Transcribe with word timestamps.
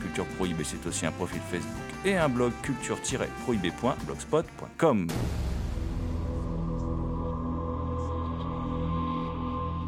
Culture 0.00 0.26
Prohibée, 0.36 0.64
c'est 0.64 0.86
aussi 0.86 1.06
un 1.06 1.12
profil 1.12 1.40
Facebook 1.50 1.72
et 2.04 2.16
un 2.16 2.28
blog 2.28 2.52
culture-prohibée.blogspot.com. 2.62 5.08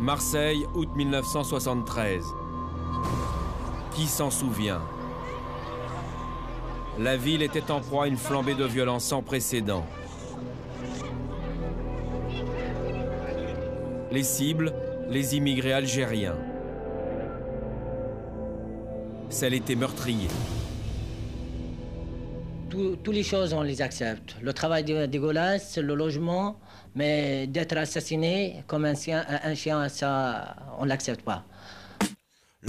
Marseille, 0.01 0.65
août 0.75 0.89
1973. 0.97 2.25
Qui 3.95 4.07
s'en 4.07 4.31
souvient? 4.31 4.81
La 6.99 7.17
ville 7.17 7.43
était 7.43 7.71
en 7.71 7.81
proie 7.81 8.05
à 8.05 8.07
une 8.07 8.17
flambée 8.17 8.55
de 8.55 8.65
violence 8.65 9.05
sans 9.05 9.23
précédent. 9.23 9.87
Les 14.11 14.25
cibles, 14.25 14.73
les 15.09 15.37
immigrés 15.37 15.73
algériens. 15.73 16.37
Celle 19.41 19.55
était 19.55 19.75
meurtrier. 19.75 20.29
Toutes 22.69 23.09
les 23.09 23.23
choses, 23.23 23.55
on 23.55 23.63
les 23.63 23.81
accepte. 23.81 24.37
Le 24.43 24.53
travail 24.53 24.85
dé- 24.85 25.09
dégueulasse, 25.09 25.79
le 25.79 25.95
logement, 25.95 26.61
mais 26.95 27.47
d'être 27.47 27.75
assassiné 27.79 28.63
comme 28.67 28.85
un 28.85 28.95
chien, 28.95 29.25
un 29.43 29.55
chien 29.55 29.89
ça, 29.89 30.57
on 30.79 30.85
l'accepte 30.85 31.23
pas. 31.23 31.47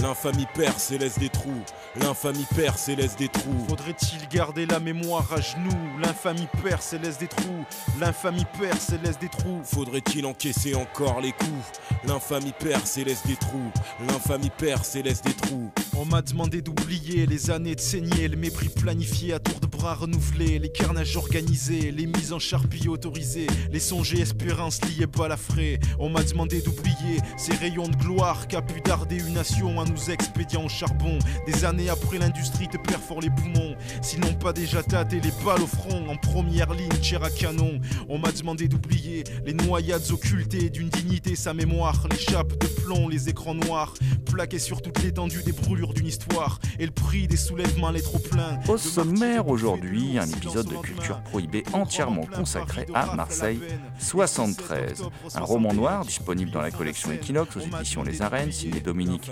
L'infamie 0.02 0.48
perce 0.52 0.90
et 0.90 0.98
laisse 0.98 1.16
des 1.16 1.28
trous. 1.28 1.62
L'infamie 2.00 2.46
perce 2.56 2.88
et 2.88 2.96
laisse 2.96 3.14
des 3.14 3.28
trous. 3.28 3.66
Faudrait-il 3.68 4.26
garder 4.28 4.66
la 4.66 4.80
mémoire 4.80 5.32
à 5.32 5.40
genoux? 5.40 5.70
L'infamie 6.02 6.48
perce 6.60 6.92
et 6.94 6.98
laisse 6.98 7.18
des 7.18 7.28
trous. 7.28 7.64
L'infamie 8.00 8.44
perce 8.58 8.90
et 8.90 8.98
laisse 8.98 9.18
des 9.20 9.28
trous. 9.28 9.60
Faudrait-il 9.62 10.26
encaisser 10.26 10.74
encore 10.74 11.20
les 11.20 11.30
coups? 11.30 11.80
L'infamie 12.04 12.52
perce 12.58 12.98
et 12.98 13.04
laisse 13.04 13.24
des 13.24 13.36
trous. 13.36 13.70
L'infamie 14.08 14.50
perce 14.50 14.96
et 14.96 15.02
laisse 15.04 15.22
des 15.22 15.34
trous. 15.34 15.70
On 15.96 16.04
m'a 16.04 16.20
demandé 16.20 16.62
d'oublier 16.62 17.26
les 17.26 17.50
années 17.50 17.76
de 17.76 17.80
saigner, 17.80 18.26
le 18.26 18.36
mépris 18.36 18.70
planifié 18.70 19.34
à 19.34 19.38
tour 19.38 19.60
de 19.60 19.66
bras 19.66 19.94
renouvelé, 19.94 20.58
les 20.58 20.72
carnages 20.72 21.16
organisés, 21.16 21.92
les 21.92 22.06
mises 22.06 22.32
en 22.32 22.40
charpie 22.40 22.88
autorisées, 22.88 23.46
les 23.70 23.78
songes 23.78 24.14
et 24.14 24.20
espérances 24.20 24.80
liées 24.84 25.06
balafrées. 25.06 25.78
On 26.00 26.08
m'a 26.08 26.24
demandé 26.24 26.60
d'oublier 26.60 27.20
ces 27.36 27.54
rayons 27.54 27.86
de 27.86 27.96
gloire 27.96 28.48
qu'a 28.48 28.62
pu 28.62 28.80
darder 28.80 29.18
une 29.18 29.34
nation 29.34 29.80
à 29.80 29.84
nous 29.92 30.10
expédiant 30.10 30.64
au 30.64 30.68
charbon. 30.68 31.18
Des 31.46 31.64
années 31.64 31.88
après 31.88 32.18
l'industrie 32.18 32.68
te 32.68 32.76
perfore 32.78 33.20
les 33.20 33.30
poumons, 33.30 33.76
s'ils 34.00 34.20
n'ont 34.20 34.34
pas 34.34 34.52
déjà 34.52 34.82
tâté 34.82 35.20
les 35.20 35.32
balles 35.44 35.62
au 35.62 35.66
front 35.66 36.08
en 36.08 36.16
première 36.16 36.72
ligne, 36.72 36.88
tir 37.00 37.22
à 37.22 37.30
canon. 37.30 37.80
On 38.08 38.18
m'a 38.18 38.32
demandé 38.32 38.68
d'oublier 38.68 39.24
les 39.44 39.54
noyades 39.54 40.10
occultées 40.10 40.70
d'une 40.70 40.88
dignité, 40.88 41.36
sa 41.36 41.54
mémoire, 41.54 42.06
les 42.10 42.18
chapes 42.18 42.58
de 42.58 42.66
plomb, 42.66 43.08
les 43.08 43.28
écrans 43.28 43.54
noirs, 43.54 43.94
plaqués 44.24 44.58
sur 44.58 44.82
toute 44.82 45.02
l'étendue 45.02 45.42
des 45.42 45.52
brûlures 45.52 45.92
d'une 45.94 46.06
histoire 46.06 46.58
et 46.78 46.86
le 46.86 46.92
prix 46.92 47.26
des 47.26 47.36
soulèvements 47.36 47.90
les 47.90 48.02
trop 48.02 48.18
pleins. 48.18 48.58
Au 48.68 48.76
sommaire 48.76 49.48
aujourd'hui, 49.48 50.18
un 50.18 50.28
épisode 50.28 50.68
de 50.68 50.76
Culture 50.76 51.22
Prohibée 51.22 51.64
entièrement 51.72 52.26
consacré 52.26 52.86
à 52.94 53.14
Marseille 53.14 53.60
73. 53.98 55.04
Un 55.34 55.40
roman 55.40 55.74
noir 55.74 56.04
disponible 56.04 56.50
dans 56.50 56.62
la 56.62 56.70
collection 56.70 57.10
Equinox 57.12 57.56
aux 57.56 57.60
éditions 57.60 58.02
Les 58.02 58.22
Arènes, 58.22 58.52
signé 58.52 58.80
Dominique 58.80 59.30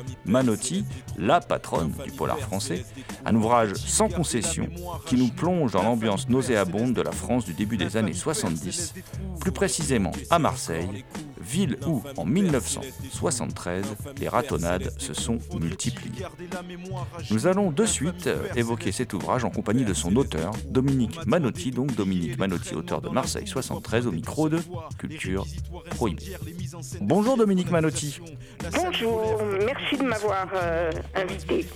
La 1.18 1.40
patronne 1.40 1.92
du 2.04 2.12
polar 2.12 2.38
français. 2.38 2.84
Un 3.24 3.34
ouvrage 3.34 3.74
sans 3.74 4.08
concession 4.08 4.68
qui 5.06 5.16
nous 5.16 5.28
plonge 5.28 5.72
dans 5.72 5.82
l'ambiance 5.82 6.28
nauséabonde 6.28 6.94
de 6.94 7.02
la 7.02 7.12
France 7.12 7.44
du 7.44 7.52
début 7.52 7.76
des 7.76 7.96
années 7.96 8.14
70, 8.14 8.94
plus 9.40 9.52
précisément 9.52 10.12
à 10.30 10.38
Marseille, 10.38 11.04
ville 11.40 11.78
où, 11.86 12.02
en 12.16 12.24
1973, 12.24 13.84
les 14.18 14.28
ratonnades 14.28 14.92
se 14.98 15.14
sont 15.14 15.38
multipliées. 15.58 16.24
Nous 17.30 17.46
allons 17.46 17.70
de 17.70 17.84
suite 17.84 18.26
euh, 18.26 18.46
évoquer 18.56 18.92
cet 18.92 19.12
ouvrage 19.14 19.44
en 19.44 19.50
compagnie 19.50 19.84
de 19.84 19.94
son 19.94 20.14
auteur, 20.16 20.52
Dominique 20.66 21.26
Manotti, 21.26 21.70
donc 21.70 21.94
Dominique 21.94 22.38
Manotti, 22.38 22.74
auteur 22.74 23.00
de 23.00 23.08
Marseille 23.08 23.46
73, 23.46 24.06
au 24.06 24.12
micro 24.12 24.48
de 24.48 24.60
Culture 24.98 25.46
Prohibée. 25.90 26.36
Bonjour 27.00 27.36
Dominique 27.36 27.70
Manotti. 27.70 28.20
Bonjour, 28.72 29.40
merci 29.64 29.96
de 29.96 30.04
m'avoir 30.04 30.39
euh, 30.54 30.90
invité. 31.14 31.66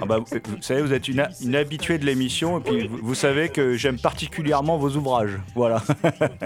Ah 0.00 0.06
bah, 0.06 0.18
vous, 0.18 0.26
vous 0.56 0.62
savez, 0.62 0.82
vous 0.82 0.92
êtes 0.92 1.08
une, 1.08 1.26
une 1.42 1.56
habituée 1.56 1.98
de 1.98 2.04
l'émission 2.04 2.58
et 2.58 2.62
puis 2.62 2.88
vous, 2.88 2.98
vous 3.02 3.14
savez 3.14 3.48
que 3.48 3.74
j'aime 3.74 3.98
particulièrement 3.98 4.76
vos 4.78 4.90
ouvrages. 4.96 5.38
Voilà. 5.54 5.82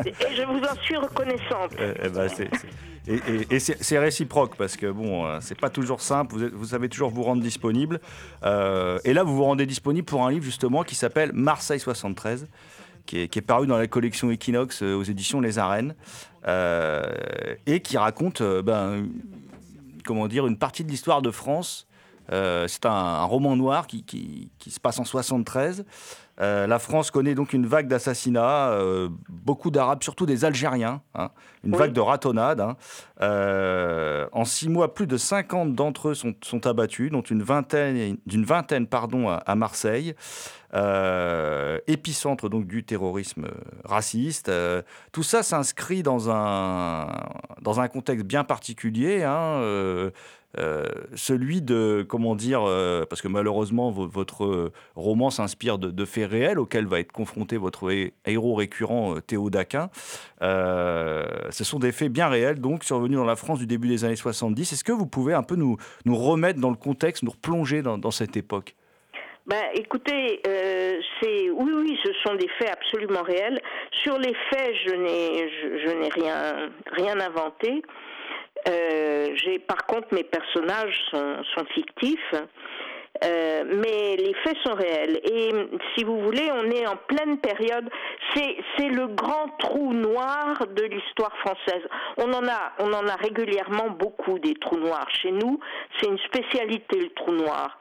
Et 0.05 0.13
je 0.37 0.43
vous 0.47 0.61
en 0.63 0.75
suis 0.83 0.97
reconnaissante. 0.97 1.73
Euh, 1.81 1.95
eh 2.03 2.29
c'est- 2.35 2.51
et, 3.09 3.15
et- 3.15 3.55
et 3.55 3.59
c'est 3.61 3.99
réciproque 3.99 4.57
parce 4.57 4.77
que 4.77 4.91
bon, 4.91 5.27
euh, 5.27 5.39
c'est 5.41 5.59
pas 5.61 5.71
toujours 5.71 6.01
simple. 6.01 6.35
Vous, 6.35 6.43
êtes- 6.45 6.53
vous 6.53 6.65
savez 6.67 6.89
toujours 6.89 7.11
vous 7.11 7.23
rendre 7.23 7.41
disponible. 7.43 8.01
Euh, 8.45 8.99
et 9.05 9.13
là, 9.13 9.23
vous 9.23 9.37
vous 9.37 9.45
rendez 9.45 9.65
disponible 9.67 10.05
pour 10.05 10.25
un 10.27 10.31
livre 10.33 10.45
justement 10.45 10.83
qui 10.83 10.97
s'appelle 10.97 11.31
Marseille 11.33 11.79
73, 11.79 12.49
qui 13.07 13.21
est, 13.21 13.29
qui 13.29 13.39
est 13.39 13.43
paru 13.43 13.69
dans 13.69 13.79
la 13.79 13.87
collection 13.87 14.31
Equinox 14.33 14.83
euh, 14.83 14.95
aux 14.97 15.05
éditions 15.05 15.41
Les 15.41 15.59
Arènes 15.59 15.95
euh, 16.49 17.05
et 17.67 17.79
qui 17.81 17.97
raconte, 17.97 18.41
euh, 18.41 18.61
ben, 18.63 19.07
comment 20.07 20.29
dire, 20.29 20.47
une 20.47 20.57
partie 20.59 20.85
de 20.85 20.89
l'histoire 20.91 21.21
de 21.21 21.31
France. 21.31 21.87
Euh, 22.33 22.67
c'est 22.67 22.87
un, 22.87 22.91
un 22.91 23.25
roman 23.25 23.55
noir 23.55 23.87
qui, 23.87 24.03
qui- 24.03 24.51
qui 24.59 24.71
se 24.71 24.81
passe 24.81 24.99
en 24.99 25.05
73. 25.05 25.85
Euh, 26.41 26.67
la 26.67 26.79
France 26.79 27.11
connaît 27.11 27.35
donc 27.35 27.53
une 27.53 27.67
vague 27.67 27.87
d'assassinats, 27.89 28.71
euh, 28.71 29.09
beaucoup 29.29 29.71
d'Arabes, 29.71 30.03
surtout 30.03 30.27
des 30.27 30.45
Algériens, 30.45 31.01
hein, 31.15 31.31
une 31.65 31.73
Oui. 31.73 31.79
vague 31.79 31.93
de 31.93 32.01
ratonnades. 32.01 32.61
hein. 32.61 32.77
Euh, 33.23 34.27
en 34.33 34.45
six 34.45 34.69
mois, 34.69 34.93
plus 34.95 35.07
de 35.07 35.17
50 35.17 35.75
d'entre 35.75 36.09
eux 36.11 36.15
sont, 36.15 36.35
sont 36.43 36.67
abattus, 36.67 37.11
dont 37.11 37.23
une 37.23 37.43
vingtaine, 37.43 38.19
d'une 38.27 38.45
vingtaine 38.45 38.87
pardon, 38.87 39.29
à, 39.31 39.55
Marseille, 39.55 40.15
euh, 40.75 41.79
épicentre 41.87 42.49
donc 42.51 42.67
du 42.67 42.85
terrorisme 42.85 43.47
raciste. 43.85 44.49
Euh, 44.51 44.83
tout 45.13 45.23
ça 45.23 45.43
s'inscrit 45.43 46.03
dans 46.03 46.31
un, 46.31 47.09
dans 47.63 47.81
un 47.81 47.89
contexte 47.89 48.27
bien 48.27 48.45
particulier. 48.45 49.23
hein, 49.23 49.63
celui 51.15 51.61
de, 51.61 52.03
comment 52.09 52.35
dire, 52.35 52.63
parce 53.11 53.21
que 53.21 53.29
malheureusement, 53.29 53.91
vo- 53.91 54.07
votre 54.09 54.73
roman 54.95 55.29
s'inspire 55.29 55.77
de, 55.79 55.91
de 55.91 56.05
faits 56.07 56.31
réels 56.31 56.59
auxquels 56.59 56.87
va 56.87 56.99
être 57.01 57.13
confronté 57.13 57.59
votre 57.59 57.91
hé- 57.93 58.15
héros 58.25 58.55
récurrent, 58.55 59.17
Théo 59.27 59.51
Daquin. 59.51 59.91
Ce 60.41 61.63
sont 61.63 61.79
des 61.79 61.93
faits 61.93 62.11
bien 62.11 62.29
réels, 62.29 62.59
donc, 62.59 62.85
dans 63.15 63.25
la 63.25 63.37
France 63.37 63.59
du 63.59 63.67
début 63.67 63.89
des 63.89 64.05
années 64.05 64.17
70. 64.17 64.73
Est-ce 64.73 64.85
que 64.85 64.93
vous 64.93 65.07
pouvez 65.07 65.35
un 65.35 65.43
peu 65.43 65.55
nous, 65.55 65.77
remettre 66.07 66.61
dans 66.61 66.71
le 66.71 66.77
contexte, 66.77 67.23
nous 67.23 67.31
replonger 67.31 67.83
dans, 67.83 68.11
cette 68.11 68.37
époque? 68.37 68.75
Ben, 69.47 69.63
écoutez, 69.75 70.41
euh, 70.49 70.99
c'est 71.21 71.51
oui, 71.51 71.73
oui, 71.73 71.99
ce 72.05 72.13
sont 72.25 72.35
des 72.35 72.49
faits 72.59 72.71
absolument 72.71 73.23
réels. 73.23 73.61
Sur 74.03 74.19
les 74.19 74.35
faits, 74.51 74.75
je 74.85 74.95
n'ai, 74.95 75.49
je, 75.85 75.93
n'ai 75.93 76.09
rien, 76.09 76.71
rien 76.91 77.21
inventé. 77.21 77.83
Euh, 78.69 79.29
j'ai, 79.37 79.61
par 79.61 79.87
contre, 79.87 80.09
mes 80.13 80.25
personnages 80.25 81.01
sont 81.13 81.65
fictifs. 81.75 82.35
Euh, 83.25 83.65
mais 83.67 84.17
les 84.17 84.35
faits 84.45 84.57
sont 84.65 84.75
réels. 84.75 85.21
Et 85.25 85.51
si 85.95 86.05
vous 86.05 86.21
voulez, 86.21 86.51
on 86.53 86.71
est 86.71 86.87
en 86.87 86.97
pleine 86.97 87.39
période. 87.39 87.89
C'est 88.35 88.89
le 88.89 89.07
grand 89.09 89.49
trou 89.59 89.93
noir 89.95 90.67
de 90.67 90.83
l'histoire 90.83 91.35
française. 91.39 91.83
On 92.19 92.33
en 92.33 92.47
a, 92.47 92.73
on 92.81 92.93
en 92.93 93.07
a 93.07 93.17
régulièrement 93.17 93.91
beaucoup 93.91 94.39
des 94.39 94.55
trous 94.55 94.79
noirs 94.79 95.09
chez 95.23 95.33
nous. 95.33 95.59
C'est 95.99 96.09
une 96.09 96.19
spécialité 96.19 97.01
le 97.01 97.11
trou 97.11 97.33
noir. 97.33 97.79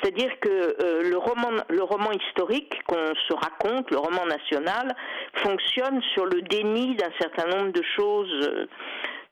C'est-à-dire 0.00 0.30
que 0.40 0.48
euh, 0.48 1.02
le, 1.02 1.16
roman, 1.16 1.50
le 1.68 1.82
roman 1.82 2.12
historique 2.12 2.72
qu'on 2.86 3.14
se 3.14 3.34
raconte, 3.34 3.90
le 3.90 3.98
roman 3.98 4.26
national, 4.26 4.94
fonctionne 5.42 6.00
sur 6.14 6.26
le 6.26 6.42
déni 6.42 6.94
d'un 6.94 7.10
certain 7.20 7.46
nombre 7.46 7.72
de 7.72 7.82
choses 7.96 8.48
euh, 8.48 8.66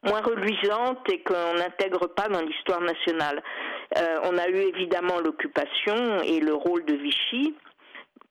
moins 0.06 0.22
reluisantes 0.22 1.08
et 1.10 1.22
qu'on 1.22 1.54
n'intègre 1.54 2.06
pas 2.08 2.28
dans 2.28 2.40
l'histoire 2.40 2.80
nationale. 2.80 3.42
Euh, 3.96 4.18
on 4.24 4.38
a 4.38 4.48
eu 4.48 4.56
évidemment 4.56 5.20
l'occupation 5.20 6.20
et 6.22 6.40
le 6.40 6.54
rôle 6.54 6.84
de 6.84 6.94
Vichy 6.94 7.54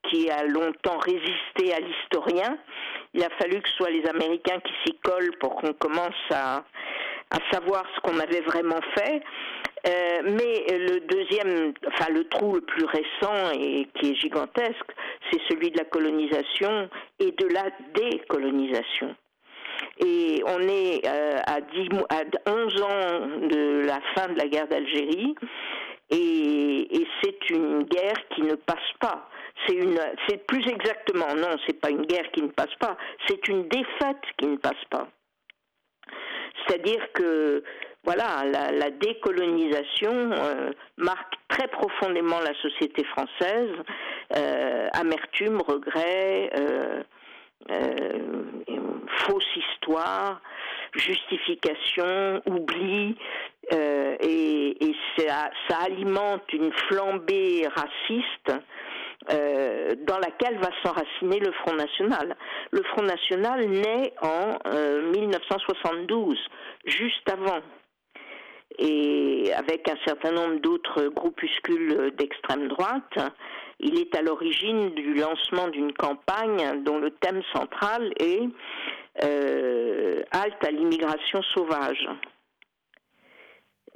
qui 0.10 0.30
a 0.30 0.44
longtemps 0.46 0.98
résisté 0.98 1.74
à 1.74 1.80
l'historien. 1.80 2.58
Il 3.14 3.24
a 3.24 3.30
fallu 3.40 3.62
que 3.62 3.70
ce 3.70 3.76
soit 3.76 3.90
les 3.90 4.06
Américains 4.08 4.60
qui 4.60 4.74
s'y 4.86 4.98
collent 5.00 5.36
pour 5.40 5.56
qu'on 5.56 5.74
commence 5.74 6.14
à, 6.32 6.64
à 7.32 7.38
savoir 7.52 7.84
ce 7.96 8.02
qu'on 8.02 8.20
avait 8.20 8.42
vraiment 8.42 8.82
fait. 8.96 9.24
Euh, 9.88 10.22
mais 10.24 10.78
le 10.78 11.00
deuxième, 11.02 11.74
enfin 11.88 12.12
le 12.12 12.28
trou 12.28 12.56
le 12.56 12.62
plus 12.62 12.86
récent 12.86 13.52
et 13.54 13.88
qui 13.96 14.12
est 14.12 14.16
gigantesque, 14.16 14.92
c'est 15.32 15.40
celui 15.48 15.70
de 15.70 15.78
la 15.78 15.86
colonisation 15.86 16.90
et 17.20 17.32
de 17.32 17.48
la 17.48 17.66
décolonisation. 17.94 19.16
Et 20.00 20.44
on 20.46 20.60
est 20.60 21.08
euh, 21.08 21.38
à, 21.46 21.62
10, 21.62 21.90
à 22.10 22.52
11 22.52 22.82
ans 22.82 23.48
de 23.48 23.86
la 23.86 24.00
fin 24.14 24.28
de 24.28 24.38
la 24.38 24.48
guerre 24.48 24.68
d'Algérie 24.68 25.36
et, 26.10 27.08
c'est 27.24 27.50
une 27.50 27.84
guerre 27.84 28.28
qui 28.36 28.42
ne 28.42 28.56
passe 28.56 28.92
pas. 29.00 29.28
C'est 29.68 30.46
plus 30.46 30.68
exactement, 30.68 31.34
non, 31.36 31.56
c'est 31.66 31.80
pas 31.80 31.90
une 31.90 32.06
guerre 32.06 32.30
qui 32.32 32.44
ne 32.44 32.50
passe 32.50 32.74
pas, 32.80 32.98
c'est 33.28 33.48
une 33.48 33.68
défaite 33.68 34.22
qui 34.38 34.48
ne 34.48 34.58
passe 34.58 34.84
pas. 34.92 35.08
C'est-à-dire 36.68 37.12
que 37.14 37.64
voilà, 38.04 38.44
la, 38.46 38.92
décolonisation 38.92 40.32
euh, 40.32 40.72
marque 40.98 41.34
très 41.48 41.68
profondément 41.68 42.40
la 42.40 42.54
société 42.62 43.04
française. 43.06 43.72
Euh, 44.36 44.88
amertume, 44.94 45.62
regret, 45.62 46.52
euh, 46.58 47.04
fausse 49.08 49.56
histoire, 49.56 50.42
justification, 50.94 52.42
oubli, 52.46 53.16
et, 53.72 54.96
ça, 55.18 55.50
ça, 55.68 55.78
alimente 55.86 56.54
une 56.54 56.72
flambée 56.72 57.68
raciste. 57.68 58.62
dans 60.08 60.20
laquelle 60.20 60.60
va 60.60 60.70
s'enraciner 60.84 61.40
le 61.40 61.52
Front 61.54 61.74
National. 61.74 62.36
Le 62.72 62.84
Front 62.84 63.02
National 63.02 63.66
naît 63.68 64.14
en 64.22 64.60
1972, 65.14 66.38
juste 66.86 67.28
avant 67.32 67.62
et 68.78 69.52
avec 69.56 69.90
un 69.90 69.98
certain 70.06 70.32
nombre 70.32 70.60
d'autres 70.60 71.08
groupuscules 71.08 72.12
d'extrême 72.18 72.68
droite, 72.68 73.18
il 73.80 74.00
est 74.00 74.16
à 74.16 74.22
l'origine 74.22 74.92
du 74.92 75.14
lancement 75.14 75.68
d'une 75.68 75.94
campagne 75.94 76.84
dont 76.84 77.00
le 77.00 77.12
thème 77.12 77.42
central 77.54 78.14
est 78.20 78.48
euh, 79.24 80.22
Halte 80.32 80.64
à 80.66 80.72
l'immigration 80.72 81.42
sauvage. 81.44 82.08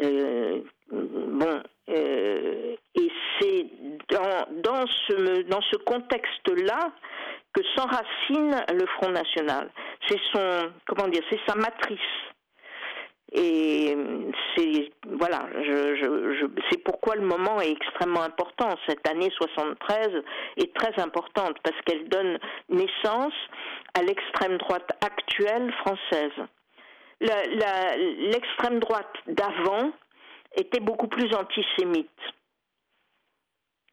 Euh, 0.01 0.61
bon, 0.91 1.61
euh, 1.89 2.75
et 2.95 3.11
c'est 3.39 3.65
dans, 4.09 4.45
dans, 4.63 4.87
ce, 4.87 5.41
dans 5.43 5.61
ce 5.61 5.77
contexte-là 5.77 6.91
que 7.53 7.61
s'enracine 7.75 8.63
le 8.73 8.85
Front 8.97 9.09
National. 9.09 9.69
C'est 10.07 10.19
son, 10.31 10.71
comment 10.87 11.07
dire, 11.07 11.23
c'est 11.29 11.39
sa 11.47 11.55
matrice. 11.55 11.99
Et 13.31 13.95
c'est 14.55 14.91
voilà, 15.05 15.47
je, 15.53 15.95
je, 15.95 16.45
c'est 16.69 16.83
pourquoi 16.83 17.15
le 17.15 17.21
moment 17.21 17.61
est 17.61 17.71
extrêmement 17.71 18.23
important. 18.23 18.69
Cette 18.87 19.07
année 19.07 19.29
73 19.37 20.23
est 20.57 20.73
très 20.75 20.99
importante 20.99 21.57
parce 21.63 21.79
qu'elle 21.85 22.09
donne 22.09 22.39
naissance 22.69 23.33
à 23.93 24.01
l'extrême 24.01 24.57
droite 24.57 24.89
actuelle 25.01 25.71
française. 25.73 26.31
L'extrême 27.21 28.79
droite 28.79 29.13
d'avant 29.27 29.91
était 30.55 30.79
beaucoup 30.79 31.07
plus 31.07 31.31
antisémite 31.35 32.09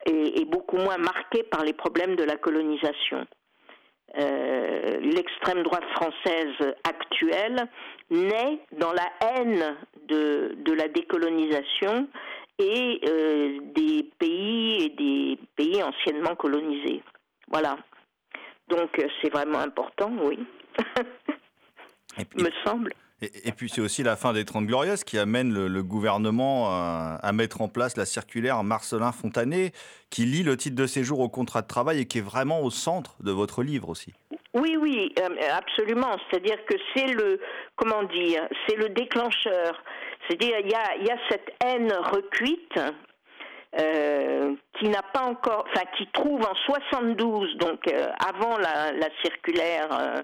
et, 0.06 0.40
et 0.40 0.44
beaucoup 0.46 0.76
moins 0.76 0.98
marquée 0.98 1.42
par 1.42 1.64
les 1.64 1.74
problèmes 1.74 2.16
de 2.16 2.24
la 2.24 2.36
colonisation. 2.36 3.26
Euh, 4.18 4.98
l'extrême 5.00 5.62
droite 5.62 5.84
française 5.94 6.74
actuelle 6.84 7.68
naît 8.10 8.60
dans 8.72 8.92
la 8.92 9.10
haine 9.20 9.76
de, 10.08 10.54
de 10.56 10.72
la 10.72 10.88
décolonisation 10.88 12.08
et 12.58 13.00
euh, 13.06 13.58
des 13.74 14.08
pays 14.18 14.84
et 14.84 14.88
des 14.90 15.38
pays 15.56 15.82
anciennement 15.82 16.34
colonisés. 16.34 17.02
Voilà. 17.48 17.76
Donc 18.68 18.98
euh, 18.98 19.06
c'est 19.20 19.30
vraiment 19.30 19.58
important, 19.58 20.10
oui. 20.22 20.38
Me 22.36 22.50
semble. 22.64 22.92
Et, 23.22 23.52
puis 23.52 23.70
c'est 23.70 23.80
aussi 23.80 24.02
la 24.02 24.14
fin 24.14 24.34
des 24.34 24.44
Trente 24.44 24.66
Glorieuses 24.66 25.02
qui 25.02 25.18
amène 25.18 25.52
le, 25.52 25.82
gouvernement 25.82 26.68
à, 26.68 27.32
mettre 27.32 27.62
en 27.62 27.68
place 27.68 27.96
la 27.96 28.04
circulaire 28.04 28.62
Marcelin 28.62 29.10
Fontanet, 29.10 29.72
qui 30.10 30.26
lie 30.26 30.42
le 30.42 30.56
titre 30.58 30.76
de 30.76 30.86
séjour 30.86 31.20
au 31.20 31.30
contrat 31.30 31.62
de 31.62 31.66
travail 31.66 32.00
et 32.00 32.04
qui 32.04 32.18
est 32.18 32.22
vraiment 32.22 32.60
au 32.60 32.70
centre 32.70 33.16
de 33.20 33.30
votre 33.30 33.62
livre 33.62 33.88
aussi. 33.88 34.12
Oui, 34.52 34.76
oui, 34.78 35.14
euh, 35.18 35.28
absolument. 35.50 36.16
C'est-à-dire 36.28 36.62
que 36.66 36.74
c'est 36.94 37.06
le, 37.06 37.40
comment 37.76 38.02
dire, 38.02 38.46
c'est 38.66 38.76
le 38.76 38.90
déclencheur. 38.90 39.82
C'est-à-dire 40.28 40.58
il 40.60 40.70
y 40.70 41.10
a 41.10 41.18
cette 41.30 41.54
haine 41.64 41.92
recuite 41.92 42.78
euh, 43.78 44.54
qui 44.78 44.88
n'a 44.88 45.02
pas 45.02 45.22
encore, 45.22 45.66
enfin 45.68 45.84
qui 45.98 46.06
trouve 46.12 46.40
en 46.40 46.54
72, 46.54 47.56
donc 47.56 47.86
euh, 47.88 48.06
avant 48.26 48.56
la, 48.58 48.92
la 48.92 49.08
circulaire 49.22 49.88
euh, 49.90 50.22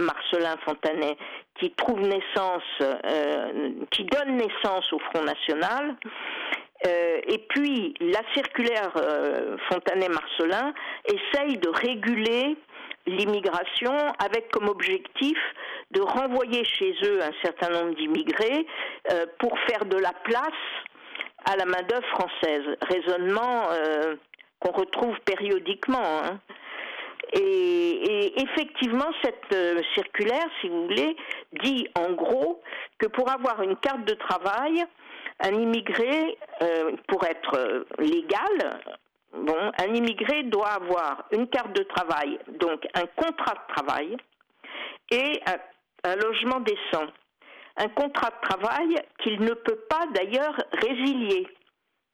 Marcelin 0.00 0.56
Fontanet, 0.64 1.16
qui 1.60 1.70
trouve 1.72 2.00
naissance, 2.00 2.62
qui 3.90 4.04
donne 4.04 4.36
naissance 4.36 4.92
au 4.92 4.98
Front 5.00 5.22
National. 5.24 5.96
et 6.84 7.46
puis 7.48 7.94
la 8.00 8.20
circulaire 8.32 8.92
Fontanet-Marcelin 9.68 10.72
essaye 11.04 11.58
de 11.58 11.68
réguler 11.68 12.56
l'immigration 13.06 13.92
avec 14.24 14.52
comme 14.52 14.68
objectif 14.68 15.36
de 15.90 16.00
renvoyer 16.00 16.64
chez 16.64 16.94
eux 17.04 17.20
un 17.22 17.32
certain 17.42 17.70
nombre 17.70 17.96
d'immigrés 17.96 18.66
pour 19.40 19.58
faire 19.66 19.84
de 19.84 19.96
la 19.96 20.12
place 20.22 20.52
à 21.48 21.56
la 21.56 21.64
main-d'œuvre 21.64 22.06
française. 22.08 22.64
Raisonnement 22.82 23.68
euh, 23.70 24.16
qu'on 24.60 24.72
retrouve 24.72 25.18
périodiquement. 25.20 26.22
Hein. 26.24 26.40
Et, 27.32 28.40
effectivement, 28.42 29.10
cette 29.22 29.52
euh, 29.52 29.80
circulaire, 29.94 30.46
si 30.60 30.68
vous 30.68 30.84
voulez, 30.84 31.16
dit 31.62 31.88
en 31.98 32.12
gros 32.12 32.62
que 32.98 33.06
pour 33.06 33.30
avoir 33.30 33.62
une 33.62 33.76
carte 33.76 34.04
de 34.04 34.14
travail, 34.14 34.84
un 35.40 35.52
immigré, 35.52 36.38
euh, 36.62 36.92
pour 37.06 37.24
être 37.24 37.84
légal, 37.98 38.80
bon, 39.32 39.72
un 39.78 39.94
immigré 39.94 40.42
doit 40.44 40.70
avoir 40.70 41.24
une 41.32 41.48
carte 41.48 41.72
de 41.74 41.82
travail, 41.84 42.38
donc 42.60 42.86
un 42.94 43.06
contrat 43.06 43.54
de 43.54 43.74
travail 43.74 44.16
et 45.10 45.40
un 46.04 46.16
logement 46.16 46.60
décent 46.60 47.06
un 47.78 47.88
contrat 47.88 48.30
de 48.30 48.48
travail 48.48 48.96
qu'il 49.22 49.40
ne 49.40 49.54
peut 49.54 49.80
pas 49.88 50.06
d'ailleurs 50.14 50.56
résilier. 50.72 51.46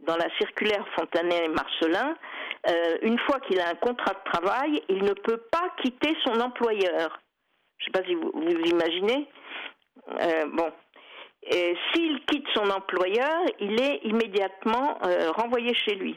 Dans 0.00 0.16
la 0.16 0.28
circulaire 0.38 0.87
Fontanet 0.97 1.47
et 1.47 1.49
Marcelin, 1.49 2.14
euh, 2.68 2.99
une 3.02 3.18
fois 3.21 3.40
qu'il 3.40 3.59
a 3.61 3.71
un 3.71 3.75
contrat 3.75 4.12
de 4.12 4.30
travail, 4.30 4.83
il 4.88 5.02
ne 5.02 5.12
peut 5.12 5.42
pas 5.50 5.71
quitter 5.83 6.14
son 6.25 6.40
employeur. 6.40 7.21
Je 7.78 7.85
ne 7.85 7.87
sais 7.87 7.90
pas 7.92 8.06
si 8.06 8.14
vous, 8.14 8.30
vous 8.35 8.71
imaginez. 8.71 9.28
Euh, 10.21 10.47
bon. 10.52 10.71
S'il 11.50 12.25
quitte 12.25 12.47
son 12.54 12.71
employeur, 12.71 13.42
il 13.61 13.80
est 13.80 14.00
immédiatement 14.04 14.99
euh, 15.06 15.30
renvoyé 15.33 15.75
chez 15.75 15.94
lui. 15.94 16.16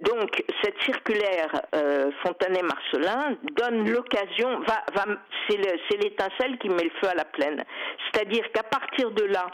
Donc 0.00 0.42
cette 0.62 0.80
circulaire 0.82 1.62
euh, 1.74 2.10
Fontanet-Marcelin 2.22 3.36
donne 3.56 3.88
l'occasion, 3.88 4.60
va, 4.60 4.84
va, 4.92 5.04
c'est 5.48 6.02
l'étincelle 6.02 6.58
qui 6.58 6.68
met 6.68 6.84
le 6.84 6.90
feu 7.00 7.08
à 7.08 7.14
la 7.14 7.24
plaine. 7.24 7.64
C'est-à-dire 8.04 8.44
qu'à 8.52 8.64
partir 8.64 9.12
de 9.12 9.24
là, 9.24 9.46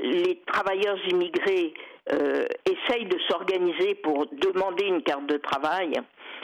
les 0.00 0.42
travailleurs 0.46 0.98
immigrés 1.08 1.74
euh, 2.12 2.44
essayent 2.66 3.06
de 3.06 3.18
s'organiser 3.28 3.94
pour 3.96 4.26
demander 4.26 4.86
une 4.86 5.02
carte 5.02 5.26
de 5.26 5.36
travail 5.36 5.92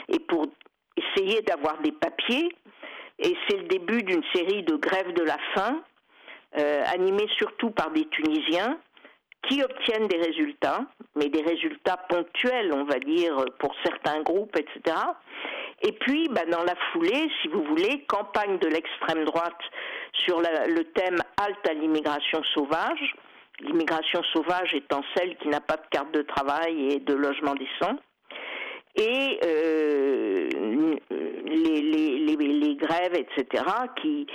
et 0.07 0.19
pour 0.19 0.45
essayer 0.95 1.41
d'avoir 1.41 1.79
des 1.81 1.91
papiers. 1.91 2.49
Et 3.19 3.35
c'est 3.47 3.57
le 3.57 3.67
début 3.67 4.03
d'une 4.03 4.23
série 4.33 4.63
de 4.63 4.75
grèves 4.75 5.13
de 5.13 5.23
la 5.23 5.37
faim, 5.53 5.81
euh, 6.57 6.83
animées 6.93 7.27
surtout 7.35 7.71
par 7.71 7.91
des 7.91 8.05
Tunisiens, 8.05 8.79
qui 9.47 9.63
obtiennent 9.63 10.07
des 10.07 10.17
résultats, 10.17 10.81
mais 11.15 11.29
des 11.29 11.41
résultats 11.41 11.97
ponctuels, 12.09 12.73
on 12.73 12.83
va 12.83 12.99
dire, 12.99 13.45
pour 13.59 13.73
certains 13.83 14.21
groupes, 14.21 14.55
etc. 14.57 14.95
Et 15.83 15.91
puis, 15.91 16.27
bah, 16.29 16.45
dans 16.49 16.63
la 16.63 16.75
foulée, 16.91 17.29
si 17.41 17.47
vous 17.49 17.63
voulez, 17.63 18.03
campagne 18.07 18.57
de 18.57 18.67
l'extrême 18.67 19.25
droite 19.25 19.59
sur 20.25 20.41
le 20.41 20.83
thème 20.93 21.17
halte 21.37 21.69
à 21.69 21.73
l'immigration 21.73 22.41
sauvage, 22.55 23.15
l'immigration 23.59 24.21
sauvage 24.33 24.73
étant 24.73 25.01
celle 25.15 25.35
qui 25.37 25.47
n'a 25.49 25.61
pas 25.61 25.77
de 25.77 25.87
carte 25.91 26.11
de 26.11 26.23
travail 26.23 26.93
et 26.93 26.99
de 26.99 27.13
logement 27.13 27.53
décent. 27.53 27.95
Et 28.95 29.39
euh, 29.45 30.49
les, 31.45 32.75
grèves, 32.75 33.15
etc., 33.15 33.63
qui, 34.01 34.25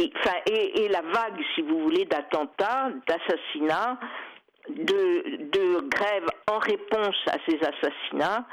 et, 0.00 0.84
et, 0.84 0.88
la 0.88 1.02
vague, 1.02 1.40
si 1.54 1.62
vous 1.62 1.80
voulez, 1.80 2.04
d'attentats, 2.04 2.90
d'assassinats, 3.06 3.98
de, 4.68 5.50
de 5.50 5.88
grèves 5.88 6.28
en 6.50 6.58
réponse 6.58 7.16
à 7.26 7.36
ces 7.46 7.58
assassinats 7.58 8.46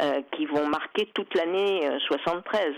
euh, 0.00 0.22
qui 0.32 0.46
vont 0.46 0.66
marquer 0.66 1.06
toute 1.14 1.34
l'année 1.34 1.88
73. 2.06 2.62
Euh, 2.66 2.72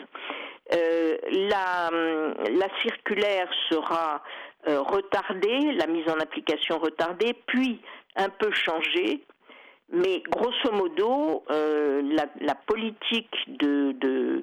euh, 0.75 1.16
la, 1.30 1.90
la, 1.90 2.68
circulaire 2.83 3.49
sera 3.71 4.23
euh, 4.68 4.80
retardée, 4.83 5.73
la 5.73 5.87
mise 5.87 6.09
en 6.09 6.21
application 6.21 6.78
retardée, 6.78 7.35
puis 7.47 7.80
un 8.16 8.28
peu 8.28 8.50
changée, 8.52 9.25
mais 9.90 10.23
grosso 10.28 10.73
modo, 10.73 11.45
euh, 11.50 12.02
la, 12.02 12.26
la, 12.40 12.54
politique 12.54 13.35
de, 13.59 13.92
de, 14.00 14.42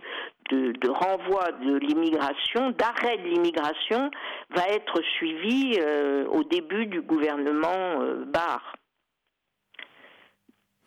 de, 0.52 0.90
renvoi 0.90 1.52
de 1.64 1.76
l'immigration, 1.78 2.72
d'arrêt 2.72 3.18
de 3.18 3.28
l'immigration, 3.28 4.10
va 4.50 4.68
être 4.70 5.02
suivie 5.18 5.78
euh, 5.80 6.26
au 6.28 6.44
début 6.44 6.88
du 6.88 7.02
gouvernement 7.02 8.00
Barre 8.28 8.76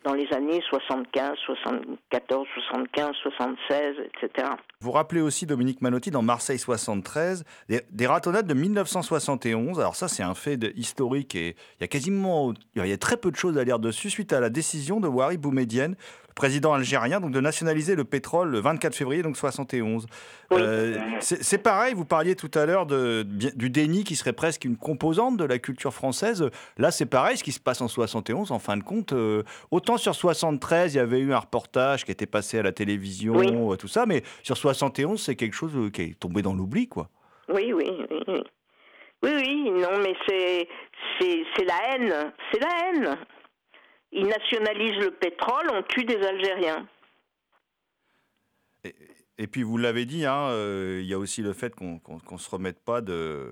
dans 0.05 0.13
les 0.13 0.31
années 0.33 0.61
75, 0.69 1.37
74, 1.45 2.47
75, 2.53 3.11
76, 3.21 3.95
etc. 4.05 4.47
Vous 4.79 4.91
rappelez 4.91 5.21
aussi, 5.21 5.45
Dominique 5.45 5.81
Manotti, 5.81 6.09
dans 6.09 6.21
Marseille 6.21 6.59
73, 6.59 7.43
des, 7.67 7.81
des 7.91 8.07
ratonnades 8.07 8.47
de 8.47 8.53
1971. 8.53 9.79
Alors 9.79 9.95
ça, 9.95 10.07
c'est 10.07 10.23
un 10.23 10.35
fait 10.35 10.59
historique 10.75 11.35
et 11.35 11.55
il 11.79 11.81
y 11.81 11.83
a 11.83 11.87
quasiment, 11.87 12.53
il 12.75 12.85
y 12.85 12.93
a 12.93 12.97
très 12.97 13.17
peu 13.17 13.31
de 13.31 13.35
choses 13.35 13.57
à 13.57 13.63
lire 13.63 13.79
dessus 13.79 14.09
suite 14.09 14.31
à 14.31 14.39
la 14.39 14.49
décision 14.49 14.99
de 14.99 15.07
Wari 15.07 15.37
Boumedienne, 15.37 15.95
président 16.39 16.71
algérien, 16.71 17.19
donc 17.19 17.31
de 17.31 17.41
nationaliser 17.41 17.95
le 17.95 18.05
pétrole 18.05 18.49
le 18.49 18.61
24 18.61 18.95
février 18.95 19.21
donc 19.21 19.35
71. 19.35 20.05
Euh, 20.53 20.95
c'est 21.19 21.57
pareil, 21.57 21.93
vous 21.93 22.05
parliez 22.05 22.37
tout 22.37 22.49
à 22.53 22.65
l'heure 22.65 22.85
du 22.85 23.69
déni 23.69 24.05
qui 24.05 24.15
serait 24.15 24.31
presque 24.31 24.63
une 24.63 24.77
composante 24.77 25.35
de 25.35 25.43
la 25.43 25.59
culture 25.59 25.93
française. 25.93 26.49
Là, 26.77 26.91
c'est 26.91 27.07
pareil, 27.07 27.35
ce 27.35 27.43
qui 27.43 27.51
se 27.51 27.59
passe 27.59 27.81
en 27.81 27.89
71, 27.89 28.53
en 28.53 28.59
fin 28.59 28.77
de 28.77 28.83
compte. 28.83 29.11
Euh, 29.11 29.43
autant 29.69 29.97
sur 29.97 30.15
73, 30.15 30.93
il 30.93 30.97
y 30.97 30.99
avait 31.01 31.19
eu 31.19 31.33
un 31.33 31.39
reportage 31.39 32.05
qui 32.05 32.11
était 32.11 32.25
passé 32.25 32.57
à 32.57 32.63
la 32.63 32.71
télévision, 32.71 33.73
euh, 33.73 33.75
tout 33.75 33.89
ça, 33.89 34.05
mais 34.05 34.23
sur 34.41 34.55
71, 34.55 35.21
c'est 35.21 35.35
quelque 35.35 35.55
chose 35.55 35.91
qui 35.91 36.03
est 36.03 36.19
tombé 36.19 36.41
dans 36.41 36.53
l'oubli, 36.53 36.87
quoi. 36.87 37.09
Oui, 37.53 37.73
oui, 37.73 37.91
oui. 38.09 38.41
Oui, 39.21 39.31
oui, 39.35 39.71
non, 39.71 39.99
mais 40.01 40.15
c'est 40.25 41.65
la 41.65 41.95
haine. 41.95 42.31
C'est 42.53 42.61
la 42.61 42.69
haine. 42.87 43.17
Ils 44.11 44.25
nationalisent 44.25 44.99
le 44.99 45.11
pétrole, 45.11 45.67
on 45.71 45.83
tue 45.83 46.03
des 46.03 46.17
Algériens. 46.17 46.87
Et, 49.37 49.47
puis 49.47 49.63
vous 49.63 49.77
l'avez 49.77 50.05
dit, 50.05 50.25
hein, 50.25 50.49
euh, 50.49 50.99
il 51.01 51.07
y 51.07 51.13
a 51.13 51.19
aussi 51.19 51.41
le 51.41 51.53
fait 51.53 51.73
qu'on 51.73 52.01
ne 52.31 52.37
se 52.37 52.49
remette 52.49 52.79
pas 52.79 53.01
de, 53.01 53.51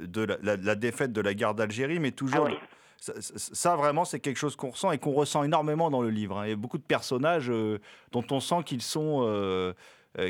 de 0.00 0.26
la, 0.42 0.74
défaite 0.74 1.12
de 1.12 1.20
la 1.20 1.34
guerre 1.34 1.54
d'Algérie, 1.54 1.98
mais 1.98 2.12
toujours... 2.12 2.48
Ah 2.50 2.66
ça, 3.00 3.76
vraiment, 3.76 4.04
c'est 4.04 4.18
quelque 4.18 4.38
chose 4.38 4.56
qu'on 4.56 4.70
ressent 4.70 4.90
et 4.90 4.98
qu'on 4.98 5.12
ressent 5.12 5.44
énormément 5.44 5.88
dans 5.88 6.02
le 6.02 6.10
livre. 6.10 6.38
Hein. 6.38 6.46
Il 6.46 6.50
y 6.50 6.52
a 6.52 6.56
beaucoup 6.56 6.78
de 6.78 6.82
personnages 6.82 7.48
euh, 7.48 7.78
dont 8.12 8.24
on 8.30 8.40
sent 8.40 8.62
qu'ils 8.64 8.82
sont... 8.82 9.20
Euh, 9.22 9.72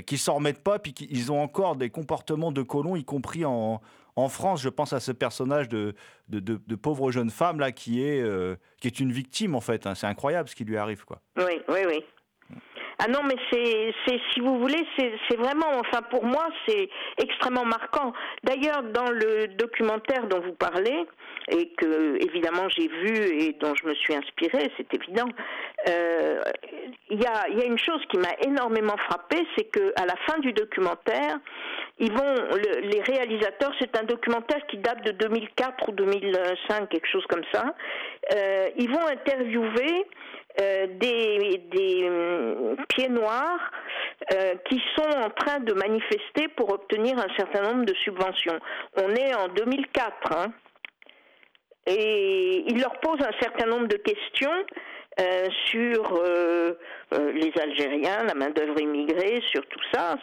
qu'ils 0.06 0.18
s'en 0.18 0.34
remettent 0.34 0.62
pas, 0.62 0.78
puis 0.78 0.92
qu'ils 0.92 1.32
ont 1.32 1.40
encore 1.40 1.76
des 1.76 1.88
comportements 1.88 2.52
de 2.52 2.62
colons, 2.62 2.94
y 2.94 3.04
compris 3.04 3.44
en, 3.46 3.80
en 4.18 4.28
France, 4.28 4.60
je 4.60 4.68
pense 4.68 4.92
à 4.92 5.00
ce 5.00 5.12
personnage 5.12 5.68
de, 5.68 5.94
pauvre 6.76 7.12
jeune 7.12 7.30
femme 7.30 7.60
là 7.60 7.70
qui 7.70 8.02
est, 8.02 8.20
euh, 8.20 8.56
qui 8.80 8.88
est 8.88 8.98
une 8.98 9.12
victime 9.12 9.54
en 9.54 9.60
fait. 9.60 9.86
Hein. 9.86 9.94
C'est 9.94 10.06
incroyable 10.06 10.48
ce 10.48 10.56
qui 10.56 10.64
lui 10.64 10.76
arrive 10.76 11.04
quoi. 11.04 11.20
Oui, 11.36 11.60
oui, 11.68 11.80
oui. 11.86 12.04
Ah 13.00 13.06
non, 13.06 13.20
mais 13.22 13.36
c'est, 13.52 14.20
si 14.32 14.40
vous 14.40 14.58
voulez, 14.58 14.84
c'est 14.98 15.36
vraiment, 15.36 15.78
enfin 15.78 16.02
pour 16.10 16.24
moi, 16.24 16.48
c'est 16.66 16.88
extrêmement 17.22 17.64
marquant. 17.64 18.12
D'ailleurs, 18.42 18.82
dans 18.82 19.10
le 19.10 19.46
documentaire 19.48 20.26
dont 20.26 20.40
vous 20.40 20.54
parlez, 20.54 21.06
et 21.50 21.68
que 21.78 22.16
évidemment 22.22 22.68
j'ai 22.68 22.88
vu 22.88 23.14
et 23.40 23.56
dont 23.60 23.72
je 23.80 23.86
me 23.86 23.94
suis 23.94 24.14
inspirée, 24.14 24.70
c'est 24.76 24.92
évident, 24.94 25.28
euh, 25.88 26.40
il 27.10 27.22
y, 27.22 27.26
a, 27.26 27.48
y, 27.48 27.62
a, 27.62 27.64
une 27.64 27.78
chose 27.78 28.02
qui 28.10 28.18
m'a 28.18 28.34
énormément 28.44 28.96
frappée, 29.08 29.46
c'est 29.56 29.64
que 29.64 29.92
à 29.96 30.04
la 30.04 30.16
fin 30.26 30.38
du 30.40 30.52
documentaire, 30.52 31.38
ils 31.98 32.12
vont, 32.12 32.34
les 32.82 33.00
réalisateurs, 33.02 33.72
c'est 33.80 33.96
un 33.96 34.04
documentaire 34.04 34.66
qui 34.66 34.78
date 34.78 35.04
de 35.04 35.12
2004 35.12 35.88
ou 35.88 35.92
2005, 35.92 36.88
quelque 36.88 37.08
chose 37.08 37.24
comme 37.28 37.44
ça, 37.52 37.74
euh, 38.34 38.68
ils 38.76 38.90
vont 38.90 39.06
interviewer 39.06 40.06
des, 40.58 41.62
des 41.70 42.08
hum, 42.08 42.76
pieds 42.88 43.08
noirs 43.08 43.70
euh, 44.32 44.54
qui 44.68 44.82
sont 44.96 45.08
en 45.08 45.30
train 45.30 45.60
de 45.60 45.72
manifester 45.72 46.48
pour 46.56 46.72
obtenir 46.72 47.16
un 47.18 47.34
certain 47.36 47.62
nombre 47.62 47.84
de 47.84 47.94
subventions. 47.94 48.58
On 48.96 49.08
est 49.14 49.34
en 49.34 49.48
2004. 49.48 50.32
Hein, 50.32 50.52
et 51.86 52.64
il 52.66 52.80
leur 52.80 53.00
pose 53.00 53.20
un 53.20 53.40
certain 53.40 53.66
nombre 53.66 53.86
de 53.86 53.96
questions 53.96 54.64
euh, 55.20 55.46
sur 55.66 56.14
euh, 56.14 56.74
euh, 57.14 57.32
les 57.32 57.52
Algériens, 57.60 58.24
la 58.24 58.34
main-d'œuvre 58.34 58.80
immigrée, 58.80 59.40
sur 59.50 59.64
tout 59.66 59.80
ça. 59.92 60.16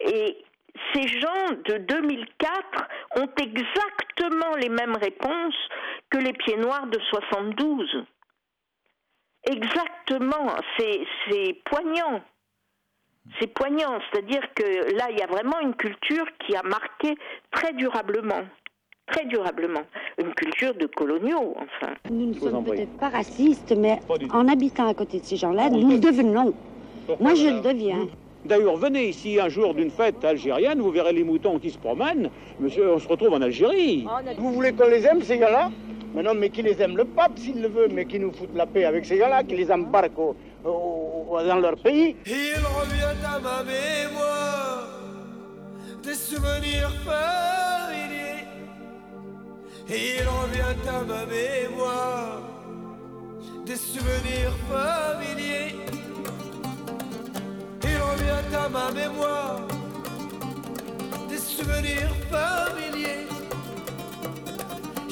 Et 0.00 0.36
ces 0.92 1.08
gens 1.08 1.50
de 1.64 1.78
2004 1.78 2.88
ont 3.16 3.28
exactement 3.40 4.54
les 4.60 4.68
mêmes 4.68 4.96
réponses 4.96 5.56
que 6.10 6.18
les 6.18 6.32
pieds 6.34 6.58
noirs 6.58 6.86
de 6.88 6.98
72. 7.10 8.04
Exactement, 9.50 10.54
c'est 10.78 11.54
poignant. 11.64 12.20
C'est 13.38 13.52
poignant, 13.52 13.98
c'est-à-dire 14.10 14.42
que 14.54 14.94
là, 14.96 15.08
il 15.10 15.18
y 15.18 15.22
a 15.22 15.26
vraiment 15.26 15.60
une 15.60 15.74
culture 15.74 16.24
qui 16.38 16.56
a 16.56 16.62
marqué 16.62 17.16
très 17.50 17.72
durablement 17.72 18.44
très 19.10 19.24
durablement. 19.24 19.82
Une 20.18 20.32
culture 20.34 20.74
de 20.74 20.86
coloniaux, 20.86 21.56
enfin. 21.56 21.94
Nous 22.10 22.26
ne 22.26 22.34
sommes 22.34 22.64
peut-être 22.64 22.96
pas 22.98 23.08
racistes, 23.08 23.74
mais 23.76 23.98
en 24.32 24.46
habitant 24.48 24.86
à 24.86 24.94
côté 24.94 25.20
de 25.20 25.24
ces 25.24 25.36
gens-là, 25.36 25.70
nous 25.70 25.90
le 25.90 25.98
devenons. 25.98 26.54
Moi, 27.20 27.34
je 27.34 27.48
le 27.48 27.60
deviens. 27.60 28.06
D'ailleurs, 28.44 28.76
venez 28.76 29.08
ici 29.08 29.40
un 29.40 29.48
jour 29.48 29.74
d'une 29.74 29.90
fête 29.90 30.24
algérienne, 30.24 30.80
vous 30.80 30.90
verrez 30.90 31.12
les 31.12 31.24
moutons 31.24 31.58
qui 31.58 31.70
se 31.70 31.78
promènent. 31.78 32.30
Monsieur, 32.60 32.92
on 32.92 32.98
se 32.98 33.08
retrouve 33.08 33.32
en 33.32 33.42
Algérie. 33.42 34.06
Vous 34.36 34.52
voulez 34.52 34.72
qu'on 34.72 34.88
les 34.88 35.04
aime, 35.04 35.22
ces 35.22 35.38
gars-là? 35.38 35.70
Mais 36.14 36.22
non, 36.22 36.34
mais 36.34 36.50
qui 36.50 36.62
les 36.62 36.80
aime 36.80 36.96
Le 36.96 37.04
pape, 37.04 37.38
s'il 37.38 37.60
le 37.60 37.68
veut, 37.68 37.88
mais 37.88 38.06
qui 38.06 38.18
nous 38.18 38.32
fout 38.32 38.48
la 38.54 38.66
paix 38.66 38.84
avec 38.84 39.04
ces 39.04 39.18
gars-là, 39.18 39.42
qui 39.44 39.56
les 39.56 39.70
embarque 39.70 40.12
dans 40.64 41.60
leur 41.60 41.76
pays. 41.76 42.16
Il 42.26 42.54
revient 42.56 43.24
à 43.24 43.38
ma 43.38 43.62
mémoire 43.62 44.88
des 46.02 46.14
souvenirs 46.14 46.92
familiers 47.04 48.18
il 49.90 50.20
revient 50.20 50.88
à 50.88 51.02
ma 51.02 51.24
mémoire 51.24 52.42
des 53.64 53.76
souvenirs 53.76 54.54
familiers. 54.70 55.74
Il 57.82 57.96
revient 57.96 58.54
à 58.54 58.68
ma 58.68 58.90
mémoire 58.90 59.60
des 61.30 61.38
souvenirs 61.38 62.14
familiers. 62.30 63.26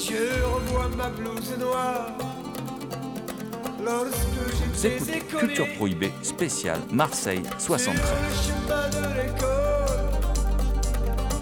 Je 0.09 0.45
revois 0.45 0.89
ma 0.97 1.09
blouse 1.09 1.57
noire. 1.59 2.13
Vous 3.81 4.87
écoutez 4.87 5.21
Culture 5.21 5.67
Prohibée 5.75 6.13
spéciale 6.23 6.79
Marseille 6.93 7.43
73. 7.59 8.05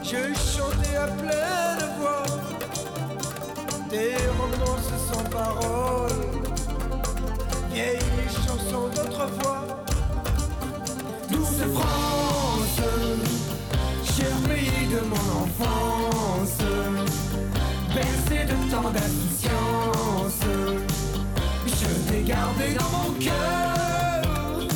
Je 0.02 0.16
chantais 0.38 0.96
à 0.96 1.08
pleine 1.08 1.90
voix 1.98 2.24
des 3.90 4.14
romances 4.38 4.92
sans 5.12 5.24
parole, 5.24 6.12
vieilles 7.70 7.98
chansons 8.46 8.88
d'autrefois. 8.94 9.66
Douce 11.30 11.64
France, 11.74 12.80
cher 14.04 14.34
pays 14.48 14.86
de 14.88 15.00
mon 15.06 15.42
enfance, 15.42 16.58
bercé 17.94 18.44
de 18.44 18.70
tant 18.70 18.90
d'insouciance, 18.90 20.42
je 21.66 22.10
t'ai 22.10 22.22
gardé 22.22 22.74
dans 22.78 22.90
mon 22.96 23.12
cœur, 23.20 24.66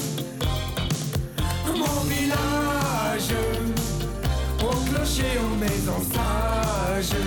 mon 1.66 2.00
village, 2.06 3.34
au 4.62 4.72
clocher, 4.88 5.32
aux 5.44 5.56
maisons 5.56 6.02
sages, 6.14 7.18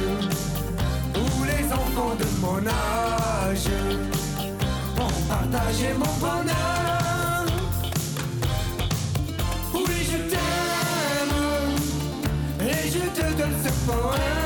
où 1.15 1.43
les 1.43 1.65
enfants 1.73 2.15
de 2.17 2.27
mon 2.39 2.65
âge 2.67 3.71
pour 4.95 5.11
partager 5.27 5.93
mon 5.93 6.13
bonheur. 6.25 7.45
Oui, 9.73 9.97
je 10.09 10.17
t'aime 10.31 11.37
et 12.61 12.89
je 12.89 13.21
te 13.21 13.37
donne 13.37 13.57
ce 13.63 13.71
poème. 13.85 14.40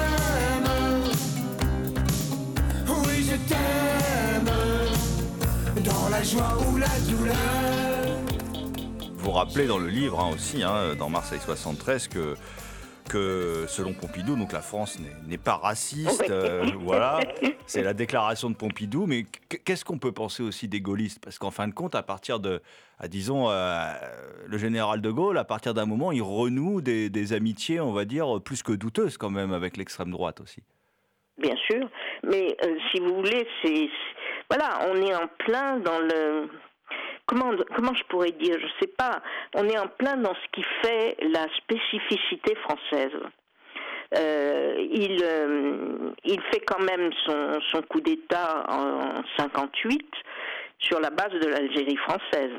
Joie 6.25 6.58
ou 6.72 6.77
la 6.77 6.88
douleur. 7.10 7.36
Vous 9.17 9.32
rappelez 9.32 9.67
dans 9.67 9.77
le 9.79 9.88
livre 9.88 10.20
hein, 10.20 10.32
aussi, 10.34 10.63
hein, 10.63 10.96
dans 10.98 11.10
Marseille 11.10 11.39
73, 11.39 12.08
que 12.08 12.36
que 13.08 13.65
selon 13.67 13.94
Pompidou, 13.94 14.36
donc 14.36 14.51
la 14.51 14.62
France 14.62 14.98
n'est- 15.27 15.38
pas 15.38 15.58
raciste, 15.58 16.27
euh, 16.32 16.65
voilà, 16.79 17.20
c'est 17.67 17.84
la 17.84 17.94
déclaration 17.94 18.50
de 18.50 18.55
Pompidou, 18.55 19.05
mais 19.05 19.25
qu- 19.48 19.60
qu'est-ce 19.63 19.86
qu'on 19.86 20.00
peut 20.00 20.12
penser 20.12 20.41
aussi 20.41 20.67
des 20.67 20.82
gaullistes? 20.82 21.24
Parce 21.24 21.38
qu'en 21.38 21.51
fin 21.51 21.67
de 21.67 21.74
compte, 21.75 21.94
à 21.94 22.01
partir 22.01 22.39
de, 22.39 22.63
à, 22.98 23.08
disons, 23.08 23.51
euh, 23.51 23.94
le 24.48 24.58
général 24.58 25.01
de 25.01 25.12
Gaulle, 25.12 25.38
à 25.38 25.44
partir 25.44 25.75
d'un 25.75 25.86
moment, 25.86 26.12
il 26.12 26.24
renoue 26.24 26.82
des, 26.82 27.12
des 27.12 27.34
amitiés, 27.34 27.79
on 27.79 27.91
va 27.94 28.05
dire, 28.05 28.41
plus 28.44 28.63
que 28.63 28.72
douteuses 28.74 29.17
quand 29.20 29.29
même 29.29 29.53
avec 29.53 29.77
l'extrême 29.77 30.10
droite 30.10 30.41
aussi. 30.41 30.63
Bien 31.38 31.55
sûr, 31.70 31.88
mais 32.24 32.58
euh, 32.65 32.75
si 32.91 33.00
vous 33.01 33.13
voulez, 33.17 33.46
c'est- 33.63 33.89
voilà, 34.50 34.80
on 34.90 34.96
est 35.02 35.16
en 35.16 35.28
plein 35.28 35.78
dans 35.78 36.00
le 36.00 36.50
comment 37.25 37.52
comment 37.75 37.94
je 37.94 38.04
pourrais 38.06 38.32
dire, 38.32 38.58
je 38.60 38.68
sais 38.80 38.92
pas, 38.92 39.22
on 39.56 39.68
est 39.68 39.78
en 39.78 39.88
plein 39.88 40.18
dans 40.18 40.34
ce 40.34 40.48
qui 40.52 40.64
fait 40.84 41.18
la 41.22 41.48
spécificité 41.58 42.56
française. 42.56 43.14
Euh, 44.16 44.75
il 44.92 45.18
euh, 45.24 46.12
il 46.24 46.40
fait 46.52 46.60
quand 46.60 46.80
même 46.80 47.12
son 47.25 47.60
son 47.72 47.82
coup 47.82 48.02
d'État 48.02 48.66
en 48.70 49.24
58 49.38 50.08
sur 50.78 51.00
la 51.00 51.10
base 51.10 51.32
de 51.32 51.48
l'Algérie 51.48 51.98
française. 51.98 52.54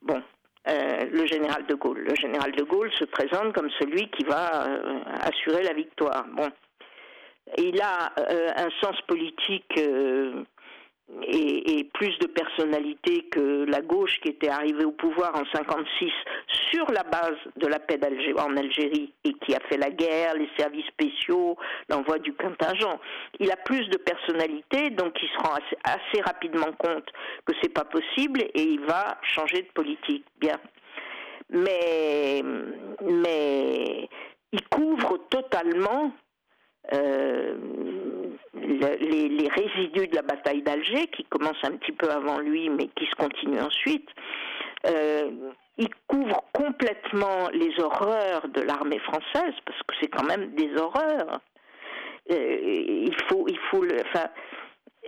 Bon, 0.00 0.22
euh, 0.68 1.04
le 1.12 1.26
général 1.26 1.66
de 1.66 1.74
Gaulle. 1.74 2.06
Le 2.08 2.14
général 2.14 2.52
de 2.52 2.62
Gaulle 2.62 2.90
se 2.94 3.04
présente 3.04 3.52
comme 3.52 3.70
celui 3.78 4.08
qui 4.10 4.24
va 4.24 4.66
assurer 5.20 5.62
la 5.62 5.74
victoire. 5.74 6.24
Bon, 6.32 6.48
il 7.58 7.80
a 7.80 8.12
euh, 8.18 8.50
un 8.56 8.68
sens 8.80 9.00
politique 9.02 9.78
euh, 9.78 10.44
et, 11.22 11.88
plus 11.94 12.18
de 12.18 12.26
personnalité 12.26 13.22
que 13.30 13.64
la 13.68 13.80
gauche 13.80 14.18
qui 14.20 14.28
était 14.28 14.48
arrivée 14.48 14.84
au 14.84 14.92
pouvoir 14.92 15.34
en 15.36 15.44
56 15.54 16.10
sur 16.70 16.90
la 16.90 17.04
base 17.04 17.38
de 17.56 17.66
la 17.68 17.78
paix 17.78 17.96
d'Algérie 17.96 18.38
en 18.38 18.56
Algérie 18.56 19.12
et 19.24 19.32
qui 19.34 19.54
a 19.54 19.60
fait 19.68 19.78
la 19.78 19.90
guerre, 19.90 20.34
les 20.34 20.48
services 20.58 20.86
spéciaux, 20.86 21.56
l'envoi 21.88 22.18
du 22.18 22.34
contingent. 22.34 22.98
Il 23.38 23.50
a 23.50 23.56
plus 23.56 23.88
de 23.88 23.96
personnalité, 23.98 24.90
donc 24.90 25.16
il 25.22 25.28
se 25.28 25.38
rend 25.38 25.54
assez, 25.54 25.78
assez 25.84 26.22
rapidement 26.22 26.72
compte 26.76 27.08
que 27.46 27.54
c'est 27.62 27.72
pas 27.72 27.84
possible 27.84 28.42
et 28.42 28.62
il 28.62 28.80
va 28.80 29.16
changer 29.22 29.62
de 29.62 29.72
politique. 29.72 30.24
Bien, 30.40 30.58
mais 31.50 32.42
mais 33.02 34.08
il 34.52 34.68
couvre 34.68 35.18
totalement 35.30 36.12
le- 36.92 37.56
les, 39.00 39.48
résidus 39.48 40.08
de 40.08 40.16
la 40.16 40.22
bataille 40.22 40.62
d'Alger, 40.62 41.06
qui 41.08 41.24
commence 41.24 41.56
un 41.62 41.72
petit 41.76 41.92
peu 41.92 42.08
avant 42.10 42.38
lui, 42.38 42.68
mais 42.68 42.88
qui 42.96 43.06
se 43.06 43.14
continue 43.16 43.60
ensuite. 43.60 44.08
Euh, 44.86 45.30
il 45.78 45.88
couvre 46.06 46.42
complètement 46.52 47.48
les 47.52 47.78
horreurs 47.80 48.48
de 48.48 48.60
l'armée 48.62 48.98
française, 49.00 49.54
parce 49.64 49.78
que 49.86 49.94
c'est 50.00 50.08
quand 50.08 50.24
même 50.24 50.54
des 50.54 50.74
horreurs. 50.76 51.40
Euh, 52.30 52.58
il 52.62 53.14
faut, 53.28 53.46
il 53.48 53.58
faut. 53.70 53.84
Enfin, 53.84 54.26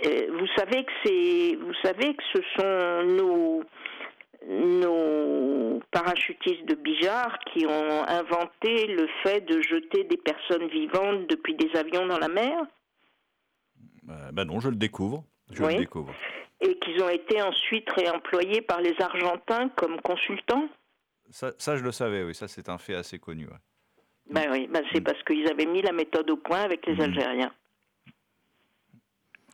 euh, 0.07 0.27
vous 0.39 0.47
savez 0.57 0.85
que 0.85 0.93
c'est, 1.05 1.57
vous 1.57 1.75
savez 1.83 2.15
que 2.15 2.23
ce 2.33 2.41
sont 2.57 3.03
nos 3.17 3.63
nos 4.47 5.81
parachutistes 5.91 6.65
de 6.67 6.75
Bijar 6.75 7.39
qui 7.53 7.67
ont 7.67 8.05
inventé 8.09 8.87
le 8.87 9.09
fait 9.23 9.41
de 9.43 9.61
jeter 9.61 10.05
des 10.05 10.17
personnes 10.17 10.69
vivantes 10.69 11.27
depuis 11.29 11.55
des 11.55 11.71
avions 11.77 12.07
dans 12.07 12.19
la 12.19 12.29
mer 12.29 12.59
Euh, 14.11 14.33
ben 14.33 14.45
non, 14.47 14.59
je 14.61 14.71
le 14.71 14.77
découvre. 14.77 15.23
Je 15.53 15.63
Oui. 15.63 15.75
le 15.75 15.81
découvre. 15.81 16.15
et 16.61 16.77
qu'ils 16.81 17.01
ont 17.03 17.09
été 17.09 17.41
ensuite 17.43 17.89
réemployés 17.93 18.63
par 18.63 18.81
les 18.81 18.95
Argentins 19.01 19.69
comme 19.77 20.01
consultants. 20.01 20.69
Ça, 21.31 21.53
ça, 21.59 21.77
je 21.77 21.85
le 21.85 21.93
savais, 21.93 22.25
oui, 22.25 22.35
ça 22.35 22.49
c'est 22.49 22.69
un 22.69 22.79
fait 22.79 22.95
assez 22.95 23.19
connu. 23.19 23.47
ouais. 23.47 23.61
Ben 24.31 24.51
oui, 24.51 24.67
ben 24.67 24.83
c'est 24.93 25.01
parce 25.01 25.23
qu'ils 25.23 25.47
avaient 25.49 25.67
mis 25.67 25.83
la 25.83 25.93
méthode 25.93 26.29
au 26.31 26.37
point 26.37 26.61
avec 26.63 26.85
les 26.87 27.01
Algériens. 27.01 27.53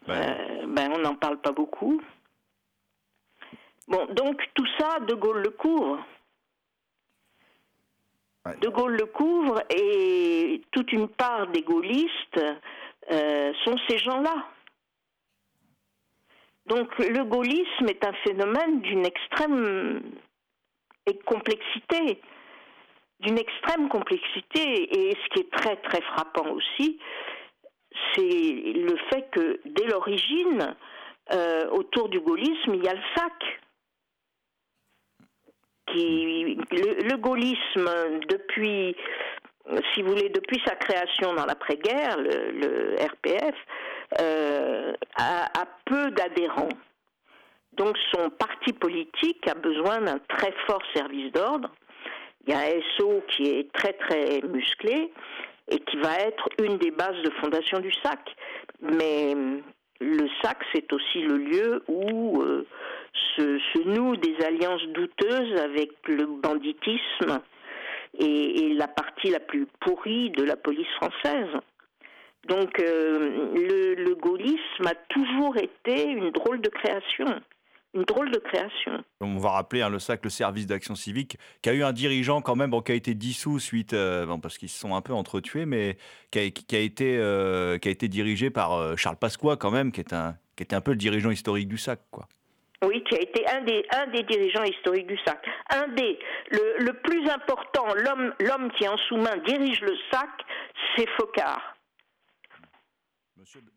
Euh, 0.09 0.67
ben 0.67 0.91
on 0.93 0.99
n'en 0.99 1.15
parle 1.15 1.41
pas 1.41 1.53
beaucoup. 1.53 2.01
Bon, 3.89 4.07
donc 4.07 4.43
tout 4.55 4.67
ça, 4.79 5.01
De 5.01 5.15
Gaulle 5.15 5.43
le 5.43 5.51
couvre. 5.51 6.05
De 8.61 8.69
Gaulle 8.69 8.97
le 8.97 9.07
couvre 9.07 9.63
et 9.71 10.63
toute 10.71 10.93
une 10.93 11.09
part 11.09 11.47
des 11.49 11.63
gaullistes 11.63 12.41
euh, 13.11 13.53
sont 13.65 13.77
ces 13.89 13.99
gens-là. 13.99 14.47
Donc 16.67 16.99
le 16.99 17.25
gaullisme 17.25 17.89
est 17.89 18.05
un 18.07 18.13
phénomène 18.25 18.81
d'une 18.81 19.05
extrême 19.05 20.03
et 21.07 21.19
complexité, 21.19 22.21
d'une 23.21 23.39
extrême 23.39 23.89
complexité. 23.89 24.99
Et 24.99 25.11
ce 25.15 25.29
qui 25.31 25.41
est 25.41 25.51
très 25.51 25.77
très 25.77 26.01
frappant 26.03 26.51
aussi, 26.53 26.99
c'est 28.15 28.23
le 28.23 28.97
fait 29.11 29.29
que 29.31 29.61
dès 29.67 29.87
l'origine, 29.87 30.75
euh, 31.33 31.69
autour 31.71 32.09
du 32.09 32.21
gaullisme, 32.21 32.75
il 32.75 32.85
y 32.85 32.89
a 32.89 32.95
le 32.95 33.03
sac. 33.17 33.61
Le, 35.89 37.17
gaullisme, 37.17 37.91
depuis, 38.29 38.97
si 39.93 40.03
vous 40.03 40.11
voulez, 40.11 40.31
depuis 40.31 40.61
sa 40.67 40.75
création 40.77 41.35
dans 41.35 41.47
l'après-guerre, 41.47 42.17
le, 42.19 42.97
RPF, 42.97 43.55
euh, 44.21 44.93
a, 45.17 45.65
peu 45.87 46.11
d'adhérents. 46.13 46.69
Donc 47.77 47.97
son 48.15 48.31
parti 48.31 48.73
politique 48.73 49.47
a 49.49 49.55
besoin 49.55 50.01
d'un 50.01 50.19
très 50.29 50.53
fort 50.67 50.83
service 50.95 51.33
d'ordre. 51.33 51.71
Il 52.47 52.53
y 52.53 52.57
a 52.57 52.63
SO 52.97 53.23
qui 53.29 53.49
est 53.51 53.73
très 53.73 53.95
très 53.95 54.41
musclé 54.43 55.13
et 55.69 55.79
qui 55.79 55.97
va 55.97 56.19
être 56.21 56.49
une 56.63 56.79
des 56.79 56.91
bases 56.91 57.21
de 57.23 57.31
fondation 57.41 57.81
du 57.81 57.93
SAC. 58.03 58.21
Mais 58.81 59.35
le 60.01 60.29
SAC, 60.43 60.59
c'est 60.73 60.93
aussi 60.93 61.21
le 61.21 61.37
lieu 61.37 61.85
où 61.89 62.43
euh, 62.43 62.67
se, 63.37 63.59
se 63.59 63.79
nouent 63.89 64.17
des 64.17 64.37
alliances 64.45 64.87
douteuses 64.89 65.61
avec 65.61 65.91
le 66.07 66.27
banditisme 66.27 67.41
et, 68.19 68.75
la 68.75 68.89
partie 68.89 69.31
la 69.31 69.41
plus 69.41 69.67
pourrie 69.81 70.31
de 70.31 70.45
la 70.45 70.57
police 70.57 70.89
française. 70.97 71.49
Donc 72.49 72.79
euh, 72.79 73.55
le, 73.97 74.15
gaullisme 74.15 74.87
a 74.87 74.95
toujours 75.09 75.57
été 75.57 76.05
une 76.05 76.31
drôle 76.31 76.61
de 76.61 76.69
création. 76.69 77.27
Une 77.95 78.03
drôle 78.03 78.33
de 78.33 78.39
création. 78.39 79.05
On 79.21 79.39
va 79.39 79.51
rappeler 79.51 79.83
hein, 79.83 79.89
le 79.89 80.01
SAC, 80.01 80.25
le 80.25 80.31
service 80.31 80.67
d'action 80.67 80.97
civique, 80.97 81.39
qui 81.63 81.71
a 81.71 81.75
eu 81.75 81.85
un 81.85 81.93
dirigeant 81.93 82.43
quand 82.43 82.57
même, 82.57 82.73
qui 82.83 82.91
a 82.91 82.95
été 82.97 83.15
dissous 83.15 83.61
suite, 83.61 83.93
euh, 83.93 84.27
parce 84.39 84.59
qu'ils 84.59 84.69
se 84.69 84.81
sont 84.81 84.97
un 84.97 85.01
peu 85.01 85.13
entretués, 85.13 85.65
mais 85.65 85.97
qui 86.33 86.41
a, 86.41 87.03
euh, 87.03 87.79
été 87.81 88.09
dirigé 88.09 88.51
par 88.51 88.99
Charles 88.99 89.17
Pasqua 89.17 89.57
quand 89.57 89.71
même, 89.71 89.93
qui, 89.93 90.01
est 90.01 90.13
un, 90.13 90.37
qui 90.57 90.65
était 90.65 90.75
un 90.75 90.81
peu 90.81 90.91
le 90.91 90.97
dirigeant 90.97 91.31
historique 91.31 91.69
du 91.69 91.79
SAC. 91.79 92.01
Quoi. 92.11 92.27
Oui, 92.87 93.03
qui 93.05 93.17
a 93.17 93.21
été 93.21 93.47
un 93.49 93.63
des, 93.63 93.87
un 93.95 94.07
des 94.09 94.23
dirigeants 94.25 94.65
historiques 94.65 95.07
du 95.07 95.19
SAC. 95.25 95.45
Un 95.71 95.89
des. 95.89 96.19
Le, 96.51 96.77
le 96.85 96.93
plus 96.95 97.29
important, 97.29 97.87
l'homme, 97.95 98.35
l'homme 98.41 98.71
qui 98.73 98.87
en 98.89 98.97
sous-main 98.97 99.37
dirige 99.47 99.81
le 99.81 99.97
SAC, 100.11 100.29
c'est 100.97 101.09
Focard. 101.11 101.77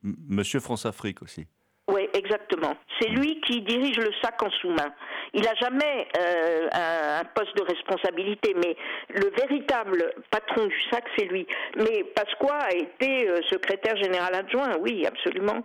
Monsieur 0.04 0.60
France-Afrique 0.60 1.22
aussi. 1.22 1.46
Oui, 1.90 2.10
exactement. 2.14 2.76
C'est 3.00 3.08
lui 3.08 3.40
qui 3.42 3.62
dirige 3.62 3.98
le 3.98 4.12
SAC 4.22 4.44
en 4.44 4.50
sous-main. 4.50 4.94
Il 5.34 5.42
n'a 5.42 5.54
jamais 5.56 6.08
euh, 6.20 6.68
un, 6.74 7.22
un 7.22 7.26
poste 7.26 7.56
de 7.56 7.64
responsabilité, 7.64 8.54
mais 8.56 8.76
le 9.10 9.30
véritable 9.30 10.14
patron 10.30 10.66
du 10.66 10.82
SAC, 10.92 11.06
c'est 11.18 11.26
lui. 11.26 11.48
Mais 11.78 12.04
Pasqua 12.16 12.58
a 12.58 12.74
été 12.74 13.30
euh, 13.30 13.42
secrétaire 13.44 13.96
général 13.98 14.36
adjoint, 14.36 14.78
oui, 14.80 15.06
absolument. 15.06 15.64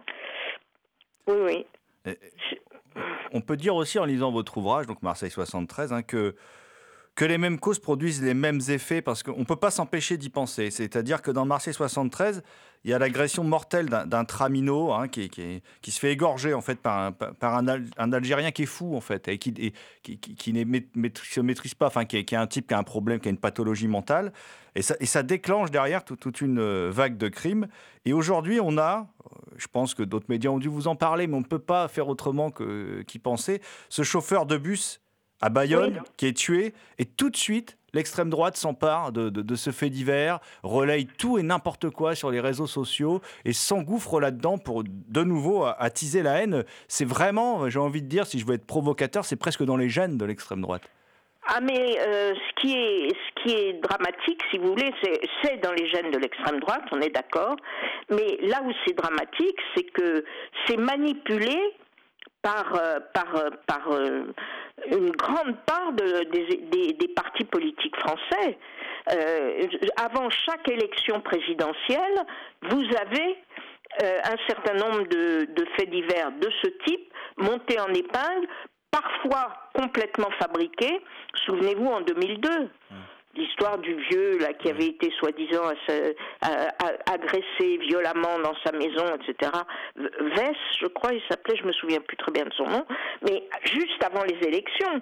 Oui, 1.26 1.66
oui. 2.06 2.14
On 3.32 3.40
peut 3.40 3.56
dire 3.56 3.74
aussi 3.74 3.98
en 3.98 4.04
lisant 4.04 4.30
votre 4.30 4.58
ouvrage, 4.58 4.86
donc 4.86 5.02
Marseille 5.02 5.30
73, 5.30 5.92
hein, 5.92 6.02
que, 6.02 6.34
que 7.14 7.24
les 7.26 7.36
mêmes 7.36 7.58
causes 7.58 7.78
produisent 7.78 8.22
les 8.22 8.34
mêmes 8.34 8.60
effets 8.68 9.02
parce 9.02 9.22
qu'on 9.22 9.40
ne 9.40 9.44
peut 9.44 9.56
pas 9.56 9.70
s'empêcher 9.70 10.16
d'y 10.16 10.30
penser. 10.30 10.70
C'est-à-dire 10.70 11.20
que 11.20 11.30
dans 11.30 11.44
Marseille 11.44 11.74
73, 11.74 12.42
il 12.84 12.90
y 12.90 12.94
a 12.94 12.98
l'agression 12.98 13.44
mortelle 13.44 13.86
d'un 13.86 14.24
tramino 14.24 14.92
hein, 14.92 15.08
qui, 15.08 15.30
se 15.86 16.00
fait 16.00 16.12
égorger 16.12 16.54
en 16.54 16.62
fait 16.62 16.80
par 16.80 17.12
un, 17.44 18.12
Algérien 18.12 18.50
qui 18.50 18.62
est 18.62 18.66
fou 18.66 18.96
en 18.96 19.00
fait 19.00 19.28
et 19.28 19.38
qui, 19.38 19.52
ne 19.52 20.78
se 21.22 21.40
maîtrise 21.40 21.74
pas, 21.74 21.86
enfin 21.86 22.06
qui 22.06 22.16
est, 22.16 22.32
un 22.32 22.46
type 22.46 22.66
qui 22.66 22.74
a 22.74 22.78
un 22.78 22.82
problème, 22.82 23.20
qui 23.20 23.28
a 23.28 23.30
une 23.30 23.38
pathologie 23.38 23.88
mentale 23.88 24.32
et 24.74 24.82
ça, 24.82 24.96
et 24.98 25.06
ça 25.06 25.22
déclenche 25.22 25.70
derrière 25.70 26.04
toute 26.04 26.40
une 26.40 26.58
euh, 26.58 26.90
vague 26.90 27.18
de 27.18 27.28
crimes. 27.28 27.68
Et 28.06 28.14
aujourd'hui, 28.14 28.58
on 28.58 28.78
a, 28.78 29.06
euh, 29.26 29.36
je 29.58 29.66
pense 29.66 29.94
que 29.94 30.02
d'autres 30.02 30.26
médias 30.30 30.50
ont 30.50 30.58
dû 30.58 30.68
vous 30.68 30.88
en 30.88 30.96
parler, 30.96 31.26
mais 31.26 31.36
on 31.36 31.40
ne 31.40 31.44
peut 31.44 31.58
pas 31.58 31.88
faire 31.88 32.08
autrement 32.08 32.50
qu'y 32.50 33.18
penser, 33.18 33.60
ce 33.90 34.02
chauffeur 34.02 34.46
de 34.46 34.56
bus 34.56 35.02
à 35.42 35.48
Bayonne, 35.48 36.00
qui 36.16 36.26
est 36.26 36.36
tué, 36.36 36.72
et 36.98 37.04
tout 37.04 37.28
de 37.28 37.36
suite, 37.36 37.76
l'extrême 37.92 38.30
droite 38.30 38.56
s'empare 38.56 39.12
de, 39.12 39.54
ce 39.54 39.70
fait 39.70 39.90
divers, 39.90 40.38
relaye 40.62 41.06
tout 41.06 41.36
et 41.36 41.42
n'importe 41.42 41.90
quoi 41.90 42.14
sur 42.14 42.30
les 42.30 42.40
réseaux 42.40 42.68
sociaux 42.68 43.20
et 43.44 43.52
s'engouffre 43.52 44.20
là-dedans 44.20 44.56
pour 44.56 44.84
de 44.84 45.24
nouveau 45.24 45.64
attiser 45.64 46.22
la 46.22 46.42
haine. 46.42 46.64
C'est 46.88 47.04
vraiment, 47.04 47.68
j'ai 47.68 47.80
envie 47.80 48.02
de 48.02 48.08
dire, 48.08 48.24
si 48.24 48.38
je 48.38 48.46
veux 48.46 48.54
être 48.54 48.66
provocateur, 48.66 49.24
c'est 49.24 49.36
presque 49.36 49.64
dans 49.64 49.76
les 49.76 49.88
gènes 49.88 50.16
de 50.16 50.24
l'extrême 50.24 50.62
droite. 50.62 50.88
Ah 51.48 51.60
mais 51.60 51.98
euh, 51.98 52.34
ce 52.34 52.60
qui 52.60 52.72
est 52.76 53.08
ce 53.08 53.42
qui 53.42 53.52
est 53.52 53.72
dramatique, 53.82 54.40
si 54.52 54.58
vous 54.58 54.68
voulez, 54.68 54.92
c'est 55.42 55.56
dans 55.60 55.72
les 55.72 55.88
gènes 55.90 56.12
de 56.12 56.18
l'extrême 56.18 56.60
droite, 56.60 56.84
on 56.92 57.00
est 57.00 57.10
d'accord. 57.10 57.56
Mais 58.10 58.38
là 58.42 58.62
où 58.64 58.70
c'est 58.86 58.96
dramatique, 58.96 59.58
c'est 59.74 59.90
que 59.90 60.24
c'est 60.66 60.76
manipulé 60.76 61.58
par, 62.42 62.74
euh, 62.74 62.98
par, 63.14 63.36
euh, 63.36 63.50
par 63.66 63.92
euh, 63.92 64.24
une 64.90 65.10
grande 65.12 65.56
part 65.64 65.92
de, 65.92 66.24
des, 66.30 66.92
des, 66.92 67.08
partis 67.08 67.44
politiques 67.44 67.96
français. 67.96 68.58
avant 69.96 70.28
chaque 70.30 70.68
élection 70.68 71.20
présidentielle, 71.20 72.18
vous 72.62 72.84
avez 73.00 73.36
un 74.02 74.36
certain 74.48 74.74
nombre 74.74 75.06
de, 75.08 75.46
de, 75.54 75.64
faits 75.76 75.90
divers 75.90 76.32
de 76.32 76.50
ce 76.62 76.68
type 76.84 77.12
montés 77.36 77.78
en 77.78 77.92
épingle, 77.92 78.48
parfois 78.90 79.52
complètement 79.74 80.30
fabriqués. 80.40 81.00
Souvenez-vous 81.46 81.86
en 81.86 82.00
2002 82.00 82.70
l'histoire 83.34 83.78
du 83.78 83.94
vieux 83.94 84.38
là 84.38 84.52
qui 84.52 84.68
avait 84.68 84.86
été 84.86 85.10
soi-disant 85.18 85.72
agressé 87.10 87.78
violemment 87.78 88.38
dans 88.42 88.54
sa 88.64 88.72
maison, 88.72 89.06
etc. 89.16 89.50
Vess, 89.96 90.56
je 90.80 90.86
crois, 90.86 91.12
il 91.12 91.22
s'appelait, 91.28 91.56
je 91.56 91.64
me 91.64 91.72
souviens 91.72 92.00
plus 92.00 92.16
très 92.16 92.32
bien 92.32 92.44
de 92.44 92.52
son 92.54 92.66
nom, 92.66 92.84
mais 93.22 93.42
juste 93.64 94.02
avant 94.04 94.24
les 94.24 94.36
élections, 94.46 95.00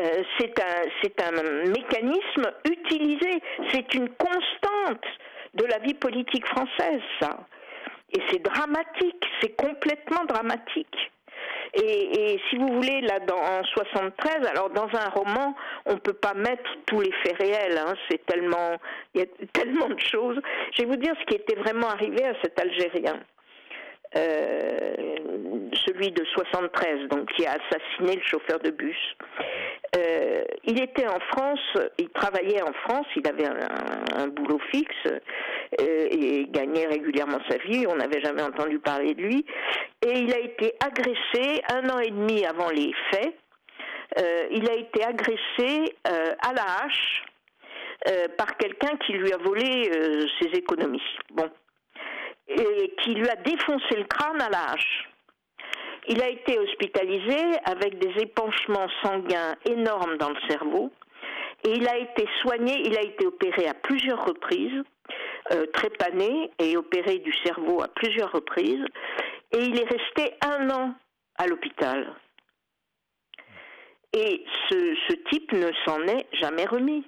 euh, 0.00 0.22
c'est 0.38 0.58
un 0.60 0.82
c'est 1.02 1.22
un 1.22 1.42
mécanisme 1.68 2.50
utilisé, 2.64 3.42
c'est 3.70 3.94
une 3.94 4.08
constante 4.10 5.04
de 5.54 5.64
la 5.64 5.78
vie 5.78 5.94
politique 5.94 6.46
française, 6.46 7.02
ça. 7.20 7.46
Et 8.14 8.20
c'est 8.30 8.42
dramatique, 8.42 9.24
c'est 9.40 9.56
complètement 9.56 10.24
dramatique. 10.26 11.11
Et, 11.74 12.38
si 12.50 12.56
vous 12.56 12.68
voulez, 12.68 13.00
là, 13.00 13.18
dans, 13.20 13.38
en 13.38 13.64
73, 13.64 14.46
alors 14.46 14.70
dans 14.70 14.88
un 14.94 15.08
roman, 15.08 15.54
on 15.86 15.94
ne 15.94 15.98
peut 15.98 16.12
pas 16.12 16.34
mettre 16.34 16.70
tous 16.86 17.00
les 17.00 17.12
faits 17.24 17.36
réels. 17.38 17.78
Hein, 17.78 17.94
c'est 18.10 18.24
tellement, 18.26 18.76
il 19.14 19.22
y 19.22 19.24
a 19.24 19.26
tellement 19.52 19.88
de 19.88 19.98
choses. 19.98 20.38
Je 20.76 20.82
vais 20.82 20.88
vous 20.88 20.96
dire 20.96 21.14
ce 21.20 21.24
qui 21.26 21.34
était 21.34 21.56
vraiment 21.56 21.88
arrivé 21.88 22.24
à 22.24 22.34
cet 22.42 22.60
Algérien. 22.60 23.18
Euh, 24.14 24.94
celui 25.86 26.10
de 26.10 26.22
73, 26.24 27.08
donc 27.08 27.32
qui 27.32 27.46
a 27.46 27.52
assassiné 27.52 28.16
le 28.16 28.22
chauffeur 28.22 28.58
de 28.60 28.70
bus. 28.70 28.96
Euh, 29.96 30.42
il 30.64 30.82
était 30.82 31.06
en 31.06 31.18
France, 31.32 31.60
il 31.98 32.10
travaillait 32.10 32.62
en 32.62 32.72
France, 32.84 33.06
il 33.16 33.26
avait 33.26 33.46
un, 33.46 34.28
boulot 34.28 34.60
fixe 34.70 34.94
euh, 35.06 36.08
et 36.10 36.46
gagnait 36.50 36.86
régulièrement 36.86 37.38
sa 37.48 37.56
vie. 37.56 37.86
On 37.88 37.96
n'avait 37.96 38.20
jamais 38.20 38.42
entendu 38.42 38.78
parler 38.80 39.14
de 39.14 39.22
lui. 39.22 39.46
Et 40.06 40.18
il 40.18 40.32
a 40.32 40.38
été 40.38 40.74
agressé 40.84 41.62
un 41.72 41.88
an 41.88 41.98
et 41.98 42.10
demi 42.10 42.44
avant 42.44 42.70
les 42.70 42.92
faits. 43.10 43.34
il 44.50 44.68
a 44.68 44.74
été 44.74 45.04
agressé 45.04 45.96
à 46.04 46.52
la 46.52 46.84
hache 46.84 47.24
par 48.36 48.56
quelqu'un 48.58 48.96
qui 49.06 49.14
lui 49.14 49.32
a 49.32 49.38
volé 49.38 49.90
ses 50.40 50.48
économies. 50.58 51.02
Bon 51.30 51.48
et 52.54 52.94
qui 53.02 53.14
lui 53.14 53.28
a 53.28 53.36
défoncé 53.36 53.96
le 53.96 54.04
crâne 54.04 54.40
à 54.40 54.48
la 54.48 54.72
hache. 54.72 55.08
Il 56.08 56.20
a 56.20 56.28
été 56.28 56.58
hospitalisé 56.58 57.38
avec 57.64 57.98
des 57.98 58.22
épanchements 58.22 58.88
sanguins 59.02 59.54
énormes 59.66 60.16
dans 60.18 60.30
le 60.30 60.40
cerveau 60.48 60.90
et 61.64 61.70
il 61.70 61.86
a 61.88 61.96
été 61.96 62.26
soigné, 62.40 62.82
il 62.84 62.96
a 62.96 63.02
été 63.02 63.24
opéré 63.24 63.68
à 63.68 63.74
plusieurs 63.74 64.24
reprises, 64.24 64.82
euh, 65.52 65.66
trépané 65.66 66.50
et 66.58 66.76
opéré 66.76 67.18
du 67.18 67.32
cerveau 67.44 67.82
à 67.82 67.88
plusieurs 67.88 68.32
reprises 68.32 68.84
et 69.52 69.58
il 69.58 69.78
est 69.78 69.88
resté 69.88 70.34
un 70.44 70.70
an 70.70 70.94
à 71.36 71.46
l'hôpital. 71.46 72.14
Et 74.12 74.44
ce, 74.68 74.94
ce 75.08 75.14
type 75.30 75.52
ne 75.52 75.70
s'en 75.86 76.02
est 76.02 76.26
jamais 76.32 76.66
remis. 76.66 77.04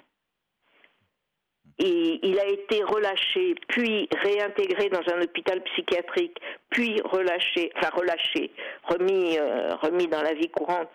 Et 1.78 2.20
il 2.22 2.38
a 2.38 2.46
été 2.46 2.84
relâché, 2.84 3.56
puis 3.68 4.08
réintégré 4.22 4.88
dans 4.90 5.02
un 5.12 5.22
hôpital 5.22 5.60
psychiatrique, 5.64 6.38
puis 6.70 7.00
relâché, 7.04 7.72
enfin 7.76 7.90
relâché, 7.94 8.52
remis, 8.84 9.36
euh, 9.38 9.74
remis 9.82 10.06
dans 10.06 10.22
la 10.22 10.34
vie 10.34 10.50
courante. 10.50 10.88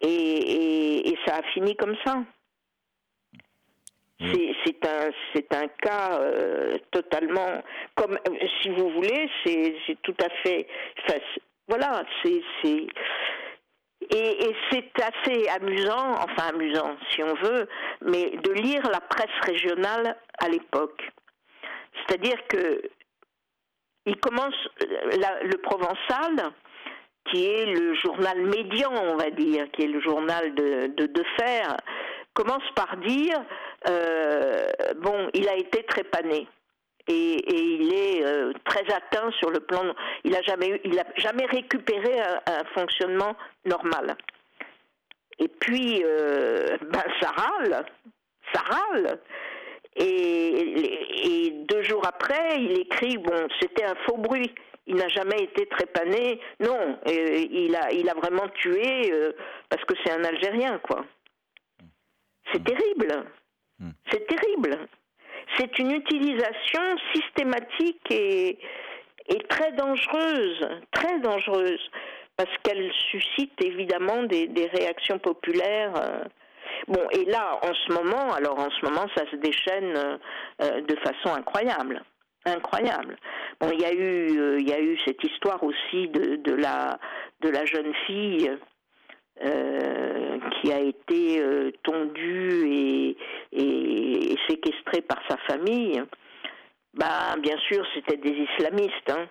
Et, 0.00 1.08
et, 1.10 1.18
ça 1.26 1.36
a 1.36 1.42
fini 1.52 1.76
comme 1.76 1.96
ça. 2.04 2.22
C'est 4.18 4.86
un, 4.86 5.58
un 5.58 5.68
cas 5.82 6.18
euh, 6.18 6.76
totalement, 6.90 7.62
comme 7.94 8.18
si 8.62 8.70
vous 8.70 8.88
voulez, 8.90 9.28
c'est 9.44 9.96
tout 10.02 10.16
à 10.24 10.30
fait, 10.42 10.66
voilà, 11.68 12.04
c'est 12.22 12.40
et, 14.10 14.54
c'est 14.70 14.92
assez 15.02 15.48
amusant, 15.48 16.14
enfin 16.14 16.48
amusant 16.48 16.96
si 17.10 17.22
on 17.22 17.34
veut, 17.34 17.68
mais 18.02 18.30
de 18.42 18.52
lire 18.52 18.82
la 18.90 19.00
presse 19.00 19.40
régionale 19.42 20.16
à 20.38 20.48
l'époque. 20.48 21.02
C'est-à-dire 21.94 22.38
que 22.48 22.82
il 24.06 24.16
commence 24.18 24.54
le 24.78 25.56
Provençal, 25.58 26.52
qui 27.30 27.46
est 27.46 27.66
le 27.66 27.94
journal 27.94 28.42
médian, 28.42 28.92
on 28.92 29.16
va 29.16 29.30
dire, 29.30 29.70
qui 29.72 29.84
est 29.84 29.88
le 29.88 30.00
journal 30.00 30.54
de, 30.54 30.88
de, 30.88 31.24
fer, 31.38 31.76
commence 32.34 32.68
par 32.74 32.98
dire 32.98 33.42
euh, 33.88 34.66
bon, 34.98 35.30
il 35.32 35.48
a 35.48 35.56
été 35.56 35.84
trépané 35.84 36.46
et, 37.06 37.54
il 37.54 37.92
est 37.92 38.24
euh, 38.24 38.52
très 38.64 38.84
atteint 38.92 39.30
sur 39.38 39.50
le 39.50 39.60
plan. 39.60 39.94
Il 40.24 40.34
a 40.34 40.42
jamais 40.42 40.80
il 40.84 40.98
a 40.98 41.04
jamais 41.16 41.44
récupéré 41.46 42.20
un, 42.20 42.64
fonctionnement 42.74 43.36
normal. 43.64 44.16
Et 45.38 45.48
puis, 45.48 46.02
euh, 46.04 46.78
ben 46.90 47.02
ça 47.20 47.30
râle, 47.30 47.84
ça 48.52 48.60
râle. 48.60 49.20
Et, 49.96 51.46
et, 51.46 51.50
deux 51.68 51.82
jours 51.82 52.06
après, 52.06 52.56
il 52.58 52.80
écrit 52.80 53.18
bon, 53.18 53.48
c'était 53.60 53.84
un 53.84 53.94
faux 54.06 54.16
bruit. 54.16 54.54
Il 54.86 54.96
n'a 54.96 55.08
jamais 55.08 55.42
été 55.42 55.66
trépané. 55.66 56.40
Non, 56.60 56.98
il 57.06 57.74
a 57.76 57.92
il 57.92 58.08
a 58.08 58.14
vraiment 58.14 58.48
tué 58.48 59.12
euh, 59.12 59.32
parce 59.68 59.84
que 59.84 59.94
c'est 60.04 60.12
un 60.12 60.24
Algérien, 60.24 60.78
quoi. 60.78 61.04
C'est 62.52 62.60
mmh. 62.60 62.64
terrible. 62.64 63.24
Mmh. 63.78 63.90
C'est 64.10 64.26
terrible 64.26 64.78
c'est 65.56 65.78
une 65.78 65.92
utilisation 65.92 66.82
systématique 67.14 68.10
et, 68.10 68.58
très 69.48 69.72
dangereuse, 69.72 70.68
très 70.90 71.18
dangereuse, 71.20 71.90
parce 72.36 72.50
qu'elle 72.62 72.90
suscite 73.10 73.52
évidemment 73.62 74.22
des, 74.24 74.70
réactions 74.72 75.18
populaires. 75.18 75.92
Euh. 75.96 76.24
Bon, 76.88 77.06
et 77.12 77.24
là, 77.24 77.58
en 77.62 77.72
ce 77.72 77.92
moment, 77.92 78.32
alors 78.32 78.58
en 78.58 78.70
ce 78.70 78.84
moment, 78.84 79.06
ça 79.16 79.24
se 79.30 79.36
déchaîne 79.36 80.18
euh, 80.62 80.80
de 80.80 80.96
façon 80.96 81.34
incroyable 81.36 82.02
incroyable. 82.46 83.16
Bon, 83.58 83.70
il 83.72 83.80
y 83.80 83.86
a 83.86 83.92
eu, 83.94 84.38
euh, 84.38 84.60
il 84.60 84.68
y 84.68 84.72
a 84.74 84.78
eu 84.78 84.98
cette 85.06 85.22
histoire 85.24 85.62
aussi 85.62 86.08
de, 86.08 86.36
de 86.36 86.52
la 86.52 86.98
de 87.40 87.48
la 87.48 87.64
jeune 87.64 87.94
fille 88.06 88.50
euh, 89.42 90.38
qui 90.60 90.72
a 90.72 90.78
été 90.78 91.40
euh, 91.40 91.72
tondu 91.82 93.16
et, 93.52 94.36
séquestré 94.48 95.00
par 95.00 95.18
sa 95.28 95.36
famille, 95.48 96.02
bah, 96.92 97.34
bien 97.40 97.56
sûr, 97.68 97.84
c'était 97.94 98.18
des 98.18 98.30
islamistes. 98.30 99.10
Hein. 99.10 99.26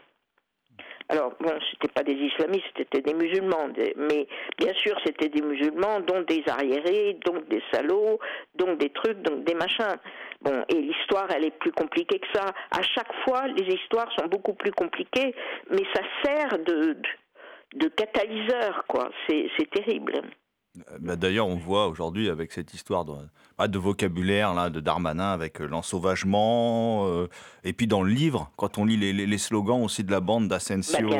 Alors, 1.09 1.33
bon, 1.39 1.53
c'était 1.71 1.91
pas 1.93 2.03
des 2.03 2.13
islamistes, 2.13 2.65
c'était 2.77 3.01
des 3.01 3.13
musulmans, 3.13 3.69
mais 3.95 4.27
bien 4.57 4.73
sûr, 4.73 4.97
c'était 5.05 5.29
des 5.29 5.41
musulmans, 5.41 5.99
donc 5.99 6.27
des 6.27 6.43
arriérés, 6.47 7.17
donc 7.25 7.47
des 7.49 7.61
salauds, 7.71 8.19
donc 8.55 8.77
des 8.79 8.89
trucs, 8.89 9.21
donc 9.21 9.43
des 9.43 9.53
machins. 9.53 9.97
Bon, 10.41 10.63
et 10.69 10.81
l'histoire, 10.81 11.27
elle 11.35 11.45
est 11.45 11.57
plus 11.59 11.71
compliquée 11.71 12.19
que 12.19 12.27
ça. 12.33 12.53
À 12.71 12.81
chaque 12.81 13.13
fois, 13.23 13.47
les 13.47 13.73
histoires 13.73 14.11
sont 14.17 14.27
beaucoup 14.27 14.53
plus 14.53 14.71
compliquées, 14.71 15.35
mais 15.69 15.83
ça 15.93 16.01
sert 16.23 16.59
de 16.59 16.97
catalyseur, 17.89 18.83
quoi. 18.87 19.09
C'est 19.27 19.69
terrible. 19.71 20.13
Euh, 20.77 20.97
bah, 20.99 21.15
D'ailleurs, 21.15 21.47
on 21.47 21.55
voit 21.55 21.87
aujourd'hui 21.87 22.29
avec 22.29 22.51
cette 22.51 22.73
histoire 22.73 23.05
de, 23.05 23.13
bah, 23.57 23.67
de 23.67 23.77
vocabulaire 23.77 24.53
là, 24.55 24.69
de 24.71 24.79
Darmanin 24.79 25.31
avec 25.31 25.61
euh, 25.61 25.67
l'ensauvagement, 25.67 27.07
euh, 27.07 27.27
et 27.63 27.73
puis 27.73 27.85
dans 27.87 28.01
le 28.01 28.11
livre, 28.11 28.51
quand 28.55 28.77
on 28.77 28.85
lit 28.85 28.97
les, 28.97 29.13
les- 29.13 29.27
les 29.27 29.37
slogans 29.37 29.83
aussi 29.83 30.03
de 30.03 30.11
la 30.11 30.19
bande 30.19 30.47
d'Asensio, 30.47 31.07
Bah, 31.09 31.17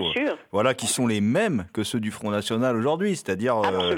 voilà, 0.51 0.73
qui 0.73 0.87
sont 0.87 1.05
les 1.07 1.21
mêmes 1.21 1.65
que 1.73 1.83
ceux 1.83 1.99
du 1.99 2.09
Front 2.11 2.31
National 2.31 2.75
aujourd'hui, 2.75 3.15
c'est-à-dire 3.15 3.57
euh, 3.57 3.95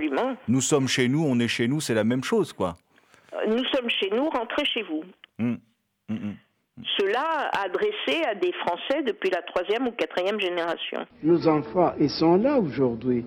nous 0.48 0.62
sommes 0.62 0.88
chez 0.88 1.08
nous, 1.08 1.24
on 1.26 1.40
est 1.40 1.48
chez 1.48 1.68
nous, 1.68 1.80
c'est 1.80 1.94
la 1.94 2.04
même 2.04 2.24
chose, 2.24 2.52
quoi. 2.54 2.76
Nous 3.48 3.64
sommes 3.66 3.90
chez 3.90 4.10
nous, 4.12 4.30
rentrez 4.30 4.66
chez 4.66 4.82
vous. 4.84 5.04
Mm. 5.40 5.56
Mm, 6.10 6.14
mm. 6.16 6.36
Cela 6.98 7.50
adressé 7.54 8.22
à 8.30 8.36
des 8.36 8.52
Français 8.52 9.02
depuis 9.04 9.30
la 9.30 9.42
troisième 9.44 9.88
ou 9.88 9.92
quatrième 9.92 10.40
génération. 10.40 11.06
Nos 11.24 11.48
enfants, 11.48 11.94
ils 12.00 12.10
sont 12.10 12.36
là 12.36 12.60
aujourd'hui. 12.60 13.26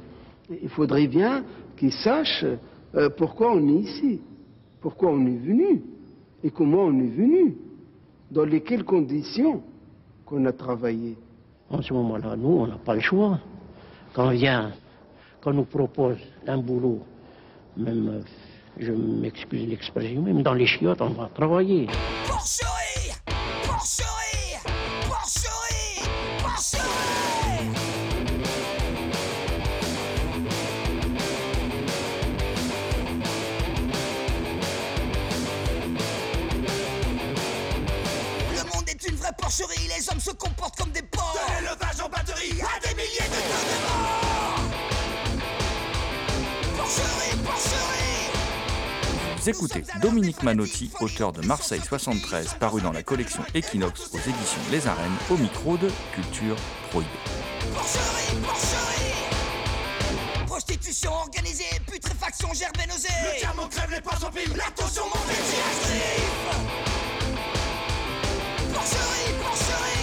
Il 0.50 0.68
faudrait 0.68 1.06
bien 1.06 1.44
qu'ils 1.76 1.92
sachent 1.92 2.44
euh, 2.94 3.08
pourquoi 3.08 3.52
on 3.52 3.68
est 3.68 3.80
ici, 3.80 4.20
pourquoi 4.82 5.12
on 5.12 5.26
est 5.26 5.38
venu 5.38 5.82
et 6.44 6.50
comment 6.50 6.84
on 6.84 6.98
est 7.00 7.10
venu, 7.10 7.56
dans 8.30 8.44
lesquelles 8.44 8.84
conditions 8.84 9.62
qu'on 10.26 10.44
a 10.44 10.52
travaillé. 10.52 11.16
En 11.70 11.80
ce 11.80 11.92
moment-là, 11.94 12.36
nous, 12.36 12.48
on 12.48 12.66
n'a 12.66 12.76
pas 12.76 12.94
le 12.94 13.00
choix. 13.00 13.38
Quand 14.12 14.28
on 14.28 14.30
vient, 14.30 14.72
quand 15.40 15.52
on 15.52 15.54
nous 15.54 15.64
propose 15.64 16.18
un 16.46 16.58
boulot, 16.58 17.00
même, 17.78 18.08
euh, 18.08 18.20
je 18.78 18.92
m'excuse 18.92 19.66
l'expression, 19.66 20.20
même 20.20 20.42
dans 20.42 20.54
les 20.54 20.66
chiottes, 20.66 21.00
on 21.00 21.10
va 21.10 21.30
travailler. 21.34 21.88
Porcherie 23.78 24.58
Porcherie 25.06 26.02
Porcherie. 26.42 27.68
Le 38.50 38.74
monde 38.74 38.88
est 38.88 39.08
une 39.08 39.14
vraie 39.14 39.30
porcherie, 39.38 39.86
les 39.96 40.10
hommes 40.10 40.18
se 40.18 40.32
comportent 40.32 40.76
comme 40.76 40.90
des 40.90 41.02
Vous 49.48 49.64
écoutez 49.64 49.82
Dominique 50.02 50.42
Manotti, 50.42 50.90
auteur 51.00 51.32
de 51.32 51.40
Marseille 51.40 51.80
73, 51.80 52.56
paru 52.60 52.82
dans 52.82 52.92
la 52.92 53.02
collection 53.02 53.42
Equinox 53.54 54.10
aux 54.12 54.18
éditions 54.18 54.60
Les 54.70 54.86
Arènes, 54.86 55.16
au 55.30 55.38
micro 55.38 55.78
de 55.78 55.88
Culture 56.12 56.54
Prohibée. 56.90 57.08
Porcherie, 57.72 58.36
porcherie 58.42 59.14
Prostitution 60.44 61.12
organisée, 61.12 61.64
putréfaction, 61.90 62.52
gerbe 62.52 62.76
et 62.84 62.88
nausée 62.88 63.08
Le 63.24 63.38
diamant 63.40 63.68
crève 63.68 63.90
les 63.90 64.02
poissons 64.02 64.30
pile, 64.30 64.54
l'attention 64.54 65.04
monte 65.04 65.30
et 65.30 65.40
actif 65.40 66.28
Porcherie, 68.74 69.32
porcherie 69.42 69.97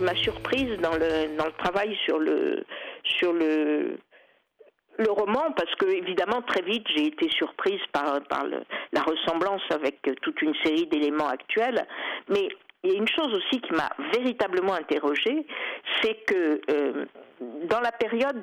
m'a 0.00 0.14
surprise 0.16 0.78
dans 0.78 0.94
le 0.94 1.58
travail 1.58 1.96
sur 2.04 2.18
le 2.18 2.64
sur 3.04 3.32
le 3.32 3.98
le 4.98 5.10
roman 5.10 5.52
parce 5.56 5.74
que 5.76 5.86
évidemment 5.86 6.42
très 6.42 6.62
vite 6.62 6.86
j'ai 6.94 7.06
été 7.06 7.28
surprise 7.30 7.80
par 7.92 8.18
la 8.92 9.02
ressemblance 9.02 9.62
avec 9.70 10.00
toute 10.22 10.42
une 10.42 10.54
série 10.64 10.86
d'éléments 10.86 11.28
actuels. 11.28 11.86
Mais 12.28 12.48
il 12.82 12.92
y 12.92 12.94
a 12.94 12.98
une 12.98 13.08
chose 13.08 13.34
aussi 13.34 13.60
qui 13.60 13.72
m'a 13.72 13.90
véritablement 14.12 14.74
interrogée 14.74 15.46
c'est 16.02 16.14
que 16.24 16.60
euh, 16.70 17.06
dans 17.64 17.80
la 17.80 17.92
période 17.92 18.42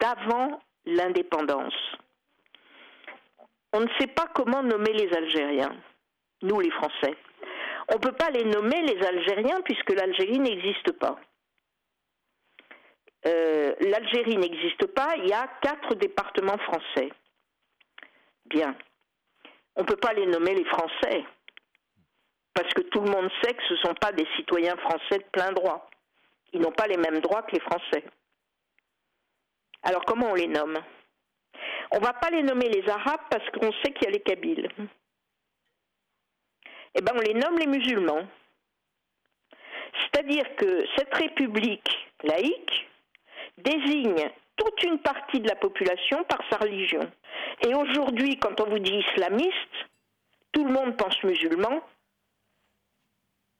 d'avant 0.00 0.60
l'indépendance 0.86 1.74
on 3.72 3.80
ne 3.80 3.88
sait 3.98 4.06
pas 4.06 4.26
comment 4.34 4.62
nommer 4.62 4.92
les 4.92 5.12
Algériens 5.14 5.74
nous 6.42 6.60
les 6.60 6.70
Français 6.70 7.16
on 7.90 7.94
ne 7.94 8.00
peut 8.00 8.12
pas 8.12 8.30
les 8.30 8.44
nommer 8.44 8.82
les 8.82 9.02
Algériens 9.04 9.60
puisque 9.62 9.90
l'Algérie 9.90 10.38
n'existe 10.38 10.92
pas. 10.92 11.18
Euh, 13.26 13.74
L'Algérie 13.80 14.36
n'existe 14.36 14.86
pas, 14.94 15.16
il 15.16 15.28
y 15.28 15.32
a 15.32 15.48
quatre 15.62 15.94
départements 15.94 16.58
français. 16.58 17.10
Bien. 18.46 18.76
On 19.76 19.82
ne 19.82 19.86
peut 19.86 19.96
pas 19.96 20.12
les 20.12 20.26
nommer 20.26 20.54
les 20.54 20.64
Français. 20.64 21.24
Parce 22.54 22.72
que 22.74 22.82
tout 22.82 23.00
le 23.00 23.10
monde 23.10 23.30
sait 23.42 23.54
que 23.54 23.62
ce 23.68 23.74
ne 23.74 23.78
sont 23.78 23.94
pas 23.94 24.12
des 24.12 24.26
citoyens 24.36 24.76
français 24.76 25.18
de 25.18 25.24
plein 25.32 25.52
droit. 25.52 25.88
Ils 26.52 26.60
n'ont 26.60 26.72
pas 26.72 26.86
les 26.86 26.96
mêmes 26.96 27.20
droits 27.20 27.42
que 27.42 27.52
les 27.52 27.60
Français. 27.60 28.04
Alors 29.82 30.04
comment 30.04 30.30
on 30.30 30.34
les 30.34 30.48
nomme? 30.48 30.76
On 31.92 32.00
ne 32.00 32.04
va 32.04 32.12
pas 32.14 32.30
les 32.30 32.42
nommer 32.42 32.68
les 32.68 32.88
Arabes 32.88 33.20
parce 33.30 33.48
qu'on 33.50 33.72
sait 33.82 33.92
qu'il 33.92 34.04
y 34.04 34.08
a 34.08 34.10
les 34.10 34.20
Kabyles 34.20 34.68
eh 36.94 37.00
ben, 37.00 37.12
on 37.16 37.20
les 37.20 37.34
nomme 37.34 37.58
les 37.58 37.66
musulmans. 37.66 38.26
C'est-à-dire 40.00 40.44
que 40.56 40.84
cette 40.96 41.14
république 41.14 41.90
laïque 42.22 42.88
désigne 43.58 44.30
toute 44.56 44.82
une 44.82 44.98
partie 44.98 45.40
de 45.40 45.48
la 45.48 45.56
population 45.56 46.24
par 46.24 46.40
sa 46.50 46.56
religion. 46.58 47.00
Et 47.66 47.74
aujourd'hui, 47.74 48.38
quand 48.38 48.60
on 48.60 48.70
vous 48.70 48.78
dit 48.78 49.02
islamiste, 49.10 49.88
tout 50.52 50.64
le 50.64 50.72
monde 50.72 50.96
pense 50.96 51.22
musulman 51.22 51.80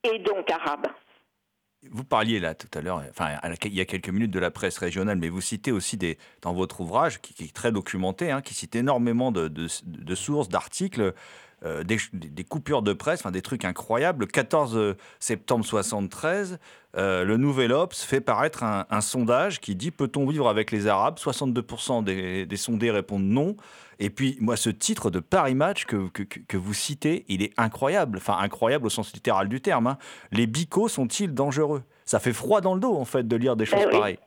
et 0.04 0.18
donc 0.18 0.50
arabe. 0.50 0.86
Vous 1.90 2.02
parliez 2.02 2.40
là 2.40 2.56
tout 2.56 2.68
à 2.74 2.80
l'heure, 2.80 3.04
enfin 3.08 3.36
il 3.64 3.74
y 3.74 3.80
a 3.80 3.84
quelques 3.84 4.08
minutes 4.08 4.32
de 4.32 4.40
la 4.40 4.50
presse 4.50 4.78
régionale, 4.78 5.16
mais 5.16 5.28
vous 5.28 5.40
citez 5.40 5.70
aussi 5.70 5.96
dans 6.42 6.52
votre 6.52 6.80
ouvrage, 6.80 7.20
qui, 7.20 7.44
est 7.44 7.54
très 7.54 7.70
documenté, 7.70 8.32
hein, 8.32 8.42
qui 8.42 8.54
cite 8.54 8.74
énormément 8.74 9.30
de 9.30 10.14
sources, 10.16 10.48
d'articles, 10.48 11.14
euh, 11.64 11.82
des, 11.84 11.98
des 12.12 12.44
coupures 12.44 12.82
de 12.82 12.92
presse, 12.92 13.20
enfin, 13.20 13.30
des 13.30 13.42
trucs 13.42 13.64
incroyables. 13.64 14.20
Le 14.24 14.26
14 14.26 14.96
septembre 15.18 15.64
73, 15.64 16.58
euh, 16.96 17.24
le 17.24 17.36
Nouvel 17.36 17.72
Obs 17.72 17.94
fait 17.94 18.20
paraître 18.20 18.62
un, 18.62 18.86
un 18.90 19.00
sondage 19.00 19.60
qui 19.60 19.74
dit 19.74 19.90
peut-on 19.90 20.26
vivre 20.26 20.48
avec 20.48 20.70
les 20.70 20.86
Arabes? 20.86 21.18
62% 21.18 22.04
des, 22.04 22.46
des 22.46 22.56
sondés 22.56 22.90
répondent 22.90 23.24
non. 23.24 23.56
Et 24.00 24.10
puis, 24.10 24.36
moi, 24.40 24.56
ce 24.56 24.70
titre 24.70 25.10
de 25.10 25.18
Paris 25.18 25.56
Match 25.56 25.84
que, 25.84 26.08
que, 26.08 26.56
vous 26.56 26.74
citez, 26.74 27.24
il 27.28 27.42
est 27.42 27.52
incroyable. 27.56 28.18
Enfin, 28.18 28.36
incroyable 28.38 28.86
au 28.86 28.90
sens 28.90 29.12
littéral 29.12 29.48
du 29.48 29.60
terme. 29.60 29.88
hein. 29.88 29.98
Les 30.30 30.46
bicots 30.46 30.86
sont-ils 30.88 31.34
dangereux? 31.34 31.82
Ça 32.04 32.20
fait 32.20 32.32
froid 32.32 32.60
dans 32.60 32.74
le 32.74 32.80
dos, 32.80 32.94
en 32.96 33.04
fait, 33.04 33.26
de 33.26 33.34
lire 33.36 33.56
des 33.56 33.66
choses 33.66 33.80
Ben 33.80 33.86
oui. 33.86 33.92
pareilles. 33.98 34.18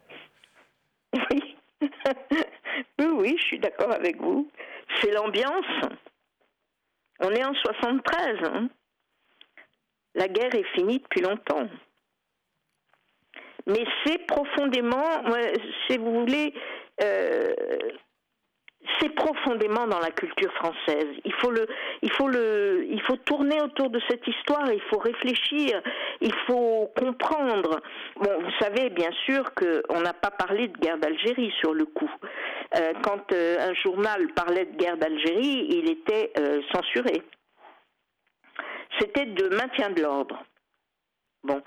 Oui, 2.99 3.07
oui, 3.17 3.35
je 3.39 3.43
suis 3.43 3.59
d'accord 3.59 3.91
avec 3.91 4.21
vous. 4.21 4.47
C'est 5.01 5.11
l'ambiance. 5.11 5.65
On 7.21 7.31
est 7.31 7.43
en 7.43 7.53
73. 7.53 8.37
hein. 8.43 8.69
La 10.15 10.27
guerre 10.27 10.53
est 10.55 10.67
finie 10.75 10.99
depuis 10.99 11.21
longtemps. 11.21 11.67
Mais 13.67 13.85
c'est 14.03 14.25
profondément, 14.25 15.23
si 15.87 15.97
vous 15.97 16.21
voulez, 16.21 16.53
euh, 17.03 17.53
c'est 18.99 19.09
profondément 19.09 19.87
dans 19.87 19.99
la 19.99 20.11
culture 20.11 20.51
française. 20.53 21.07
Il 21.23 21.33
faut 21.33 21.51
le, 21.51 21.67
il 22.01 22.11
faut 22.11 22.27
le, 22.27 22.85
il 22.89 23.01
faut 23.01 23.15
tourner 23.17 23.61
autour 23.61 23.89
de 23.89 23.99
cette 24.09 24.25
histoire. 24.27 24.71
Il 24.71 24.81
faut 24.89 24.97
réfléchir. 24.97 25.81
Il 26.19 26.33
faut 26.47 26.91
comprendre. 26.95 27.79
Bon, 28.15 28.41
vous 28.41 28.51
savez 28.59 28.89
bien 28.89 29.11
sûr 29.25 29.53
qu'on 29.53 30.01
n'a 30.01 30.13
pas 30.13 30.31
parlé 30.31 30.67
de 30.67 30.77
guerre 30.77 30.97
d'Algérie 30.97 31.53
sur 31.59 31.73
le 31.73 31.85
coup. 31.85 32.11
Euh, 32.75 32.93
quand 33.03 33.31
euh, 33.33 33.69
un 33.69 33.73
journal 33.75 34.27
parlait 34.33 34.65
de 34.65 34.77
guerre 34.77 34.97
d'Algérie, 34.97 35.67
il 35.69 35.89
était 35.89 36.31
euh, 36.39 36.61
censuré. 36.73 37.21
C'était 38.99 39.25
de 39.25 39.55
maintien 39.55 39.89
de 39.91 40.01
l'ordre. 40.01 40.43
Bon, 41.43 41.59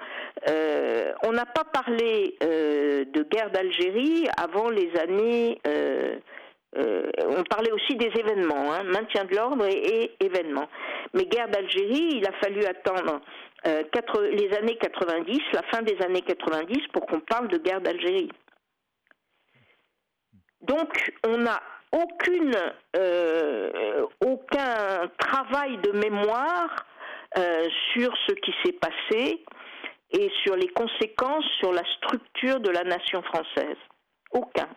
on 1.24 1.32
n'a 1.32 1.46
pas 1.46 1.64
parlé 1.64 2.36
de 2.40 3.22
guerre 3.24 3.50
d'Algérie 3.50 4.28
avant 4.36 4.70
les 4.70 4.92
années. 5.00 5.58
Euh, 6.76 7.10
on 7.28 7.44
parlait 7.44 7.70
aussi 7.70 7.94
des 7.96 8.10
événements, 8.18 8.72
hein, 8.72 8.82
maintien 8.84 9.24
de 9.24 9.34
l'ordre 9.34 9.66
et, 9.66 10.12
événements. 10.20 10.68
Mais 11.12 11.26
guerre 11.26 11.48
d'Algérie, 11.48 12.08
il 12.12 12.26
a 12.26 12.32
fallu 12.32 12.64
attendre 12.64 13.20
euh, 13.66 13.82
les 14.32 14.52
années 14.56 14.76
90, 14.76 15.40
la 15.52 15.62
fin 15.64 15.82
des 15.82 15.96
années 16.02 16.22
90, 16.22 16.88
pour 16.92 17.06
qu'on 17.06 17.20
parle 17.20 17.48
de 17.48 17.58
guerre 17.58 17.80
d'Algérie. 17.80 18.30
Donc, 20.62 21.12
on 21.26 21.36
n'a 21.38 21.60
aucune, 21.92 22.56
euh, 22.96 24.06
aucun 24.24 25.08
travail 25.18 25.78
de 25.78 25.92
mémoire 25.92 26.86
sur 27.92 28.14
ce 28.28 28.32
qui 28.34 28.54
s'est 28.64 28.74
passé 28.74 29.44
et 30.12 30.30
sur 30.44 30.54
les 30.54 30.68
conséquences 30.68 31.44
sur 31.58 31.72
la 31.72 31.82
structure 31.96 32.60
de 32.60 32.70
la 32.70 32.84
nation 32.84 33.22
française. 33.22 33.76
Aucun. 34.30 34.68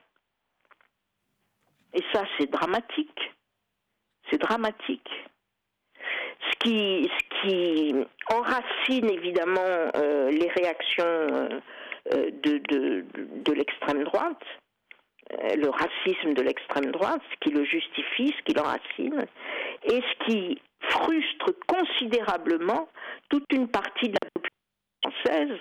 Et 1.93 2.04
ça, 2.13 2.23
c'est 2.38 2.50
dramatique. 2.50 3.32
C'est 4.30 4.39
dramatique. 4.39 5.10
Ce 6.39 6.69
qui, 6.69 7.95
enracine 8.30 9.10
évidemment 9.10 9.62
euh, 9.95 10.30
les 10.32 10.50
réactions 10.50 11.06
euh, 11.06 11.60
euh, 12.13 12.32
de, 12.41 13.54
l'extrême 13.54 14.04
droite, 14.04 14.43
le 15.56 15.69
racisme 15.69 16.34
de 16.34 16.41
l'extrême 16.41 16.91
droite, 16.91 17.21
ce 17.32 17.36
qui 17.41 17.56
le 17.56 17.63
justifie, 17.63 18.34
ce 18.38 18.43
qui 18.43 18.54
l'enracine, 18.54 19.26
et 19.84 20.02
ce 20.02 20.26
qui 20.26 20.62
frustre 20.82 21.54
considérablement 21.67 22.89
toute 23.30 23.45
une 23.52 23.67
partie 23.67 24.10
de 24.10 24.17
la 24.21 24.30
population 24.34 24.58
française 25.02 25.60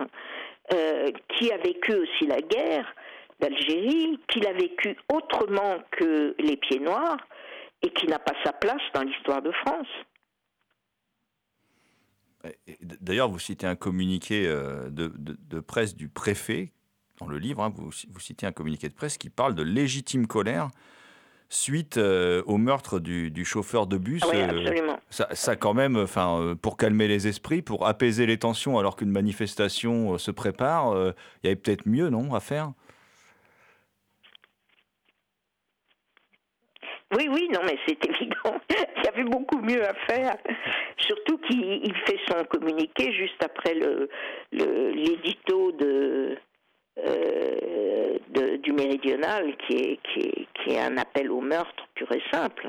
qui 1.29 1.53
a 1.53 1.57
vécu 1.59 1.95
aussi 1.95 2.27
la 2.27 2.41
guerre 2.41 2.95
d'Algérie, 3.41 4.19
qui 4.29 4.41
l'a 4.41 4.53
vécu 4.53 4.97
autrement 5.13 5.79
que 5.93 6.35
les 6.39 6.57
pieds 6.57 6.81
noirs 6.81 7.19
et 7.83 7.91
qui 7.91 8.07
n'a 8.07 8.19
pas 8.19 8.35
sa 8.45 8.53
place 8.53 8.81
dans 8.95 9.03
l'histoire 9.03 9.43
de 9.43 9.53
France. 9.53 9.87
D'ailleurs, 13.01 13.29
vous 13.29 13.39
citez 13.39 13.67
un 13.67 13.75
communiqué 13.75 14.47
euh, 14.47 14.89
de, 14.89 15.09
de- 15.17 15.37
de 15.39 15.61
presse 15.61 15.97
du 15.97 16.09
préfet 16.09 16.73
dans 17.19 17.27
le 17.27 17.39
livre. 17.39 17.63
hein, 17.63 17.73
vous, 17.75 17.91
vous 18.09 18.21
citez 18.21 18.47
un 18.47 18.53
communiqué 18.53 18.89
de 18.89 18.95
presse 18.95 19.19
qui 19.19 19.31
parle 19.31 19.55
de 19.55 19.63
légitime 19.63 20.27
colère 20.27 20.69
suite 21.49 21.97
euh, 21.97 22.43
au 22.47 22.57
meurtre 22.57 22.99
du, 23.01 23.31
du 23.31 23.45
chauffeur 23.45 23.87
de 23.87 23.99
bus. 23.99 24.23
Oui, 24.25 24.37
euh, 24.37 24.49
absolument. 24.49 24.99
ça, 25.11 25.29
ça 25.33 25.57
quand 25.57 25.75
même, 25.75 25.97
enfin, 25.97 26.41
euh, 26.41 26.55
pour 26.55 26.77
calmer 26.77 27.09
les 27.09 27.27
esprits, 27.27 27.63
pour 27.63 27.87
apaiser 27.87 28.27
les 28.27 28.39
tensions 28.39 28.79
alors 28.79 28.97
qu'une 28.97 29.11
manifestation 29.11 30.17
se 30.19 30.31
prépare, 30.31 30.95
il 30.97 31.47
y 31.47 31.49
avait 31.49 31.57
peut-être 31.57 31.87
mieux, 31.87 32.11
non, 32.11 32.33
à 32.35 32.41
faire? 32.41 32.73
Oui, 37.15 37.29
oui, 37.31 37.49
non, 37.53 37.61
mais 37.65 37.79
c'est 37.87 38.05
évident. 38.09 38.61
Il 38.99 39.05
y 39.05 39.09
avait 39.09 39.25
beaucoup 39.25 39.59
mieux 39.59 39.83
à 39.87 39.95
faire. 40.09 40.37
Surtout 40.99 41.39
qu'il 41.39 41.81
il 41.85 41.95
fait 42.07 42.19
son 42.29 42.45
communiqué 42.45 43.13
juste 43.13 43.43
après 43.43 43.75
le 43.75 44.09
l'édito 44.53 45.73
euh, 46.99 48.19
du 48.59 48.73
méridional, 48.73 49.57
qui 49.67 49.99
est, 50.67 50.79
un 50.79 50.97
appel 50.97 51.31
au 51.31 51.41
meurtre 51.41 51.87
pur 51.95 52.11
et 52.13 52.23
simple. 52.33 52.69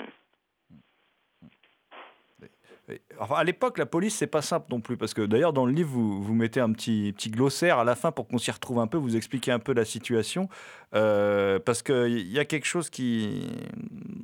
À 3.19 3.43
l'époque, 3.43 3.77
la 3.79 3.85
police, 3.85 4.15
c'est 4.15 4.27
pas 4.27 4.41
simple 4.41 4.67
non 4.69 4.79
plus, 4.79 4.95
parce 4.95 5.13
que 5.13 5.21
d'ailleurs, 5.21 5.51
dans 5.51 5.65
le 5.65 5.73
livre, 5.73 5.89
vous, 5.89 6.33
mettez 6.33 6.61
un 6.61 6.71
petit, 6.71 7.11
petit 7.13 7.29
glossaire 7.29 7.79
à 7.79 7.83
la 7.83 7.95
fin 7.95 8.11
pour 8.11 8.27
qu'on 8.27 8.37
s'y 8.37 8.51
retrouve 8.51 8.79
un 8.79 8.87
peu, 8.87 8.97
vous 8.97 9.17
expliquez 9.17 9.51
un 9.51 9.59
peu 9.59 9.73
la 9.73 9.83
situation, 9.83 10.47
euh, 10.93 11.59
parce 11.59 11.81
qu'il 11.81 12.31
y 12.31 12.39
a 12.39 12.45
quelque 12.45 12.65
chose 12.65 12.89
qui, 12.89 13.49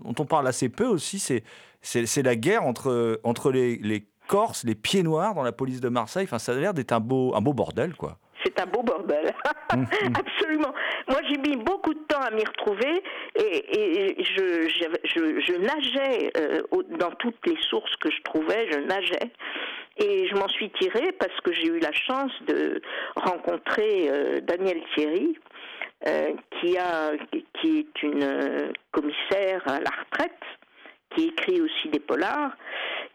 dont 0.03 0.15
on 0.19 0.25
parle 0.25 0.47
assez 0.47 0.69
peu 0.69 0.85
aussi, 0.85 1.19
c'est, 1.19 2.21
la 2.23 2.35
guerre 2.35 2.63
entre, 2.63 3.19
entre 3.23 3.51
les, 3.51 3.77
les 3.77 4.05
Corses, 4.27 4.63
les 4.63 4.75
pieds 4.75 5.03
noirs 5.03 5.33
dans 5.35 5.43
la 5.43 5.51
police 5.51 5.81
de 5.81 5.89
Marseille. 5.89 6.23
Enfin, 6.23 6.39
ça 6.39 6.53
a 6.53 6.55
l'air 6.55 6.73
d'être 6.73 6.93
un 6.93 6.99
beau, 7.01 7.33
un 7.35 7.41
beau 7.41 7.53
bordel, 7.53 7.93
quoi. 7.95 8.17
C'est 8.45 8.59
un 8.59 8.65
beau 8.65 8.81
bordel. 8.83 9.33
Absolument. 9.69 10.73
Moi, 11.09 11.19
j'ai 11.29 11.37
mis 11.37 11.57
beaucoup 11.57 11.93
de 11.93 11.99
temps 12.07 12.21
à 12.21 12.31
m'y 12.31 12.43
retrouver 12.43 13.01
et, 13.35 14.15
et 14.17 14.23
je, 14.23 14.69
je, 14.69 14.85
je- 15.03 15.39
je 15.41 15.53
nageais 15.57 16.31
euh, 16.37 16.61
dans 16.99 17.11
toutes 17.11 17.45
les 17.45 17.57
sources 17.69 17.95
que 17.97 18.09
je 18.11 18.21
trouvais, 18.23 18.69
je 18.71 18.79
nageais. 18.79 19.31
Et 19.97 20.27
je 20.27 20.35
m'en 20.35 20.47
suis 20.47 20.71
tirée 20.71 21.11
parce 21.19 21.39
que 21.41 21.53
j'ai 21.53 21.67
eu 21.67 21.79
la 21.79 21.91
chance 21.91 22.31
de 22.47 22.81
rencontrer 23.15 24.09
euh, 24.09 24.41
Daniel 24.41 24.81
Thierry, 24.95 25.37
qui, 26.59 26.77
a, 26.77 27.11
qui 27.59 27.79
est 27.79 28.03
une 28.03 28.23
euh, 28.23 28.71
commissaire 28.91 29.61
à 29.65 29.79
la 29.79 29.89
retraite, 29.89 30.31
qui 31.15 31.27
écrit 31.27 31.61
aussi 31.61 31.89
des 31.89 31.99
polars 31.99 32.51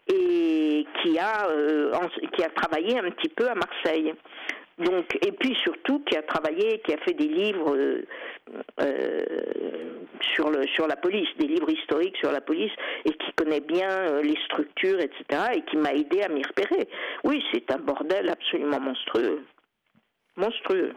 et 0.07 0.85
qui 1.01 1.19
a, 1.19 1.49
euh, 1.49 1.93
qui 2.33 2.43
a 2.43 2.49
travaillé 2.49 2.97
un 2.97 3.11
petit 3.11 3.29
peu 3.29 3.47
à 3.47 3.55
Marseille. 3.55 4.13
Donc, 4.79 5.13
et 5.25 5.33
puis 5.33 5.55
surtout 5.55 5.99
qui 5.99 6.15
a 6.15 6.21
travaillé, 6.21 6.79
qui 6.79 6.93
a 6.93 6.97
fait 6.99 7.13
des 7.13 7.27
livres 7.27 7.75
euh, 7.75 8.01
euh, 8.79 9.25
sur, 10.21 10.49
le, 10.49 10.65
sur 10.67 10.87
la 10.87 10.95
police, 10.95 11.27
des 11.37 11.47
livres 11.47 11.69
historiques 11.69 12.15
sur 12.15 12.31
la 12.31 12.39
police, 12.39 12.71
et 13.03 13.11
qui 13.11 13.31
connaît 13.35 13.59
bien 13.59 13.89
euh, 13.89 14.21
les 14.21 14.37
structures, 14.45 14.99
etc., 15.01 15.23
et 15.55 15.61
qui 15.63 15.75
m'a 15.75 15.91
aidé 15.91 16.21
à 16.21 16.29
m'y 16.29 16.43
repérer. 16.43 16.87
Oui, 17.25 17.43
c'est 17.51 17.69
un 17.71 17.77
bordel 17.77 18.29
absolument 18.29 18.79
monstrueux. 18.79 19.43
Monstrueux. 20.37 20.93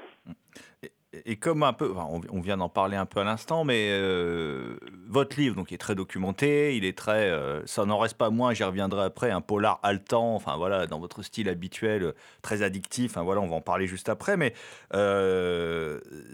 Comme 1.41 1.63
un 1.63 1.73
peu, 1.73 1.93
on, 2.31 2.41
vient 2.41 2.57
d'en 2.57 2.69
parler 2.69 2.97
un 2.97 3.05
peu 3.05 3.21
à 3.21 3.25
l'instant, 3.25 3.65
mais 3.65 3.89
euh, 3.91 4.77
votre 5.09 5.39
livre 5.39 5.55
donc 5.55 5.71
est 5.73 5.79
très 5.79 5.95
documenté, 5.95 6.77
il 6.77 6.85
est 6.85 6.97
très, 6.97 7.31
euh, 7.31 7.65
ça 7.67 7.85
n'en 7.85 7.99
reste 7.99 8.17
pas 8.17 8.31
moins, 8.31 8.55
j'y 8.55 8.65
reviendrai 8.65 9.05
après, 9.05 9.31
un 9.31 9.43
polar 9.43 9.79
haletant, 9.83 10.35
enfin 10.35 10.57
voilà, 10.57 10.87
dans 10.87 10.99
votre 10.99 11.23
style 11.23 11.49
habituel, 11.49 12.03
euh, 12.03 12.13
très 12.41 12.63
addictif, 12.63 13.13
enfin 13.13 13.23
voilà, 13.23 13.43
on 13.43 13.49
va 13.49 13.57
en 13.57 13.61
parler 13.61 13.87
juste 13.87 14.09
après, 14.09 14.37
mais 14.37 14.55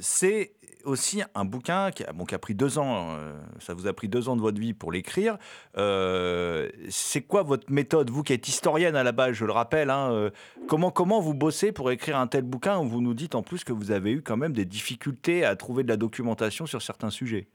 c'est 0.00 0.52
aussi 0.88 1.22
un 1.34 1.44
bouquin 1.44 1.90
qui 1.90 2.04
a, 2.04 2.38
pris 2.38 2.54
deux 2.54 2.78
ans, 2.78 3.10
euh, 3.10 3.32
ça 3.60 3.74
vous 3.74 3.86
a 3.86 3.92
pris 3.92 4.08
deux 4.08 4.28
ans 4.28 4.36
de 4.36 4.40
votre 4.40 4.58
vie 4.58 4.74
pour 4.74 4.90
l'écrire. 4.90 5.36
Euh, 5.76 6.68
c'est 6.88 7.22
quoi 7.22 7.42
votre 7.42 7.70
méthode, 7.70 8.10
vous 8.10 8.22
qui 8.22 8.32
êtes 8.32 8.48
historienne 8.48 8.96
à 8.96 9.02
la 9.02 9.12
base, 9.12 9.34
je 9.34 9.44
le 9.44 9.52
rappelle, 9.52 9.90
hein, 9.90 10.10
euh, 10.12 10.30
comment, 10.66 10.90
comment 10.90 11.20
vous 11.20 11.34
bossez 11.34 11.72
pour 11.72 11.90
écrire 11.90 12.18
un 12.18 12.26
tel 12.26 12.42
bouquin 12.42 12.78
où 12.78 12.88
vous 12.88 13.00
nous 13.00 13.14
dites 13.14 13.34
en 13.34 13.42
plus 13.42 13.64
que 13.64 13.72
vous 13.72 13.90
avez 13.90 14.12
eu 14.12 14.22
quand 14.22 14.36
même 14.36 14.52
des 14.52 14.64
difficultés 14.64 15.44
à 15.44 15.54
trouver 15.56 15.82
de 15.82 15.88
la 15.88 15.96
documentation 15.96 16.66
sur 16.66 16.82
certains 16.82 17.10
sujets? 17.10 17.48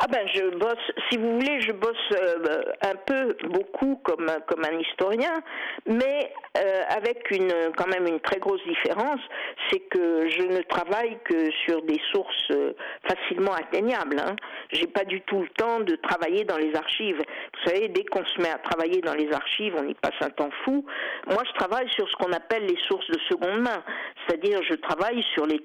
Ah 0.00 0.06
ben 0.06 0.28
je 0.32 0.56
bosse, 0.56 0.92
si 1.10 1.18
vous 1.18 1.40
voulez, 1.40 1.60
je 1.60 1.72
bosse 1.72 2.12
euh, 2.12 2.62
un 2.82 2.94
peu, 2.94 3.36
beaucoup 3.48 3.96
comme, 4.04 4.30
comme 4.46 4.64
un 4.64 4.78
historien, 4.78 5.42
mais 5.86 6.32
euh, 6.56 6.82
avec 6.88 7.28
une, 7.32 7.52
quand 7.76 7.88
même 7.88 8.06
une 8.06 8.20
très 8.20 8.38
grosse 8.38 8.62
différence, 8.62 9.20
c'est 9.68 9.80
que 9.80 10.28
je 10.30 10.42
ne 10.42 10.62
travaille 10.62 11.18
que 11.24 11.50
sur 11.64 11.82
des 11.82 12.00
sources 12.12 12.50
euh, 12.52 12.74
facilement 13.08 13.54
atteignables. 13.54 14.20
Hein. 14.20 14.36
J'ai 14.70 14.86
pas 14.86 15.04
du 15.04 15.20
tout 15.22 15.40
le 15.40 15.48
temps 15.48 15.80
de 15.80 15.96
travailler 15.96 16.44
dans 16.44 16.58
les 16.58 16.76
archives. 16.76 17.18
Vous 17.18 17.68
savez, 17.68 17.88
dès 17.88 18.04
qu'on 18.04 18.24
se 18.24 18.40
met 18.40 18.50
à 18.50 18.58
travailler 18.58 19.00
dans 19.00 19.14
les 19.14 19.32
archives, 19.32 19.74
on 19.76 19.88
y 19.88 19.94
passe 19.94 20.14
un 20.20 20.30
temps 20.30 20.50
fou. 20.64 20.86
Moi, 21.26 21.42
je 21.44 21.52
travaille 21.58 21.88
sur 21.90 22.08
ce 22.08 22.14
qu'on 22.16 22.32
appelle 22.32 22.66
les 22.66 22.78
sources 22.86 23.08
de 23.10 23.18
seconde 23.28 23.62
main, 23.62 23.82
c'est-à-dire 24.28 24.62
je 24.62 24.74
travaille 24.74 25.24
sur 25.34 25.46
les 25.46 25.60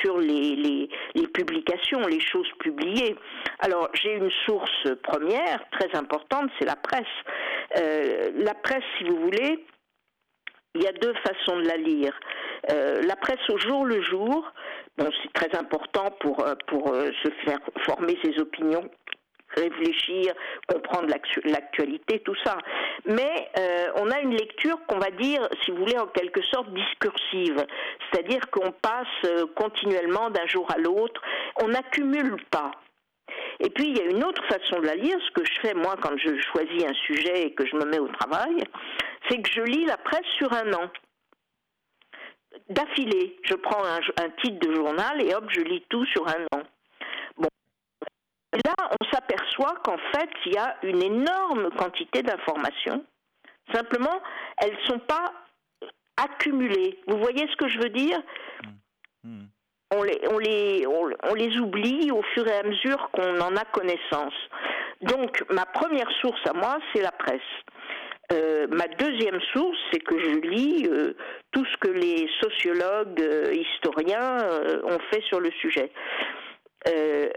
sur 0.00 0.18
les, 0.18 0.56
les, 0.56 0.88
les 1.14 1.26
publications, 1.28 2.00
les 2.00 2.20
choses 2.20 2.50
publiées. 2.58 3.14
Alors, 3.60 3.88
j'ai 3.94 4.14
une 4.14 4.30
source 4.44 4.88
première 5.02 5.64
très 5.70 5.96
importante, 5.96 6.50
c'est 6.58 6.66
la 6.66 6.76
presse. 6.76 7.04
Euh, 7.78 8.30
la 8.34 8.54
presse, 8.54 8.82
si 8.98 9.04
vous 9.04 9.16
voulez, 9.16 9.64
il 10.74 10.82
y 10.82 10.86
a 10.86 10.92
deux 10.92 11.14
façons 11.14 11.60
de 11.60 11.66
la 11.66 11.76
lire. 11.76 12.18
Euh, 12.70 13.02
la 13.02 13.16
presse 13.16 13.48
au 13.48 13.58
jour 13.58 13.86
le 13.86 14.02
jour, 14.02 14.52
bon, 14.98 15.08
c'est 15.22 15.32
très 15.32 15.58
important 15.58 16.10
pour, 16.20 16.44
euh, 16.44 16.54
pour 16.66 16.88
se 16.88 17.30
faire 17.44 17.60
former 17.86 18.18
ses 18.24 18.38
opinions 18.40 18.90
réfléchir, 19.56 20.32
comprendre 20.66 21.08
l'actu- 21.08 21.42
l'actualité, 21.44 22.20
tout 22.20 22.36
ça. 22.44 22.58
Mais 23.06 23.50
euh, 23.58 23.92
on 23.96 24.10
a 24.10 24.20
une 24.20 24.36
lecture 24.36 24.78
qu'on 24.86 24.98
va 24.98 25.10
dire, 25.10 25.48
si 25.62 25.70
vous 25.70 25.78
voulez, 25.78 25.98
en 25.98 26.06
quelque 26.06 26.42
sorte 26.42 26.72
discursive. 26.72 27.64
C'est-à-dire 28.10 28.48
qu'on 28.50 28.72
passe 28.72 29.06
euh, 29.24 29.46
continuellement 29.56 30.30
d'un 30.30 30.46
jour 30.46 30.68
à 30.72 30.78
l'autre, 30.78 31.20
on 31.62 31.68
n'accumule 31.68 32.36
pas. 32.50 32.70
Et 33.60 33.70
puis 33.70 33.88
il 33.88 33.96
y 33.96 34.00
a 34.00 34.04
une 34.04 34.24
autre 34.24 34.42
façon 34.46 34.80
de 34.80 34.86
la 34.86 34.94
lire. 34.94 35.16
Ce 35.26 35.30
que 35.32 35.44
je 35.44 35.60
fais 35.60 35.74
moi 35.74 35.94
quand 36.00 36.16
je 36.16 36.40
choisis 36.52 36.84
un 36.84 36.94
sujet 36.94 37.42
et 37.46 37.54
que 37.54 37.66
je 37.66 37.76
me 37.76 37.84
mets 37.84 37.98
au 37.98 38.08
travail, 38.08 38.64
c'est 39.28 39.40
que 39.40 39.50
je 39.50 39.60
lis 39.62 39.84
la 39.84 39.96
presse 39.98 40.26
sur 40.38 40.52
un 40.52 40.72
an. 40.72 40.90
D'affilée, 42.68 43.36
je 43.44 43.54
prends 43.54 43.84
un, 43.84 44.00
un 44.24 44.30
titre 44.42 44.66
de 44.66 44.74
journal 44.74 45.22
et 45.22 45.34
hop, 45.34 45.44
je 45.50 45.60
lis 45.60 45.84
tout 45.88 46.04
sur 46.06 46.26
un 46.26 46.42
an. 46.56 46.62
Là, 48.52 48.74
on 49.00 49.04
s'aperçoit 49.12 49.76
qu'en 49.84 49.98
fait, 50.12 50.30
il 50.46 50.54
y 50.54 50.58
a 50.58 50.76
une 50.82 51.02
énorme 51.02 51.70
quantité 51.76 52.22
d'informations. 52.22 53.04
Simplement, 53.72 54.20
elles 54.60 54.74
ne 54.74 54.86
sont 54.86 54.98
pas 54.98 55.32
accumulées. 56.16 56.98
Vous 57.06 57.18
voyez 57.18 57.46
ce 57.48 57.56
que 57.56 57.68
je 57.68 57.78
veux 57.78 57.90
dire? 57.90 58.18
On 59.92 60.02
les, 60.02 60.20
on, 60.30 60.38
les, 60.38 60.86
on, 60.86 61.10
on 61.24 61.34
les 61.34 61.56
oublie 61.58 62.10
au 62.10 62.22
fur 62.34 62.46
et 62.46 62.58
à 62.58 62.62
mesure 62.62 63.10
qu'on 63.12 63.40
en 63.40 63.56
a 63.56 63.64
connaissance. 63.66 64.34
Donc, 65.00 65.44
ma 65.50 65.66
première 65.66 66.10
source 66.20 66.40
à 66.48 66.52
moi, 66.52 66.78
c'est 66.92 67.02
la 67.02 67.12
presse. 67.12 67.40
Euh, 68.32 68.66
ma 68.70 68.86
deuxième 68.86 69.40
source, 69.52 69.78
c'est 69.90 69.98
que 69.98 70.18
je 70.18 70.40
lis 70.48 70.86
euh, 70.88 71.16
tout 71.50 71.64
ce 71.64 71.76
que 71.78 71.88
les 71.88 72.28
sociologues, 72.40 73.20
euh, 73.20 73.52
historiens 73.52 74.38
ont 74.84 74.98
fait 75.10 75.22
sur 75.22 75.40
le 75.40 75.50
sujet. 75.52 75.90
Euh, 76.88 77.28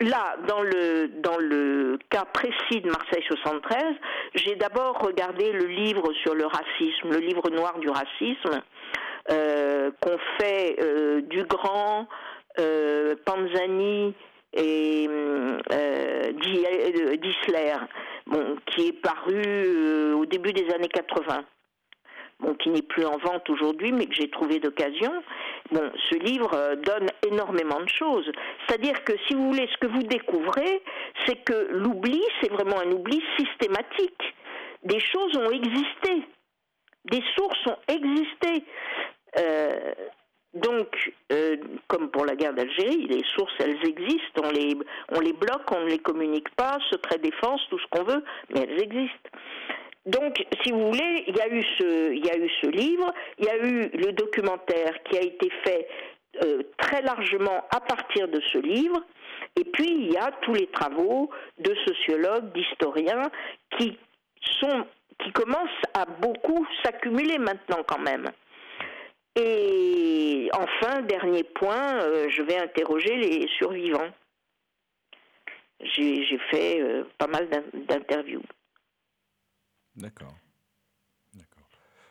là, 0.00 0.36
dans 0.46 0.62
le, 0.62 1.08
dans 1.20 1.38
le 1.38 1.98
cas 2.10 2.24
précis 2.32 2.80
de 2.80 2.90
Marseille 2.90 3.24
73, 3.26 3.82
j'ai 4.34 4.54
d'abord 4.54 4.98
regardé 5.00 5.52
le 5.52 5.66
livre 5.66 6.12
sur 6.22 6.34
le 6.34 6.46
racisme, 6.46 7.10
le 7.10 7.18
livre 7.18 7.50
noir 7.50 7.78
du 7.78 7.88
racisme, 7.88 8.62
euh, 9.30 9.90
qu'ont 10.00 10.18
fait 10.38 10.76
euh, 10.80 11.22
Dugrand, 11.22 12.06
euh, 12.60 13.16
Panzani 13.24 14.14
et 14.52 15.08
euh, 15.10 15.58
euh, 15.72 17.16
Disler, 17.16 17.74
bon, 18.26 18.56
qui 18.66 18.88
est 18.88 19.02
paru 19.02 20.12
au 20.14 20.24
début 20.26 20.52
des 20.52 20.72
années 20.72 20.88
80 20.88 21.44
bon, 22.40 22.54
qui 22.54 22.70
n'est 22.70 22.82
plus 22.82 23.04
en 23.04 23.16
vente 23.18 23.48
aujourd'hui, 23.50 23.92
mais 23.92 24.06
que 24.06 24.14
j'ai 24.14 24.30
trouvé 24.30 24.58
d'occasion. 24.60 25.12
Bon, 25.70 25.90
ce 26.10 26.16
livre 26.16 26.52
euh, 26.54 26.76
donne 26.76 27.08
énormément 27.26 27.80
de 27.80 27.88
choses. 27.88 28.30
C'est-à-dire 28.66 29.02
que, 29.04 29.12
si 29.26 29.34
vous 29.34 29.48
voulez, 29.48 29.68
ce 29.72 29.78
que 29.78 29.92
vous 29.92 30.02
découvrez, 30.02 30.82
c'est 31.26 31.42
que 31.44 31.68
l'oubli, 31.70 32.22
c'est 32.40 32.50
vraiment 32.50 32.80
un 32.80 32.90
oubli 32.90 33.22
systématique. 33.38 34.34
Des 34.84 35.00
choses 35.00 35.36
ont 35.36 35.50
existé, 35.50 36.26
des 37.06 37.22
sources 37.36 37.66
ont 37.66 37.78
existé. 37.88 38.64
Euh, 39.38 39.94
donc, 40.54 41.12
euh, 41.32 41.56
comme 41.88 42.10
pour 42.10 42.24
la 42.24 42.36
guerre 42.36 42.54
d'Algérie, 42.54 43.06
les 43.08 43.24
sources, 43.34 43.52
elles 43.58 43.84
existent, 43.84 44.42
on 44.44 44.50
les, 44.50 44.76
on 45.10 45.20
les 45.20 45.32
bloque, 45.32 45.68
on 45.72 45.80
ne 45.80 45.90
les 45.90 45.98
communique 45.98 46.48
pas, 46.54 46.78
secret 46.90 47.18
défense, 47.18 47.60
tout 47.70 47.78
ce 47.78 47.86
qu'on 47.90 48.04
veut, 48.04 48.24
mais 48.50 48.60
elles 48.60 48.80
existent. 48.80 49.30
Donc, 50.06 50.44
si 50.62 50.70
vous 50.70 50.86
voulez, 50.92 51.24
il 51.26 51.36
y 51.36 51.40
a 51.40 51.48
eu 51.48 51.62
ce, 51.78 52.12
il 52.12 52.24
y 52.24 52.30
a 52.30 52.36
eu 52.36 52.48
ce 52.60 52.66
livre, 52.66 53.12
il 53.38 53.46
y 53.46 53.48
a 53.48 53.56
eu 53.56 53.88
le 53.94 54.12
documentaire 54.12 55.02
qui 55.04 55.16
a 55.16 55.22
été 55.22 55.48
fait 55.64 55.88
euh, 56.44 56.62
très 56.78 57.00
largement 57.00 57.64
à 57.70 57.80
partir 57.80 58.28
de 58.28 58.40
ce 58.52 58.58
livre, 58.58 59.02
et 59.56 59.64
puis 59.64 59.88
il 59.88 60.12
y 60.12 60.16
a 60.18 60.30
tous 60.42 60.52
les 60.52 60.66
travaux 60.66 61.30
de 61.58 61.74
sociologues, 61.86 62.52
d'historiens 62.52 63.30
qui 63.78 63.96
sont, 64.60 64.84
qui 65.20 65.32
commencent 65.32 65.70
à 65.94 66.04
beaucoup 66.04 66.66
s'accumuler 66.82 67.38
maintenant 67.38 67.82
quand 67.86 68.00
même. 68.00 68.26
Et 69.36 70.48
enfin, 70.52 71.00
dernier 71.02 71.44
point, 71.44 71.98
euh, 72.02 72.26
je 72.28 72.42
vais 72.42 72.56
interroger 72.58 73.16
les 73.16 73.48
survivants. 73.58 74.10
J'ai 75.80 76.38
fait 76.50 76.80
euh, 76.80 77.04
pas 77.18 77.26
mal 77.26 77.48
d'in- 77.48 77.64
d'interviews. 77.72 78.42
D'accord. 79.96 80.34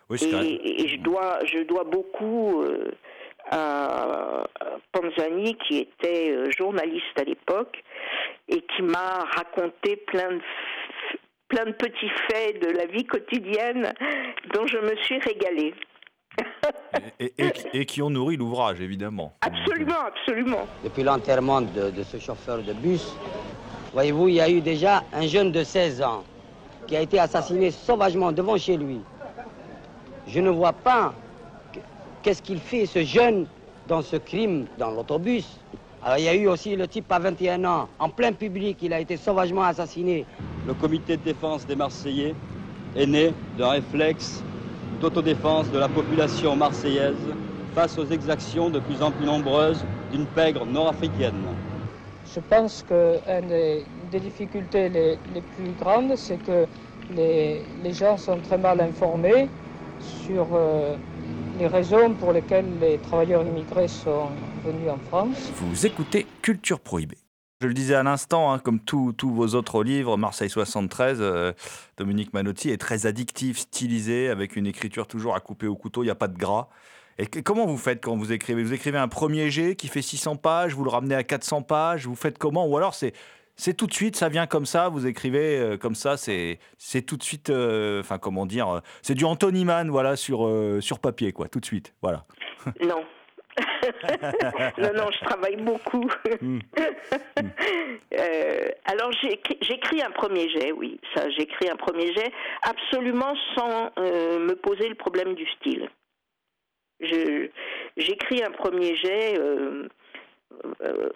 Oui. 0.09 0.17
Et, 0.21 0.83
et 0.83 0.87
je 0.89 0.97
dois, 0.97 1.39
je 1.45 1.63
dois 1.63 1.85
beaucoup 1.85 2.61
euh, 2.63 2.91
à 3.49 4.43
Panzani, 4.91 5.55
qui 5.67 5.77
était 5.77 6.31
euh, 6.31 6.51
journaliste 6.57 7.17
à 7.17 7.23
l'époque, 7.23 7.81
et 8.49 8.61
qui 8.61 8.81
m'a 8.81 9.23
raconté 9.35 9.95
plein 10.07 10.29
de, 10.29 10.37
f- 10.39 11.17
plein 11.47 11.65
de 11.65 11.71
petits 11.71 12.09
faits 12.29 12.61
de 12.61 12.69
la 12.71 12.85
vie 12.85 13.05
quotidienne 13.05 13.93
dont 14.53 14.67
je 14.67 14.77
me 14.77 14.95
suis 15.03 15.19
régalée. 15.19 15.73
Et, 17.19 17.31
et- 17.37 17.51
et 17.73 17.85
qui 17.85 18.01
ont 18.01 18.09
nourri 18.09 18.37
l'ouvrage, 18.37 18.79
évidemment. 18.81 19.33
Absolument, 19.41 19.99
absolument. 20.05 20.67
Depuis 20.83 21.03
l'enterrement 21.03 21.61
de, 21.61 21.89
de 21.91 22.03
ce 22.03 22.17
chauffeur 22.17 22.61
de 22.63 22.73
bus, 22.73 23.15
voyez-vous, 23.93 24.27
il 24.29 24.35
y 24.35 24.41
a 24.41 24.49
eu 24.49 24.61
déjà 24.61 25.03
un 25.13 25.27
jeune 25.27 25.51
de 25.51 25.63
16 25.63 26.01
ans 26.01 26.23
qui 26.93 26.97
a 26.97 27.01
été 27.01 27.17
assassiné 27.17 27.71
sauvagement 27.71 28.31
devant 28.31 28.55
chez 28.55 28.77
lui. 28.77 28.99
Je 30.27 30.39
ne 30.39 30.51
vois 30.51 30.73
pas 30.73 31.15
que- 31.73 31.79
qu'est-ce 32.21 32.43
qu'il 32.43 32.59
fait, 32.59 32.85
ce 32.85 33.03
jeune, 33.03 33.47
dans 33.87 34.03
ce 34.03 34.15
crime, 34.17 34.67
dans 34.77 34.91
l'autobus. 34.91 35.57
Alors 36.03 36.19
il 36.19 36.25
y 36.25 36.27
a 36.27 36.35
eu 36.35 36.47
aussi 36.47 36.75
le 36.75 36.87
type 36.87 37.11
à 37.11 37.17
21 37.17 37.65
ans, 37.65 37.89
en 37.97 38.09
plein 38.09 38.31
public, 38.31 38.77
il 38.83 38.93
a 38.93 38.99
été 38.99 39.17
sauvagement 39.17 39.63
assassiné. 39.63 40.27
Le 40.67 40.75
comité 40.75 41.17
de 41.17 41.23
défense 41.23 41.65
des 41.65 41.75
Marseillais 41.75 42.35
est 42.95 43.07
né 43.07 43.33
d'un 43.57 43.71
réflexe 43.71 44.43
d'autodéfense 45.01 45.71
de 45.71 45.79
la 45.79 45.89
population 45.89 46.55
marseillaise 46.55 47.33
face 47.73 47.97
aux 47.97 48.05
exactions 48.05 48.69
de 48.69 48.79
plus 48.79 49.01
en 49.01 49.09
plus 49.11 49.25
nombreuses 49.25 49.83
d'une 50.11 50.27
pègre 50.27 50.63
nord-africaine. 50.67 51.43
Je 52.25 52.39
pense 52.39 52.83
qu'une 52.87 53.47
des, 53.47 53.85
des 54.11 54.19
difficultés 54.19 54.89
les, 54.89 55.17
les 55.33 55.41
plus 55.41 55.71
grandes, 55.79 56.15
c'est 56.15 56.37
que 56.37 56.65
les, 57.15 57.61
les 57.83 57.93
gens 57.93 58.17
sont 58.17 58.39
très 58.39 58.57
mal 58.57 58.79
informés 58.81 59.49
sur 59.99 60.47
euh, 60.53 60.95
les 61.59 61.67
raisons 61.67 62.13
pour 62.13 62.33
lesquelles 62.33 62.79
les 62.79 62.97
travailleurs 62.97 63.45
immigrés 63.45 63.87
sont 63.87 64.29
venus 64.65 64.89
en 64.89 64.97
France. 65.09 65.51
Vous 65.55 65.85
écoutez 65.85 66.25
Culture 66.41 66.79
Prohibée. 66.79 67.17
Je 67.61 67.67
le 67.67 67.73
disais 67.73 67.95
à 67.95 68.03
l'instant, 68.03 68.51
hein, 68.51 68.59
comme 68.59 68.79
tous 68.81 69.13
tous 69.13 69.33
vos 69.33 69.55
autres 69.55 69.83
livres, 69.83 70.17
Marseille 70.17 70.49
73, 70.49 71.19
euh, 71.21 71.53
Dominique 71.97 72.33
Manotti 72.33 72.69
est 72.69 72.77
très 72.77 73.05
addictif, 73.05 73.57
stylisé, 73.59 74.29
avec 74.29 74.57
une 74.57 74.67
écriture 74.67 75.07
toujours 75.07 75.35
à 75.35 75.39
couper 75.39 75.67
au 75.67 75.75
couteau, 75.75 76.03
il 76.03 76.07
n'y 76.07 76.11
a 76.11 76.15
pas 76.15 76.27
de 76.27 76.37
gras. 76.37 76.67
Et 77.19 77.27
que- 77.27 77.39
comment 77.39 77.65
vous 77.65 77.77
faites 77.77 78.03
quand 78.03 78.15
vous 78.17 78.31
écrivez? 78.31 78.63
Vous 78.63 78.73
écrivez 78.73 78.97
un 78.97 79.07
premier 79.07 79.49
jet 79.51 79.75
qui 79.75 79.87
fait 79.87 80.01
600 80.01 80.35
pages, 80.37 80.73
vous 80.73 80.83
le 80.83 80.89
ramenez 80.89 81.15
à 81.15 81.23
400 81.23 81.61
pages, 81.61 82.07
vous 82.07 82.15
faites 82.15 82.37
comment? 82.37 82.65
Ou 82.67 82.77
alors 82.77 82.93
c'est 82.93 83.13
c'est 83.55 83.75
tout 83.75 83.85
de 83.85 83.93
suite, 83.93 84.15
ça 84.15 84.29
vient 84.29 84.47
comme 84.47 84.65
ça, 84.65 84.89
vous 84.89 85.05
écrivez 85.05 85.59
euh, 85.59 85.77
comme 85.77 85.93
ça, 85.93 86.17
c'est 86.17 86.57
tout 87.05 87.17
de 87.17 87.23
suite, 87.23 87.51
euh, 87.51 87.99
enfin 87.99 88.17
comment 88.17 88.47
dire, 88.47 88.67
euh, 88.67 88.79
c'est 89.03 89.13
du 89.13 89.25
Anthony 89.25 89.63
Mann, 89.63 89.91
voilà, 89.91 90.15
sur, 90.15 90.49
sur 90.79 90.97
papier, 90.97 91.33
quoi, 91.33 91.47
tout 91.49 91.59
de 91.59 91.65
suite, 91.65 91.93
voilà. 92.01 92.25
Non. 92.81 93.03
non, 94.79 94.89
non, 94.95 95.05
je 95.11 95.25
travaille 95.25 95.57
beaucoup. 95.57 96.09
Euh, 98.17 98.69
alors 98.85 99.11
j'ai- 99.21 99.39
j'écris 99.61 100.01
un 100.01 100.09
premier 100.11 100.49
jet, 100.49 100.71
oui, 100.71 100.99
ça, 101.15 101.29
j'écris 101.29 101.69
un 101.69 101.75
premier 101.75 102.11
jet, 102.13 102.31
absolument 102.63 103.35
sans 103.55 103.91
me 103.97 104.53
poser 104.55 104.87
le 104.89 104.95
problème 104.95 105.35
du 105.35 105.45
style. 105.59 105.89
J'écris 107.97 108.43
un 108.43 108.51
premier 108.51 108.95
jet 108.95 109.37
euh, 109.39 109.87
euh, 110.81 111.09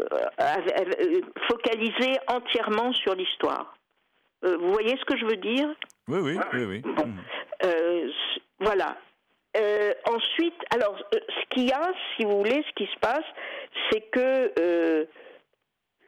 focalisé 1.47 2.17
entièrement 2.27 2.91
sur 2.93 3.15
l'histoire. 3.15 3.75
Euh, 4.45 4.57
vous 4.57 4.71
voyez 4.71 4.95
ce 4.97 5.05
que 5.05 5.17
je 5.17 5.25
veux 5.25 5.37
dire? 5.37 5.67
Oui, 6.07 6.19
oui, 6.21 6.37
oui, 6.53 6.63
oui. 6.65 6.81
euh, 7.65 8.07
c- 8.11 8.41
voilà. 8.59 8.97
Ensuite, 10.05 10.53
alors, 10.71 10.95
ce 11.11 11.45
qu'il 11.49 11.67
y 11.67 11.71
a, 11.71 11.91
si 12.15 12.23
vous 12.25 12.37
voulez, 12.37 12.63
ce 12.67 12.73
qui 12.75 12.85
se 12.91 12.99
passe, 12.99 13.25
c'est 13.89 14.01
que 14.11 15.07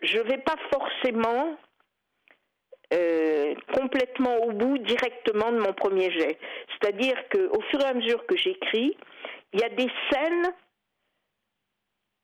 je 0.04 0.20
vais 0.20 0.38
pas 0.38 0.56
forcément 0.72 1.58
euh, 2.94 3.54
complètement 3.74 4.38
au 4.44 4.52
bout 4.52 4.78
directement 4.80 5.52
de 5.52 5.58
mon 5.60 5.74
premier 5.74 6.12
jet. 6.12 6.38
C'est-à-dire 6.80 7.16
qu'au 7.32 7.62
fur 7.72 7.80
et 7.82 7.86
à 7.86 7.94
mesure 7.94 8.26
que 8.28 8.38
j'écris, 8.38 8.96
il 9.54 9.60
y 9.60 9.64
a 9.64 9.70
des 9.70 9.90
scènes 10.12 10.54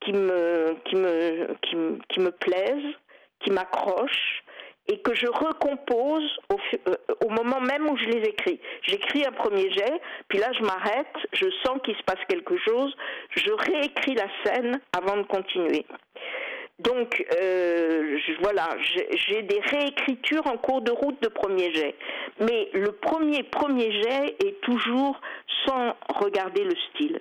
qui 0.01 0.13
me, 0.13 0.75
qui 0.85 0.95
me, 0.95 1.55
qui 1.61 1.75
me, 1.75 1.99
qui 2.09 2.19
me 2.19 2.31
plaisent, 2.31 2.95
qui 3.39 3.51
m'accrochent 3.51 4.43
et 4.87 4.99
que 4.99 5.15
je 5.15 5.25
recompose 5.27 6.37
au, 6.49 6.57
euh, 6.87 6.95
au 7.25 7.29
moment 7.29 7.59
même 7.59 7.89
où 7.89 7.97
je 7.97 8.05
les 8.05 8.21
écris. 8.29 8.59
J'écris 8.83 9.25
un 9.25 9.31
premier 9.31 9.71
jet, 9.71 9.99
puis 10.27 10.37
là 10.37 10.51
je 10.53 10.63
m'arrête, 10.63 11.07
je 11.33 11.49
sens 11.65 11.79
qu'il 11.83 11.95
se 11.95 12.03
passe 12.03 12.23
quelque 12.29 12.57
chose, 12.57 12.95
je 13.31 13.51
réécris 13.51 14.15
la 14.15 14.27
scène 14.43 14.79
avant 14.95 15.17
de 15.17 15.23
continuer. 15.23 15.85
Donc 16.79 17.25
euh, 17.39 18.19
voilà, 18.41 18.67
j'ai 18.81 19.43
des 19.43 19.59
réécritures 19.61 20.45
en 20.45 20.57
cours 20.57 20.81
de 20.81 20.91
route 20.91 21.21
de 21.21 21.29
premier 21.29 21.73
jet. 21.73 21.95
Mais 22.41 22.69
le 22.73 22.91
premier 22.91 23.43
premier 23.43 23.91
jet 24.01 24.35
est 24.45 24.59
toujours 24.61 25.19
sans 25.65 25.95
regarder 26.09 26.65
le 26.65 26.75
style. 26.89 27.19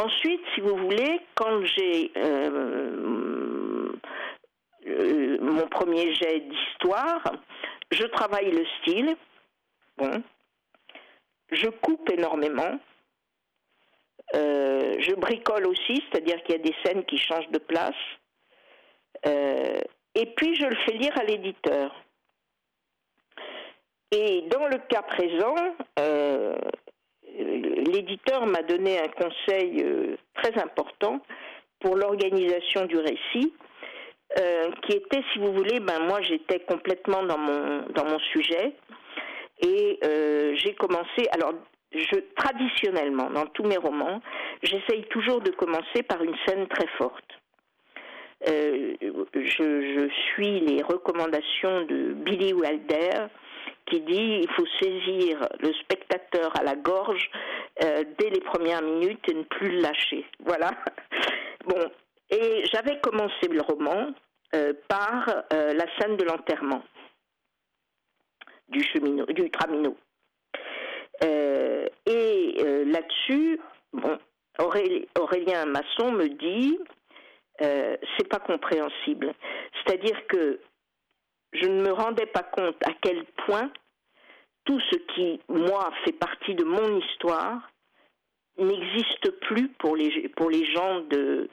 Ensuite, 0.00 0.40
si 0.54 0.62
vous 0.62 0.76
voulez, 0.76 1.20
quand 1.34 1.62
j'ai 1.64 2.10
euh, 2.16 3.92
euh, 4.86 5.38
mon 5.40 5.66
premier 5.68 6.14
jet 6.14 6.40
d'histoire. 6.40 7.22
Je 7.92 8.04
travaille 8.04 8.50
le 8.50 8.64
style. 8.80 9.14
Bon. 9.98 10.22
Je 11.50 11.68
coupe 11.68 12.10
énormément. 12.10 12.80
Je 14.32 15.14
bricole 15.14 15.66
aussi, 15.66 16.02
c'est-à-dire 16.10 16.42
qu'il 16.42 16.56
y 16.56 16.58
a 16.58 16.62
des 16.62 16.74
scènes 16.84 17.04
qui 17.04 17.18
changent 17.18 17.50
de 17.50 17.58
place. 17.58 17.94
Euh, 19.26 19.80
et 20.14 20.26
puis 20.36 20.54
je 20.56 20.66
le 20.66 20.76
fais 20.86 20.92
lire 20.92 21.12
à 21.18 21.24
l'éditeur. 21.24 21.94
Et 24.12 24.42
dans 24.50 24.66
le 24.68 24.78
cas 24.88 25.02
présent, 25.02 25.54
euh, 25.98 26.56
l'éditeur 27.34 28.46
m'a 28.46 28.62
donné 28.62 28.98
un 29.00 29.08
conseil 29.08 29.82
euh, 29.82 30.16
très 30.34 30.58
important 30.62 31.20
pour 31.80 31.96
l'organisation 31.96 32.86
du 32.86 32.96
récit, 32.96 33.52
qui 34.82 34.92
était, 34.92 35.22
si 35.32 35.38
vous 35.38 35.52
voulez, 35.52 35.78
ben 35.80 36.00
moi 36.00 36.20
j'étais 36.20 36.60
complètement 36.60 37.22
dans 37.22 37.38
mon 37.38 37.86
dans 37.94 38.04
mon 38.04 38.18
sujet 38.18 38.74
et 39.62 39.98
j'ai 40.56 40.74
commencé. 40.74 41.28
Alors, 41.32 41.54
je 41.92 42.16
traditionnellement 42.34 43.30
dans 43.30 43.46
tous 43.46 43.64
mes 43.64 43.76
romans, 43.76 44.20
j'essaye 44.62 45.04
toujours 45.04 45.40
de 45.40 45.50
commencer 45.52 46.02
par 46.06 46.22
une 46.22 46.36
scène 46.46 46.66
très 46.66 46.86
forte. 46.98 47.24
Euh, 48.48 48.94
je, 49.34 50.08
suis 50.30 50.60
les 50.60 50.82
recommandations 50.82 51.84
de 51.86 52.12
Billy 52.12 52.52
Wilder 52.52 53.26
qui 53.86 54.00
dit 54.00 54.40
il 54.42 54.48
faut 54.50 54.66
saisir 54.80 55.48
le 55.60 55.72
spectateur 55.74 56.52
à 56.58 56.62
la 56.62 56.76
gorge 56.76 57.30
euh, 57.82 58.04
dès 58.18 58.30
les 58.30 58.40
premières 58.40 58.82
minutes 58.82 59.28
et 59.28 59.34
ne 59.34 59.42
plus 59.42 59.70
le 59.70 59.80
lâcher. 59.80 60.24
Voilà. 60.40 60.70
Bon, 61.66 61.90
et 62.30 62.64
j'avais 62.72 63.00
commencé 63.00 63.48
le 63.50 63.60
roman 63.60 64.14
euh, 64.54 64.72
par 64.86 65.26
la 65.50 65.84
scène 65.98 66.16
de 66.16 66.22
l'enterrement 66.22 66.80
du 68.68 68.84
cheminot, 68.84 69.26
et 72.06 72.62
là-dessus, 72.84 73.58
bon, 73.92 74.16
Aurélien 74.60 75.66
Masson 75.66 76.12
me 76.12 76.28
dit 76.28 76.78
euh, 77.62 77.96
c'est 78.16 78.28
pas 78.28 78.38
compréhensible. 78.38 79.34
C'est-à-dire 79.74 80.26
que 80.28 80.60
je 81.52 81.66
ne 81.66 81.82
me 81.82 81.92
rendais 81.92 82.26
pas 82.26 82.42
compte 82.42 82.76
à 82.86 82.92
quel 83.00 83.24
point 83.46 83.70
tout 84.64 84.80
ce 84.90 84.96
qui, 85.14 85.40
moi, 85.48 85.90
fait 86.04 86.12
partie 86.12 86.54
de 86.54 86.64
mon 86.64 86.98
histoire 86.98 87.70
n'existe 88.58 89.30
plus 89.42 89.68
pour 89.68 89.96
les, 89.96 90.28
pour 90.30 90.50
les 90.50 90.64
gens 90.74 91.00
de, 91.00 91.48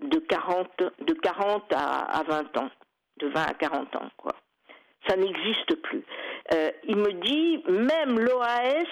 de, 0.00 0.18
40, 0.18 0.68
de 1.00 1.14
40 1.14 1.72
à, 1.72 2.18
à 2.18 2.22
20 2.22 2.56
ans, 2.58 2.70
de 3.18 3.28
20 3.28 3.42
à 3.42 3.54
40 3.54 3.96
ans, 3.96 4.10
quoi. 4.16 4.32
Ça 5.08 5.16
n'existe 5.16 5.74
plus. 5.82 6.04
Euh, 6.54 6.70
il 6.84 6.96
me 6.96 7.12
dit, 7.12 7.62
même 7.68 8.20
l'OAS, 8.20 8.86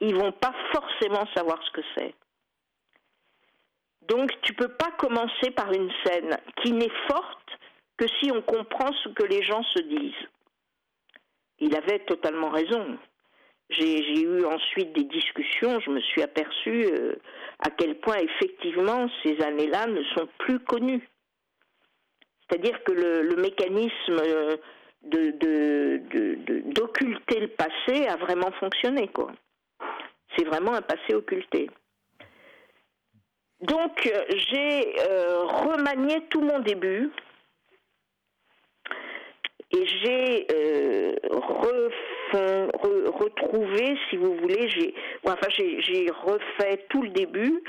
ils 0.00 0.14
vont 0.14 0.32
pas 0.32 0.52
forcément 0.72 1.26
savoir 1.34 1.62
ce 1.64 1.70
que 1.70 1.80
c'est. 1.96 2.14
Donc 4.08 4.30
tu 4.42 4.54
peux 4.54 4.68
pas 4.68 4.90
commencer 4.98 5.50
par 5.54 5.72
une 5.72 5.90
scène 6.04 6.36
qui 6.62 6.72
n'est 6.72 6.92
forte 7.08 7.50
que 7.96 8.06
si 8.20 8.30
on 8.30 8.42
comprend 8.42 8.92
ce 9.04 9.08
que 9.10 9.24
les 9.24 9.42
gens 9.42 9.62
se 9.62 9.82
disent. 9.82 10.28
Il 11.58 11.74
avait 11.74 12.00
totalement 12.00 12.50
raison. 12.50 12.98
J'ai 13.70 14.20
eu 14.20 14.44
ensuite 14.44 14.92
des 14.92 15.04
discussions, 15.04 15.80
je 15.80 15.90
me 15.90 16.00
suis 16.00 16.22
aperçu 16.22 16.84
euh, 16.84 17.16
à 17.58 17.70
quel 17.70 17.98
point 17.98 18.18
effectivement 18.18 19.08
ces 19.24 19.40
années-là 19.42 19.86
ne 19.86 20.04
sont 20.16 20.28
plus 20.38 20.60
connues. 20.60 21.08
C'est-à-dire 22.48 22.80
que 22.84 22.92
le, 22.92 23.34
mécanisme 23.36 24.20
euh, 24.20 24.56
d'occulter 25.02 27.40
le 27.40 27.48
passé 27.48 28.06
a 28.06 28.14
vraiment 28.16 28.52
fonctionné. 28.60 29.10
C'est 30.36 30.44
vraiment 30.44 30.74
un 30.74 30.82
passé 30.82 31.14
occulté. 31.14 31.68
Donc 33.60 34.06
euh, 34.06 34.24
j'ai 34.28 34.94
euh, 35.00 35.44
remanié 35.44 36.22
tout 36.30 36.40
mon 36.40 36.60
début. 36.60 37.10
Et 39.72 39.84
j'ai 39.84 40.46
euh, 40.54 41.16
retrouvé, 42.32 43.98
si 44.08 44.16
vous 44.16 44.36
voulez, 44.36 44.68
j'ai 44.68 44.94
enfin 45.24 45.48
j'ai 45.50 46.08
refait 46.10 46.86
tout 46.88 47.02
le 47.02 47.10
début 47.10 47.62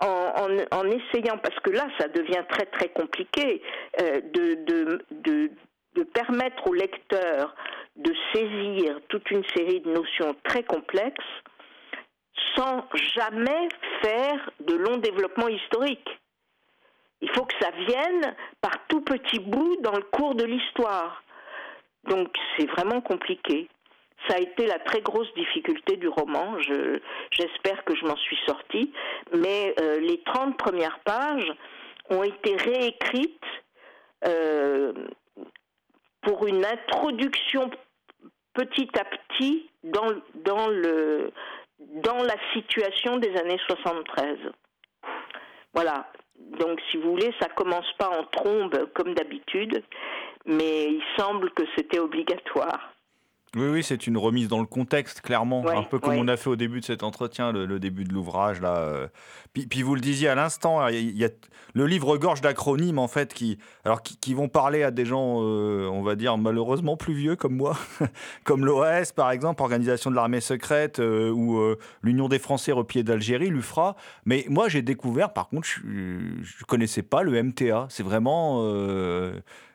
en, 0.00 0.86
essayant, 0.86 1.38
parce 1.38 1.58
que 1.60 1.70
là 1.70 1.86
ça 1.98 2.08
devient 2.08 2.42
très 2.48 2.66
très 2.66 2.88
compliqué, 2.88 3.62
de 3.98 6.02
permettre 6.14 6.68
au 6.68 6.72
lecteur 6.72 7.54
de 7.96 8.12
saisir 8.32 9.00
toute 9.08 9.30
une 9.30 9.44
série 9.54 9.80
de 9.80 9.90
notions 9.90 10.34
très 10.44 10.62
complexes 10.62 11.22
sans 12.56 12.84
jamais 13.14 13.68
faire 14.02 14.50
de 14.60 14.74
long 14.74 14.96
développement 14.98 15.48
historique. 15.48 16.08
Il 17.20 17.30
faut 17.30 17.44
que 17.44 17.54
ça 17.60 17.70
vienne 17.70 18.34
par 18.60 18.86
tout 18.88 19.00
petits 19.00 19.38
bouts 19.38 19.76
dans 19.80 19.94
le 19.96 20.02
cours 20.02 20.34
de 20.34 20.44
l'histoire. 20.44 21.22
Donc 22.08 22.28
c'est 22.56 22.66
vraiment 22.66 23.00
compliqué. 23.00 23.68
Ça 24.28 24.36
a 24.36 24.40
été 24.40 24.66
la 24.66 24.78
très 24.78 25.00
grosse 25.00 25.32
difficulté 25.34 25.96
du 25.96 26.08
roman. 26.08 26.58
Je- 26.60 26.98
J'espère 27.30 27.84
que 27.84 27.94
je 27.96 28.04
m'en 28.04 28.16
suis 28.16 28.38
sortie. 28.46 28.92
Mais 29.36 29.74
euh, 29.80 30.00
les 30.00 30.22
30 30.22 30.56
premières 30.58 30.98
pages 31.00 31.50
ont 32.10 32.22
été 32.22 32.56
réécrites 32.56 33.40
euh, 34.26 34.92
pour 36.22 36.46
une 36.46 36.64
introduction 36.64 37.70
petit 38.54 38.88
à 38.98 39.04
petit 39.04 39.68
dans, 39.82 40.12
dans, 40.36 40.68
le, 40.68 41.30
dans 41.78 42.22
la 42.22 42.36
situation 42.52 43.18
des 43.18 43.36
années 43.36 43.60
73. 43.66 44.38
Voilà. 45.72 46.10
Donc, 46.58 46.80
si 46.90 46.96
vous 46.96 47.10
voulez, 47.10 47.32
ça 47.40 47.48
commence 47.48 47.90
pas 47.98 48.08
en 48.08 48.24
trombe 48.24 48.90
comme 48.94 49.14
d'habitude, 49.14 49.82
mais 50.46 50.84
il 50.84 51.02
semble 51.16 51.50
que 51.50 51.62
c'était 51.76 51.98
obligatoire. 51.98 52.93
Oui, 53.56 53.68
oui, 53.68 53.82
c'est 53.84 54.06
une 54.08 54.16
remise 54.18 54.48
dans 54.48 54.58
le 54.60 54.66
contexte, 54.66 55.20
clairement. 55.20 55.62
Ouais, 55.62 55.76
un 55.76 55.84
peu 55.84 55.98
comme 56.00 56.14
ouais. 56.14 56.20
on 56.20 56.26
a 56.28 56.36
fait 56.36 56.50
au 56.50 56.56
début 56.56 56.80
de 56.80 56.84
cet 56.84 57.02
entretien, 57.04 57.52
le, 57.52 57.66
le 57.66 57.78
début 57.78 58.02
de 58.04 58.12
l'ouvrage. 58.12 58.60
là. 58.60 58.76
euh. 58.78 59.06
Puis, 59.52 59.66
puis 59.66 59.82
vous 59.82 59.94
le 59.94 60.00
disiez 60.00 60.28
à 60.28 60.34
l'instant, 60.34 60.86
il 60.88 60.94
y 60.94 60.98
a- 60.98 61.00
il 61.00 61.16
y 61.18 61.24
a, 61.24 61.28
le 61.74 61.86
livre 61.86 62.16
gorge 62.16 62.40
d'acronymes, 62.40 62.98
en 62.98 63.06
fait, 63.08 63.32
qui, 63.32 63.58
alors, 63.84 64.02
qui, 64.02 64.16
qui 64.16 64.34
vont 64.34 64.48
parler 64.48 64.82
à 64.82 64.90
des 64.90 65.04
gens, 65.04 65.38
euh, 65.42 65.88
on 65.92 66.02
va 66.02 66.16
dire, 66.16 66.36
malheureusement 66.38 66.96
plus 66.96 67.14
vieux 67.14 67.36
comme 67.36 67.54
moi, 67.56 67.76
comme 68.44 68.64
l'OAS, 68.64 69.12
par 69.14 69.30
exemple, 69.30 69.62
Organisation 69.62 70.10
de 70.10 70.16
l'armée 70.16 70.40
secrète, 70.40 70.98
euh, 70.98 71.30
ou 71.30 71.58
euh, 71.58 71.78
l'Union 72.02 72.28
des 72.28 72.38
Français 72.40 72.72
repliés 72.72 73.04
d'Algérie, 73.04 73.50
l'UFRA. 73.50 73.94
Mais 74.26 74.44
moi, 74.48 74.68
j'ai 74.68 74.82
découvert, 74.82 75.32
par 75.32 75.48
contre, 75.48 75.68
je 75.68 75.80
ne 75.86 76.64
connaissais 76.66 77.02
pas 77.02 77.22
le 77.22 77.40
MTA. 77.40 77.86
C'est 77.88 78.02
vraiment... 78.02 78.64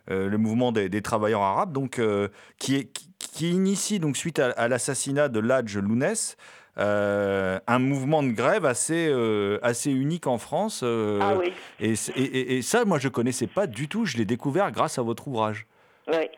euh, 0.09 0.27
le 0.27 0.37
mouvement 0.37 0.71
des, 0.71 0.89
des 0.89 1.01
travailleurs 1.01 1.41
arabes, 1.41 1.71
donc 1.73 1.99
euh, 1.99 2.27
qui, 2.59 2.75
est, 2.75 2.85
qui, 2.91 3.09
qui 3.19 3.49
initie 3.51 3.99
donc 3.99 4.17
suite 4.17 4.39
à, 4.39 4.51
à 4.51 4.67
l'assassinat 4.67 5.29
de 5.29 5.39
Ladj 5.39 5.77
Lounès. 5.77 6.37
euh, 6.77 7.59
un 7.67 7.79
mouvement 7.79 8.23
de 8.23 8.31
grève 8.31 8.65
assez, 8.65 9.09
euh, 9.09 9.59
assez 9.61 9.91
unique 9.91 10.27
en 10.27 10.37
France. 10.37 10.81
euh, 10.83 11.19
Ah 11.21 11.35
oui. 11.37 11.51
et, 11.79 12.61
ça, 12.61 12.85
moi, 12.85 12.99
je 12.99 13.09
connaissais 13.09 13.47
pas 13.47 13.67
du 13.67 13.87
tout. 13.89 14.05
Je 14.05 14.17
l'ai 14.17 14.25
découvert 14.25 14.71
grâce 14.71 14.97
à 14.97 15.01
votre 15.01 15.27
ouvrage. 15.27 15.65
Oui. 16.07 16.29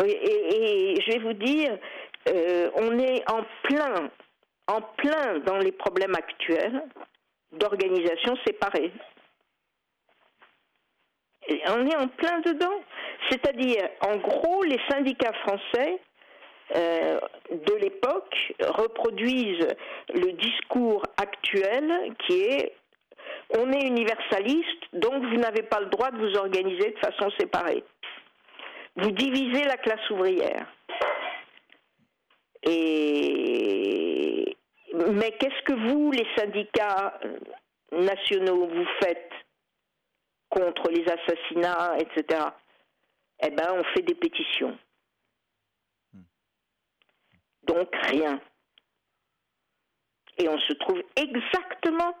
Oui, 0.00 0.10
et, 0.10 0.92
et 0.96 1.00
je 1.00 1.12
vais 1.12 1.18
vous 1.18 1.32
dire, 1.34 1.76
on 2.76 2.98
est 2.98 3.22
en 3.30 3.42
plein, 3.64 4.10
en 4.68 4.80
plein 4.96 5.38
dans 5.44 5.58
les 5.58 5.72
problèmes 5.72 6.14
actuels 6.14 6.82
d'organisation 7.58 8.36
séparée. 8.46 8.92
On 11.48 11.86
est 11.86 11.96
en 11.96 12.08
plein 12.08 12.40
dedans. 12.40 12.80
C'est-à-dire, 13.30 13.88
en 14.00 14.16
gros, 14.16 14.62
les 14.62 14.80
syndicats 14.90 15.32
français 15.44 16.00
euh, 16.76 17.18
de 17.50 17.74
l'époque 17.74 18.54
reproduisent 18.60 19.68
le 20.14 20.32
discours 20.32 21.02
actuel 21.16 22.14
qui 22.26 22.42
est 22.42 22.72
on 23.58 23.70
est 23.70 23.86
universaliste, 23.86 24.82
donc 24.94 25.24
vous 25.24 25.36
n'avez 25.36 25.62
pas 25.62 25.80
le 25.80 25.86
droit 25.86 26.10
de 26.10 26.18
vous 26.18 26.36
organiser 26.38 26.90
de 26.90 26.98
façon 26.98 27.30
séparée. 27.38 27.84
Vous 28.96 29.10
divisez 29.10 29.64
la 29.64 29.76
classe 29.76 30.08
ouvrière. 30.10 30.66
Et 32.64 34.56
mais 34.94 35.32
qu'est-ce 35.32 35.62
que 35.64 35.90
vous, 35.90 36.12
les 36.12 36.26
syndicats 36.36 37.18
nationaux, 37.92 38.66
vous 38.66 38.86
faites? 39.02 39.30
Contre 40.52 40.90
les 40.90 41.04
assassinats, 41.08 41.96
etc. 41.98 42.44
Eh 43.42 43.50
ben, 43.50 43.68
on 43.72 43.84
fait 43.94 44.02
des 44.02 44.14
pétitions. 44.14 44.76
Donc 47.64 47.88
rien. 48.06 48.40
Et 50.38 50.48
on 50.48 50.58
se 50.58 50.72
trouve 50.74 51.02
exactement 51.16 52.14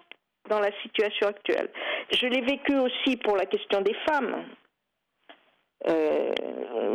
dans 0.48 0.60
la 0.60 0.72
situation 0.82 1.28
actuelle. 1.28 1.70
Je 2.10 2.26
l'ai 2.26 2.40
vécu 2.40 2.74
aussi 2.78 3.16
pour 3.18 3.36
la 3.36 3.46
question 3.46 3.80
des 3.82 3.94
femmes. 4.06 4.46
Euh, 5.88 6.32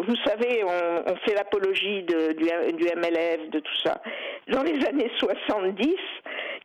vous 0.07 0.15
savez, 0.25 0.63
on, 0.63 1.15
fait 1.25 1.33
l'apologie 1.35 2.03
du 2.03 2.85
MLF, 2.95 3.49
de 3.49 3.59
tout 3.59 3.77
ça. 3.83 4.01
Dans 4.47 4.63
les 4.63 4.85
années 4.85 5.11
70, 5.17 5.95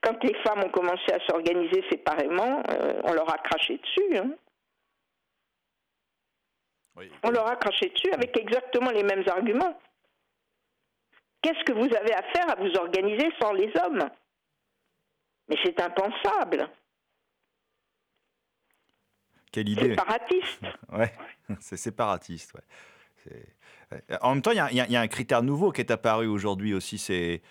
quand 0.03 0.23
les 0.23 0.35
femmes 0.47 0.65
ont 0.65 0.71
commencé 0.71 1.13
à 1.13 1.19
s'organiser 1.27 1.85
séparément, 1.91 2.63
euh, 2.71 3.01
on 3.05 3.13
leur 3.13 3.29
a 3.29 3.39
craché 3.39 3.79
dessus. 3.79 4.19
hein. 4.19 4.31
On 7.23 7.31
leur 7.31 7.47
a 7.47 7.57
craché 7.57 7.89
dessus 7.89 8.13
avec 8.13 8.37
exactement 8.37 8.91
les 8.91 9.03
mêmes 9.03 9.25
arguments. 9.29 9.79
Qu'est-ce 11.41 11.65
que 11.65 11.73
vous 11.73 11.95
avez 11.95 12.15
à 12.15 12.23
faire 12.35 12.51
à 12.51 12.55
vous 12.57 12.73
organiser 12.77 13.29
sans 13.41 13.53
les 13.53 13.73
hommes? 13.83 14.09
Mais 15.49 15.57
c'est 15.65 15.81
impensable. 15.81 16.69
Quelle 19.51 19.69
idée. 19.69 19.91
Séparatiste. 19.91 20.61
Ouais, 20.93 21.13
c'est 21.61 21.77
séparatiste. 21.77 22.55
ouais. 22.55 24.03
En 24.21 24.35
même 24.35 24.43
temps, 24.43 24.53
y, 24.53 24.57
y 24.57 24.79
il 24.79 24.93
y 24.93 24.97
a 24.97 25.01
un 25.01 25.09
critère 25.09 25.43
nouveau 25.43 25.73
qui 25.73 25.81
est 25.81 25.91
apparu 25.91 26.27
aujourd'hui 26.27 26.75
aussi, 26.75 26.99
c'est 26.99 27.43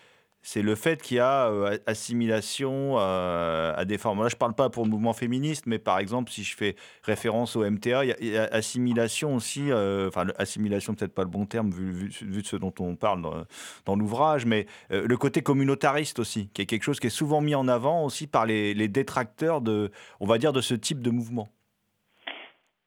c'est 0.43 0.61
le 0.61 0.75
fait 0.75 1.01
qu'il 1.01 1.17
y 1.17 1.19
a 1.19 1.49
euh, 1.49 1.77
assimilation 1.85 2.95
euh, 2.97 3.73
à 3.75 3.85
des 3.85 3.97
formes. 3.97 4.23
Là, 4.23 4.29
je 4.29 4.35
ne 4.35 4.39
parle 4.39 4.55
pas 4.55 4.69
pour 4.69 4.83
le 4.83 4.89
mouvement 4.89 5.13
féministe, 5.13 5.65
mais 5.67 5.77
par 5.77 5.99
exemple, 5.99 6.31
si 6.31 6.43
je 6.43 6.55
fais 6.55 6.75
référence 7.03 7.55
au 7.55 7.69
MTA, 7.69 8.05
il 8.05 8.27
y 8.27 8.37
a, 8.37 8.45
assimilation 8.45 9.35
aussi, 9.35 9.71
euh, 9.71 10.07
enfin, 10.07 10.27
assimilation, 10.37 10.95
peut-être 10.95 11.13
pas 11.13 11.23
le 11.23 11.29
bon 11.29 11.45
terme 11.45 11.69
vu, 11.69 12.09
de 12.21 12.41
ce 12.43 12.55
dont 12.55 12.73
on 12.79 12.95
parle 12.95 13.45
dans, 13.85 13.95
l'ouvrage, 13.95 14.45
mais 14.45 14.65
le 14.89 15.15
côté 15.17 15.41
communautariste 15.41 16.17
aussi, 16.19 16.49
qui 16.53 16.61
est 16.61 16.65
quelque 16.65 16.83
chose 16.83 16.99
qui 16.99 17.07
est 17.07 17.11
souvent 17.11 17.41
mis 17.41 17.55
en 17.55 17.67
avant 17.67 18.05
aussi 18.05 18.25
par 18.25 18.45
les, 18.45 18.73
les 18.73 18.87
détracteurs 18.87 19.61
de, 19.61 19.91
on 20.19 20.25
va 20.25 20.37
dire, 20.37 20.53
de 20.53 20.61
ce 20.61 20.73
type 20.73 21.01
de 21.01 21.11
mouvement. 21.11 21.49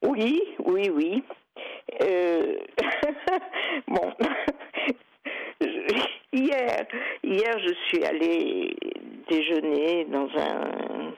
Oui, 0.02 0.40
oui, 0.64 0.90
oui. 0.90 1.22
Bon, 3.88 4.12
hier, 6.34 6.86
hier, 7.22 7.58
je 7.58 7.74
suis 7.86 8.04
allée 8.04 8.76
déjeuner 9.28 10.04
dans 10.06 10.28
un 10.36 11.14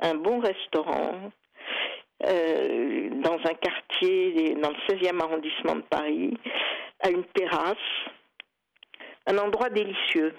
un 0.00 0.14
bon 0.14 0.38
restaurant 0.40 1.32
euh, 2.24 3.10
dans 3.22 3.38
un 3.44 3.54
quartier 3.54 4.54
dans 4.56 4.70
le 4.70 4.76
16e 4.88 5.20
arrondissement 5.20 5.76
de 5.76 5.82
Paris, 5.82 6.36
à 7.00 7.10
une 7.10 7.24
terrasse, 7.26 7.76
un 9.26 9.38
endroit 9.38 9.70
délicieux. 9.70 10.34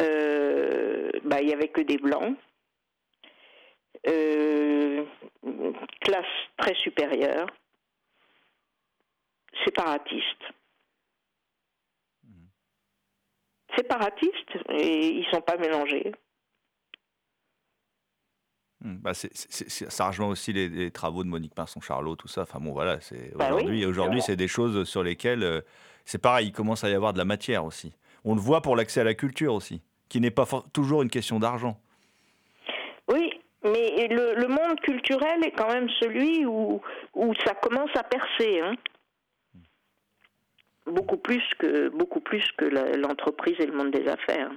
Euh, 0.00 1.10
bah, 1.24 1.40
il 1.42 1.50
y 1.50 1.52
avait 1.52 1.68
que 1.68 1.82
des 1.82 1.98
blancs. 1.98 2.36
Euh, 4.08 5.04
classe 6.00 6.24
très 6.56 6.74
supérieure, 6.74 7.46
séparatiste. 9.64 10.42
Séparatiste, 13.76 14.50
et 14.70 15.08
ils 15.08 15.26
sont 15.32 15.40
pas 15.40 15.56
mélangés. 15.56 16.12
Hmm, 18.84 18.96
bah, 18.96 19.14
c'est- 19.14 19.32
ça 19.90 20.06
rejoint 20.08 20.26
aussi 20.28 20.52
les, 20.52 20.68
les 20.68 20.90
travaux 20.90 21.22
de 21.22 21.28
Monique 21.28 21.54
Pinson-Charlot, 21.54 22.16
tout 22.16 22.28
ça. 22.28 22.42
Enfin 22.42 22.58
bon, 22.58 22.72
voilà, 22.72 23.00
c'est 23.00 23.32
Bah 23.36 23.54
oui, 23.54 23.84
aujourd'hui, 23.86 24.20
c'est 24.22 24.36
des 24.36 24.48
choses 24.48 24.88
sur 24.88 25.02
lesquelles 25.04 25.44
euh, 25.44 25.60
c'est 26.04 26.20
pareil. 26.20 26.48
Il 26.48 26.52
commence 26.52 26.82
à 26.82 26.90
y 26.90 26.94
avoir 26.94 27.12
de 27.12 27.18
la 27.18 27.24
matière 27.24 27.64
aussi. 27.64 27.92
On 28.24 28.34
le 28.34 28.40
voit 28.40 28.60
pour 28.60 28.74
l'accès 28.76 29.00
à 29.00 29.04
la 29.04 29.14
culture 29.14 29.54
aussi, 29.54 29.82
qui 30.08 30.20
n'est 30.20 30.30
pas 30.32 30.46
toujours 30.72 31.02
une 31.02 31.10
question 31.10 31.38
d'argent. 31.38 31.78
Oui, 33.12 33.30
mais 33.62 34.08
le, 34.08 34.34
le 34.34 34.48
monde 34.48 34.80
culturel 34.80 35.44
est 35.44 35.52
quand 35.52 35.68
même 35.72 35.88
celui 36.00 36.44
où, 36.44 36.80
où 37.14 37.34
ça 37.44 37.54
commence 37.54 37.90
à 37.94 38.02
percer. 38.02 38.60
hein. 38.60 38.74
Beaucoup 40.86 41.16
plus 41.16 41.44
que 41.58 41.88
beaucoup 41.90 42.20
plus 42.20 42.44
que 42.56 42.64
l'entreprise 42.96 43.54
et 43.60 43.66
le 43.66 43.72
monde 43.72 43.92
des 43.92 44.08
affaires. 44.08 44.50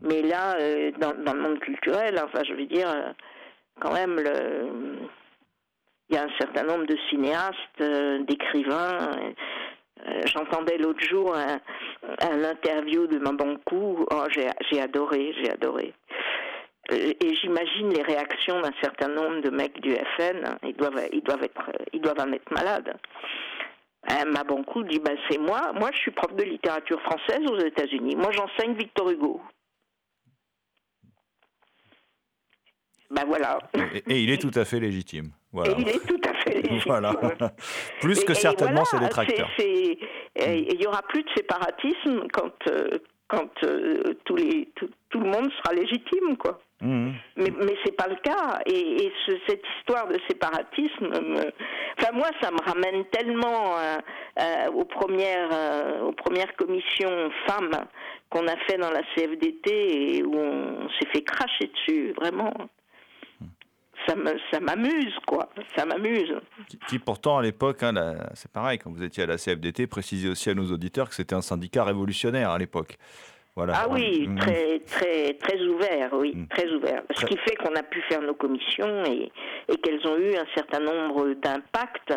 Mais 0.00 0.22
là, 0.22 0.56
euh, 0.60 0.92
dans, 0.98 1.12
dans 1.12 1.34
le 1.34 1.40
monde 1.40 1.58
culturel, 1.58 2.20
enfin, 2.22 2.44
je 2.44 2.54
veux 2.54 2.66
dire, 2.66 2.88
euh, 2.88 3.12
quand 3.80 3.92
même, 3.92 4.16
le, 4.16 4.98
il 6.08 6.14
y 6.14 6.18
a 6.18 6.22
un 6.22 6.38
certain 6.38 6.62
nombre 6.62 6.86
de 6.86 6.96
cinéastes, 7.10 7.80
euh, 7.80 8.22
d'écrivains. 8.24 9.10
J'entendais 10.26 10.78
l'autre 10.78 11.02
jour 11.02 11.34
un, 11.34 11.58
de 12.04 13.18
Mabankou. 13.18 14.06
Oh, 14.10 14.24
j'ai 14.30 14.80
adoré, 14.80 15.34
j'ai 15.42 15.50
adoré. 15.50 15.92
Et 16.90 17.34
j'imagine 17.34 17.92
les 17.92 18.02
réactions 18.02 18.60
d'un 18.60 18.72
certain 18.80 19.08
nombre 19.08 19.40
de 19.40 19.50
mecs 19.50 19.80
du 19.80 19.94
FN. 20.16 20.56
ils 20.62 20.74
doivent 20.74 20.96
être, 21.42 21.72
ils 21.92 22.00
doivent 22.00 22.20
en 22.20 22.32
être 22.32 22.50
malades. 22.52 22.96
Euh, 24.10 24.24
Mabankou 24.30 24.84
dit, 24.84 25.00
bah, 25.00 25.10
c'est 25.28 25.38
moi. 25.38 25.72
Moi, 25.74 25.90
je 25.92 25.98
suis 25.98 26.10
prof 26.12 26.34
de 26.34 26.42
littérature 26.44 27.00
française 27.02 27.40
aux 27.50 27.58
États-Unis. 27.58 28.16
Moi, 28.16 28.30
j'enseigne 28.32 28.74
Victor 28.74 29.10
Hugo. 29.10 29.40
Ben 33.10 33.24
voilà. 33.26 33.58
Et, 33.94 34.14
et 34.14 34.20
il 34.22 34.30
est 34.30 34.38
tout 34.40 34.50
à 34.54 34.64
fait 34.64 34.80
légitime. 34.80 35.30
Voilà. 35.50 35.72
Et 35.72 35.80
il 35.80 35.88
est 35.88 36.06
tout 36.06 36.20
à 36.28 36.34
fait 36.42 36.54
légitime. 36.62 36.80
Voilà. 36.86 37.14
Plus 38.00 38.20
Et- 38.20 38.24
que 38.24 38.34
certainement 38.34 38.84
ses 38.84 38.98
voilà, 38.98 39.06
détracteurs. 39.08 39.48
c'est- 39.58 39.98
euh, 40.42 40.54
Il 40.70 40.80
y 40.82 40.86
aura 40.86 41.02
plus 41.02 41.22
de 41.22 41.28
séparatisme 41.36 42.28
quand, 42.32 42.52
euh, 42.70 42.98
quand 43.26 43.50
euh, 43.64 44.02
tous 44.24 44.36
les, 44.36 44.68
tout, 44.76 44.90
tout 45.10 45.20
le 45.20 45.26
monde 45.30 45.50
sera 45.62 45.74
légitime, 45.74 46.36
quoi. 46.36 46.60
Mhm. 46.80 47.12
Mais, 47.36 47.50
mais 47.58 47.74
c'est 47.84 47.96
pas 47.96 48.06
le 48.08 48.16
cas. 48.16 48.60
Et, 48.66 49.04
et 49.06 49.12
ce- 49.26 49.38
cette 49.48 49.62
histoire 49.78 50.06
de 50.06 50.18
séparatisme, 50.28 51.08
me- 51.08 51.52
enfin 51.98 52.12
moi, 52.12 52.28
ça 52.40 52.50
me 52.52 52.60
ramène 52.64 53.04
tellement 53.06 53.76
euh, 53.78 53.96
euh, 54.40 54.70
aux 54.72 54.84
premières 54.84 55.48
euh, 55.52 56.02
aux 56.02 56.12
premières 56.12 56.54
commissions 56.54 57.30
femmes 57.48 57.72
qu'on 58.30 58.46
a 58.46 58.56
fait 58.68 58.76
dans 58.78 58.90
la 58.92 59.00
CFDT 59.14 60.18
et 60.18 60.22
où 60.22 60.36
on 60.36 60.88
s'est 60.90 61.08
fait 61.12 61.22
cracher 61.22 61.66
dessus, 61.74 62.12
vraiment. 62.12 62.52
Ça 64.06 64.14
me 64.14 64.38
ça 64.52 64.60
m'amuse, 64.60 65.14
quoi. 65.26 65.48
Ça 65.76 65.84
m'amuse. 65.84 66.32
Qui, 66.68 66.78
qui 66.88 66.98
pourtant, 66.98 67.38
à 67.38 67.42
l'époque, 67.42 67.82
hein, 67.82 67.92
la- 67.92 68.30
c'est 68.34 68.50
pareil, 68.52 68.78
quand 68.78 68.90
vous 68.90 69.02
étiez 69.02 69.24
à 69.24 69.26
la 69.26 69.36
CFDT, 69.36 69.86
précisez 69.88 70.28
aussi 70.28 70.48
à 70.50 70.54
nos 70.54 70.70
auditeurs 70.72 71.08
que 71.08 71.14
c'était 71.16 71.34
un 71.34 71.42
syndicat 71.42 71.82
révolutionnaire 71.84 72.50
à 72.50 72.58
l'époque. 72.58 72.96
Voilà. 73.58 73.72
Ah 73.76 73.86
oui, 73.90 74.28
Mhm. 74.28 74.38
très 74.38 74.78
très 74.86 75.32
très 75.34 75.60
ouvert, 75.62 76.10
oui, 76.12 76.32
très 76.48 76.70
ouvert. 76.70 77.02
Ce 77.12 77.24
qui 77.26 77.36
fait 77.38 77.56
qu'on 77.56 77.74
a 77.74 77.82
pu 77.82 78.00
faire 78.02 78.22
nos 78.22 78.34
commissions 78.34 79.02
et, 79.04 79.32
et 79.68 79.76
qu'elles 79.78 80.06
ont 80.06 80.16
eu 80.16 80.36
un 80.36 80.46
certain 80.54 80.78
nombre 80.78 81.30
d'impacts 81.42 82.14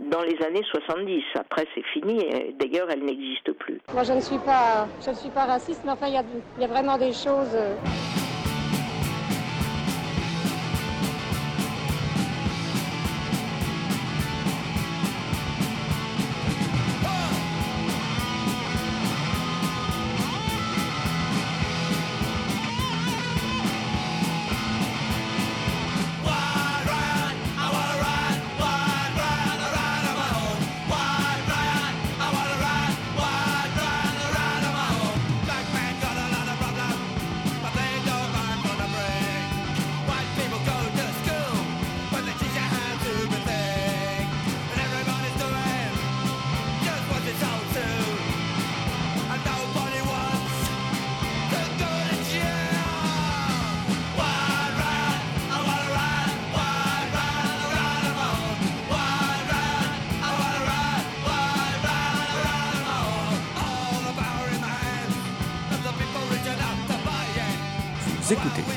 dans 0.00 0.22
les 0.22 0.36
années 0.44 0.64
70. 0.72 1.22
Après, 1.36 1.64
c'est 1.76 1.84
fini. 1.92 2.18
et 2.24 2.56
D'ailleurs, 2.58 2.88
elles 2.90 3.04
n'existent 3.04 3.52
plus. 3.56 3.80
Moi, 3.92 4.02
je 4.02 4.14
ne 4.14 4.20
suis 4.20 4.38
pas, 4.38 4.88
je 5.00 5.10
ne 5.10 5.14
suis 5.14 5.30
pas 5.30 5.44
raciste, 5.44 5.82
mais 5.84 5.92
enfin, 5.92 6.08
il 6.08 6.14
y 6.14 6.16
a, 6.16 6.24
il 6.56 6.62
y 6.62 6.64
a 6.64 6.68
vraiment 6.68 6.98
des 6.98 7.12
choses. 7.12 7.56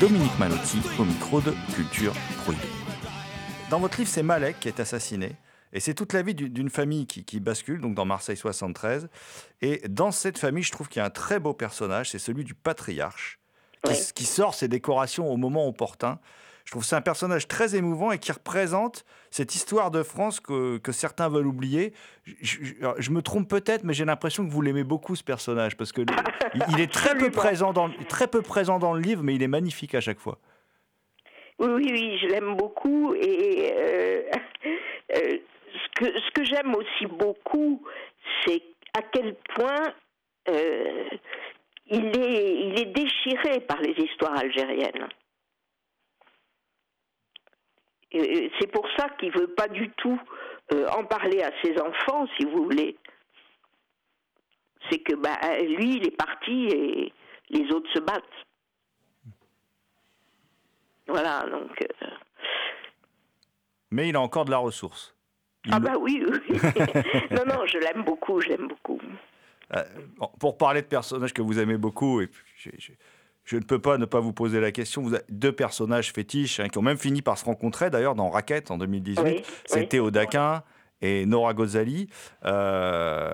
Dominique 0.00 0.38
Malotti 0.38 0.78
au 0.98 1.04
micro 1.04 1.40
de 1.40 1.52
Culture 1.74 2.12
Prohibée. 2.44 2.62
Dans 3.70 3.80
votre 3.80 3.98
livre, 3.98 4.10
c'est 4.10 4.22
Malek 4.22 4.60
qui 4.60 4.68
est 4.68 4.80
assassiné. 4.80 5.36
Et 5.72 5.80
c'est 5.80 5.94
toute 5.94 6.12
la 6.12 6.22
vie 6.22 6.34
du- 6.34 6.48
d'une 6.48 6.70
famille 6.70 7.06
qui, 7.06 7.24
qui 7.24 7.40
bascule, 7.40 7.80
donc 7.80 7.94
dans 7.94 8.04
Marseille 8.04 8.36
73. 8.36 9.08
Et 9.60 9.82
dans 9.88 10.10
cette 10.10 10.38
famille, 10.38 10.62
je 10.62 10.72
trouve 10.72 10.88
qu'il 10.88 11.00
y 11.00 11.02
a 11.02 11.06
un 11.06 11.10
très 11.10 11.38
beau 11.40 11.52
personnage, 11.52 12.10
c'est 12.10 12.18
celui 12.18 12.44
du 12.44 12.54
patriarche, 12.54 13.38
qui, 13.84 13.92
qui 14.14 14.24
sort 14.24 14.54
ses 14.54 14.68
décorations 14.68 15.30
au 15.30 15.36
moment 15.36 15.66
opportun. 15.68 16.18
Je 16.68 16.72
trouve 16.72 16.82
que 16.82 16.88
c'est 16.88 16.96
un 16.96 17.00
personnage 17.00 17.48
très 17.48 17.76
émouvant 17.76 18.12
et 18.12 18.18
qui 18.18 18.30
représente 18.30 19.06
cette 19.30 19.54
histoire 19.54 19.90
de 19.90 20.02
France 20.02 20.38
que, 20.38 20.76
que 20.76 20.92
certains 20.92 21.30
veulent 21.30 21.46
oublier. 21.46 21.94
Je, 22.42 22.58
je- 22.62 22.74
alors, 22.80 22.94
je 22.98 23.10
me 23.10 23.22
trompe 23.22 23.48
peut-être, 23.48 23.84
mais 23.84 23.94
j'ai 23.94 24.04
l'impression 24.04 24.44
que 24.46 24.50
vous 24.52 24.60
l'aimez 24.60 24.84
beaucoup 24.84 25.16
ce 25.16 25.24
personnage 25.24 25.78
parce 25.78 25.92
que 25.92 26.02
il, 26.02 26.62
il 26.74 26.80
est 26.82 26.92
très 26.92 27.16
peu 27.16 27.30
présent 27.30 27.72
dans 27.72 27.86
le- 27.86 27.94
très 28.04 28.28
peu 28.28 28.42
présent 28.42 28.78
dans 28.78 28.92
le 28.92 29.00
livre, 29.00 29.22
mais 29.22 29.34
il 29.34 29.42
est 29.42 29.48
magnifique 29.48 29.94
à 29.94 30.02
chaque 30.02 30.18
fois. 30.18 30.36
Oui, 31.58 31.68
oui, 31.70 31.88
oui, 31.90 32.18
je 32.20 32.26
l'aime 32.26 32.54
beaucoup 32.54 33.14
et 33.14 33.72
euh, 33.74 34.22
euh, 35.16 35.38
ce 35.72 35.88
que, 36.04 36.20
ce 36.20 36.30
que 36.34 36.44
j'aime 36.44 36.74
aussi 36.74 37.06
beaucoup, 37.06 37.82
c'est 38.44 38.62
à 38.92 39.00
quel 39.10 39.36
point 39.54 39.94
euh, 40.50 41.04
il, 41.86 42.04
est, 42.14 42.60
il 42.60 42.78
est 42.78 42.92
déchiré 42.92 43.60
par 43.60 43.80
les 43.80 43.94
histoires 44.04 44.36
algériennes. 44.36 45.08
C'est 48.12 48.72
pour 48.72 48.86
ça 48.96 49.08
qu'il 49.18 49.32
veut 49.32 49.48
pas 49.48 49.68
du 49.68 49.90
tout 49.92 50.20
euh, 50.72 50.86
en 50.88 51.04
parler 51.04 51.42
à 51.42 51.50
ses 51.62 51.78
enfants, 51.80 52.26
si 52.38 52.44
vous 52.46 52.64
voulez. 52.64 52.96
C'est 54.90 55.00
que 55.00 55.14
bah, 55.14 55.38
lui, 55.60 55.96
il 55.96 56.06
est 56.06 56.16
parti 56.16 56.68
et 56.68 57.12
les 57.50 57.70
autres 57.72 57.90
se 57.92 58.00
battent. 58.00 58.22
Voilà, 61.06 61.46
donc. 61.50 61.82
euh, 61.82 62.06
Mais 63.90 64.08
il 64.08 64.16
a 64.16 64.20
encore 64.20 64.44
de 64.44 64.50
la 64.50 64.58
ressource. 64.58 65.14
Il 65.64 65.72
Ah 65.74 65.80
bah 65.80 65.94
oui, 65.98 66.24
oui. 66.26 66.58
non, 67.30 67.44
non, 67.46 67.66
je 67.66 67.78
l'aime 67.78 68.04
beaucoup, 68.04 68.40
je 68.40 68.48
l'aime 68.48 68.68
beaucoup. 68.68 69.00
Euh, 69.74 69.82
pour 70.38 70.56
parler 70.56 70.82
de 70.82 70.86
personnages 70.86 71.34
que 71.34 71.42
vous 71.42 71.58
aimez 71.58 71.76
beaucoup, 71.76 72.20
et 72.20 72.26
puis 72.26 72.42
je 73.48 73.56
ne 73.56 73.62
peux 73.62 73.78
pas 73.78 73.96
ne 73.96 74.04
pas 74.04 74.20
vous 74.20 74.34
poser 74.34 74.60
la 74.60 74.72
question. 74.72 75.00
Vous 75.00 75.14
avez 75.14 75.24
deux 75.30 75.52
personnages 75.52 76.12
fétiches 76.12 76.60
hein, 76.60 76.68
qui 76.68 76.76
ont 76.76 76.82
même 76.82 76.98
fini 76.98 77.22
par 77.22 77.38
se 77.38 77.46
rencontrer, 77.46 77.88
d'ailleurs, 77.88 78.14
dans 78.14 78.28
Raquette 78.28 78.70
en 78.70 78.76
2018. 78.76 79.22
Oui, 79.24 79.42
C'est 79.64 79.80
oui. 79.80 79.88
Théo 79.88 80.10
Daquin 80.10 80.62
et 81.02 81.26
Nora 81.26 81.54
Ghazali. 81.54 82.08
Euh, 82.44 83.30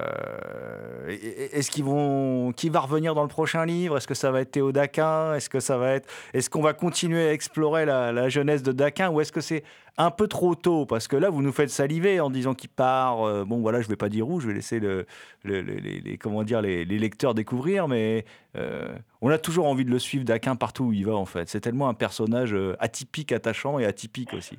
Est-ce 1.53 1.71
qu'ils 1.71 1.85
vont, 1.85 2.53
qui 2.53 2.69
va 2.69 2.81
revenir 2.81 3.15
dans 3.15 3.23
le 3.23 3.29
prochain 3.29 3.65
livre? 3.65 3.97
Est-ce 3.97 4.07
que 4.07 4.15
ça 4.15 4.31
va 4.31 4.41
être 4.41 4.51
Théo 4.51 4.73
Daquin 4.73 5.35
Est-ce 5.35 5.49
que 5.49 5.61
ça 5.61 5.77
va 5.79 5.93
être, 5.93 6.09
est-ce 6.33 6.51
qu'on 6.51 6.63
va 6.63 6.73
continuer 6.73 7.29
à 7.29 7.33
explorer 7.33 7.85
la, 7.85 8.29
jeunesse 8.29 8.63
de 8.63 8.73
Daquin 8.73 9.11
ou 9.11 9.21
est-ce 9.21 9.33
que 9.33 9.41
c'est 9.41 9.65
un 9.97 10.11
peu 10.11 10.27
trop 10.29 10.55
tôt? 10.55 10.87
Parce 10.87 11.09
que 11.09 11.17
là, 11.17 11.31
vous 11.31 11.43
nous 11.43 11.53
faites 11.53 11.71
saliver 11.71 12.21
en 12.21 12.31
disant 12.31 12.55
qu'il 12.55 12.71
part. 12.71 13.23
euh, 13.27 13.45
bon, 13.45 13.61
voilà, 13.61 13.81
je 13.81 13.89
vais 13.89 13.97
pas 13.97 14.09
dire 14.09 14.29
où, 14.29 14.41
je 14.41 14.49
vais 14.49 14.55
laisser 14.55 14.81
le, 14.81 15.07
le- 15.45 15.61
le- 15.63 15.75
les, 15.75 16.19
comment 16.19 16.43
dire, 16.43 16.61
les, 16.63 16.85
lecteurs 16.85 17.35
découvrir, 17.35 17.87
mais 17.89 18.25
euh, 18.57 18.89
on 19.21 19.31
a 19.31 19.39
toujours 19.39 19.67
envie 19.67 19.85
de 19.85 19.91
le 19.91 19.99
suivre 19.99 20.25
Daquin 20.25 20.57
partout 20.57 20.85
où 20.85 20.93
il 20.93 21.05
va 21.07 21.15
en 21.15 21.27
fait. 21.27 21.49
C'est 21.49 21.61
tellement 21.61 21.89
un 21.89 21.95
personnage 21.95 22.57
atypique, 22.79 23.33
attachant 23.33 23.79
et 23.79 23.85
atypique 23.85 24.33
aussi. 24.35 24.59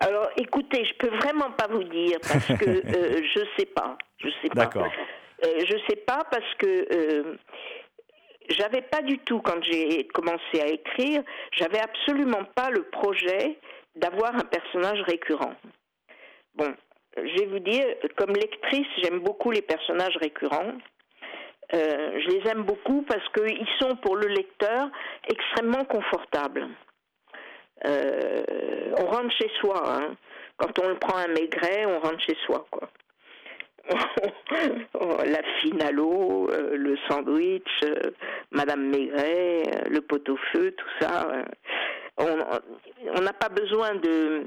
Alors, 0.00 0.28
écoutez, 0.36 0.84
je 0.84 0.94
peux 0.94 1.14
vraiment 1.16 1.50
pas 1.52 1.66
vous 1.68 1.84
dire 1.84 2.18
parce 2.20 2.46
que 2.46 2.68
euh, 2.68 3.22
je 3.34 3.40
sais 3.58 3.66
pas, 3.66 3.96
je 4.18 4.28
sais 4.42 4.48
pas. 4.48 4.66
D'accord. 4.66 4.90
Euh, 5.44 5.60
je 5.66 5.76
sais 5.88 5.96
pas 5.96 6.24
parce 6.30 6.54
que 6.58 6.86
euh, 6.92 7.36
j'avais 8.48 8.82
pas 8.82 9.02
du 9.02 9.18
tout 9.18 9.40
quand 9.40 9.62
j'ai 9.62 10.06
commencé 10.08 10.60
à 10.60 10.66
écrire, 10.66 11.22
j'avais 11.52 11.80
absolument 11.80 12.44
pas 12.54 12.70
le 12.70 12.82
projet 12.84 13.58
d'avoir 13.96 14.34
un 14.34 14.44
personnage 14.44 15.00
récurrent. 15.02 15.54
Bon, 16.54 16.74
je 17.16 17.38
vais 17.38 17.46
vous 17.46 17.58
dire, 17.58 17.84
comme 18.16 18.32
lectrice, 18.32 18.86
j'aime 19.02 19.20
beaucoup 19.20 19.50
les 19.50 19.62
personnages 19.62 20.16
récurrents. 20.16 20.72
Euh, 21.74 22.20
je 22.20 22.28
les 22.28 22.50
aime 22.50 22.62
beaucoup 22.62 23.02
parce 23.02 23.28
qu'ils 23.30 23.68
sont 23.78 23.96
pour 23.96 24.16
le 24.16 24.28
lecteur 24.28 24.88
extrêmement 25.28 25.84
confortables. 25.84 26.66
Euh, 27.86 28.42
on 28.98 29.06
rentre 29.06 29.34
chez 29.36 29.50
soi. 29.60 29.82
hein. 29.86 30.16
Quand 30.56 30.78
on 30.80 30.96
prend 30.96 31.18
un 31.18 31.28
maigret, 31.28 31.86
on 31.86 32.00
rentre 32.00 32.20
chez 32.20 32.36
soi, 32.46 32.66
quoi. 32.70 32.88
la 35.24 35.42
fine 35.60 35.80
à 35.82 35.90
l'eau, 35.90 36.48
euh, 36.50 36.76
le 36.76 36.96
sandwich, 37.08 37.62
euh, 37.84 38.10
Madame 38.50 38.86
Maigret, 38.90 39.62
euh, 39.66 39.88
le 39.88 40.00
pot-au-feu, 40.02 40.72
tout 40.72 40.88
ça. 41.00 41.26
on 42.18 43.20
n'a 43.20 43.32
pas 43.32 43.48
besoin 43.48 43.94
de, 43.94 44.46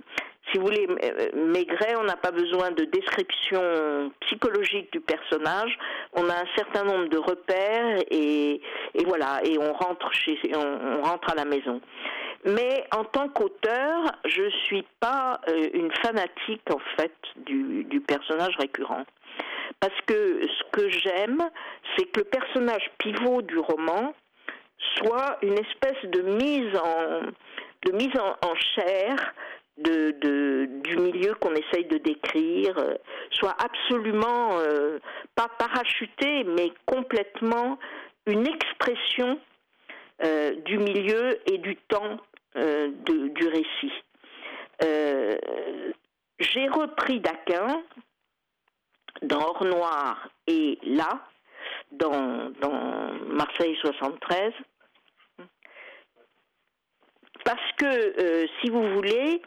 si 0.52 0.58
vous 0.58 0.66
voulez, 0.66 0.88
Maigret, 1.34 1.96
on 1.98 2.04
n'a 2.04 2.18
pas 2.18 2.32
besoin 2.32 2.72
de 2.72 2.84
description 2.86 4.12
psychologique 4.22 4.92
du 4.92 5.00
personnage. 5.00 5.78
On 6.14 6.30
a 6.30 6.34
un 6.34 6.48
certain 6.56 6.84
nombre 6.84 7.08
de 7.08 7.18
repères 7.18 8.00
et, 8.10 8.62
et 8.94 9.04
voilà, 9.06 9.40
et 9.44 9.58
on 9.58 9.72
rentre 9.74 10.12
chez, 10.14 10.38
on, 10.54 11.00
on 11.00 11.02
rentre 11.02 11.32
à 11.32 11.36
la 11.36 11.46
maison. 11.46 11.80
Mais 12.46 12.86
en 12.96 13.04
tant 13.04 13.30
qu'auteur, 13.30 14.12
je 14.26 14.50
suis 14.66 14.86
pas 15.00 15.40
euh, 15.48 15.70
une 15.74 15.92
fanatique 16.04 16.64
en 16.74 16.80
fait 16.98 17.14
du, 17.36 18.02
personnage 18.08 18.56
récurrent. 18.58 19.06
Parce 19.80 20.00
que 20.08 20.42
ce 20.48 20.64
que 20.72 20.90
j'aime, 20.90 21.42
c'est 21.96 22.06
que 22.06 22.22
le 22.22 22.26
personnage 22.26 22.90
pivot 22.98 23.42
du 23.44 23.58
roman 23.60 24.14
soit 24.98 25.38
une 25.44 25.58
espèce 25.58 26.04
de 26.04 26.22
mise 26.22 26.76
en, 26.78 27.22
de 27.86 27.92
mise 27.92 28.16
en, 28.20 28.56
chair 28.76 29.34
du 29.78 30.98
milieu 30.98 31.34
qu'on 31.36 31.54
essaye 31.54 31.86
de 31.86 31.98
décrire, 31.98 32.78
euh, 32.78 32.96
soit 33.32 33.56
absolument 33.64 34.60
euh, 34.60 35.00
pas 35.36 35.48
parachuté, 35.58 36.44
mais 36.44 36.72
complètement 36.86 37.78
une 38.26 38.48
expression 38.48 39.40
du 40.66 40.78
milieu 40.78 41.40
et 41.52 41.58
du 41.58 41.76
temps 41.88 42.20
euh, 42.56 42.90
de- 43.06 43.28
du 43.30 43.48
récit. 43.48 43.94
Euh, 44.84 45.38
J'ai 46.40 46.68
repris 46.68 47.20
Daquin 47.20 47.84
dans 49.22 49.42
Or 49.42 49.64
Noir 49.64 50.28
et 50.48 50.80
là, 50.84 51.20
dans, 51.92 52.50
Marseille 53.28 53.78
73, 53.80 54.52
parce 57.46 57.72
que, 57.78 57.86
euh, 57.86 58.48
si 58.60 58.70
vous 58.72 58.94
voulez, 58.96 59.42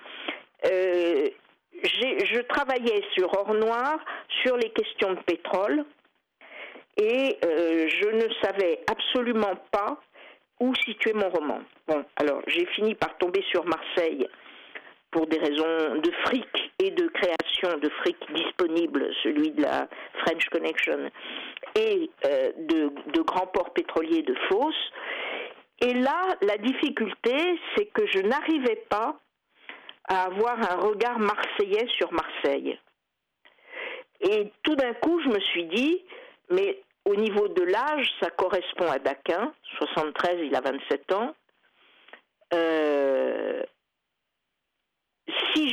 je 0.63 2.41
travaillais 2.43 3.03
sur 3.15 3.33
Or 3.37 3.53
Noir 3.55 3.99
sur 4.43 4.57
les 4.57 4.71
questions 4.71 5.15
de 5.15 5.21
pétrole 5.23 5.85
et 6.97 7.39
je 7.43 8.09
ne 8.09 8.33
savais 8.43 8.85
absolument 8.89 9.57
pas 9.73 10.01
où 10.61 10.75
situer 10.75 11.13
mon 11.13 11.29
roman. 11.29 11.61
Bon, 11.89 12.05
alors 12.17 12.41
j'ai 12.47 12.67
fini 12.67 12.95
par 12.95 13.17
tomber 13.19 13.43
sur 13.51 13.65
Marseille 13.65 14.27
pour 15.11 15.27
des 15.29 15.39
raisons 15.39 16.01
de 16.01 16.11
fric 16.25 16.73
et 16.81 16.91
de 16.91 17.07
création 17.07 17.79
de 17.79 17.89
fric 18.01 18.17
disponible, 18.35 19.09
celui 19.23 19.53
de 19.53 19.63
la 19.63 19.89
French 20.25 20.45
Connection, 20.51 21.11
et 21.77 22.11
euh, 22.25 22.53
de, 22.59 22.91
de 23.13 23.21
grands 23.23 23.47
ports 23.47 23.73
pétroliers 23.73 24.23
de 24.23 24.35
Fos. 24.49 24.75
Et 25.81 25.95
là, 25.95 26.21
la 26.43 26.57
difficulté, 26.59 27.59
c'est 27.77 27.87
que 27.87 28.07
je 28.07 28.21
n'arrivais 28.21 28.83
pas 28.89 29.17
à 30.09 30.25
avoir 30.25 30.59
un 30.59 30.81
regard 30.81 31.19
marseillais 31.19 31.87
sur 31.97 32.13
Marseille. 32.13 32.79
Et 34.21 34.51
tout 34.63 34.75
d'un 34.75 34.95
coup, 34.95 35.21
je 35.21 35.29
me 35.29 35.41
suis 35.41 35.65
dit, 35.67 36.05
mais 36.51 36.83
au 37.05 37.15
niveau 37.17 37.49
de 37.49 37.63
l'âge, 37.63 38.11
ça 38.21 38.31
correspond 38.31 38.91
à 38.91 38.99
Daquin, 38.99 39.53
73, 39.79 40.39
il 40.43 40.55
a 40.55 40.61
27 40.61 41.13
ans. 41.13 41.35
Euh, 42.53 43.63
si 45.55 45.69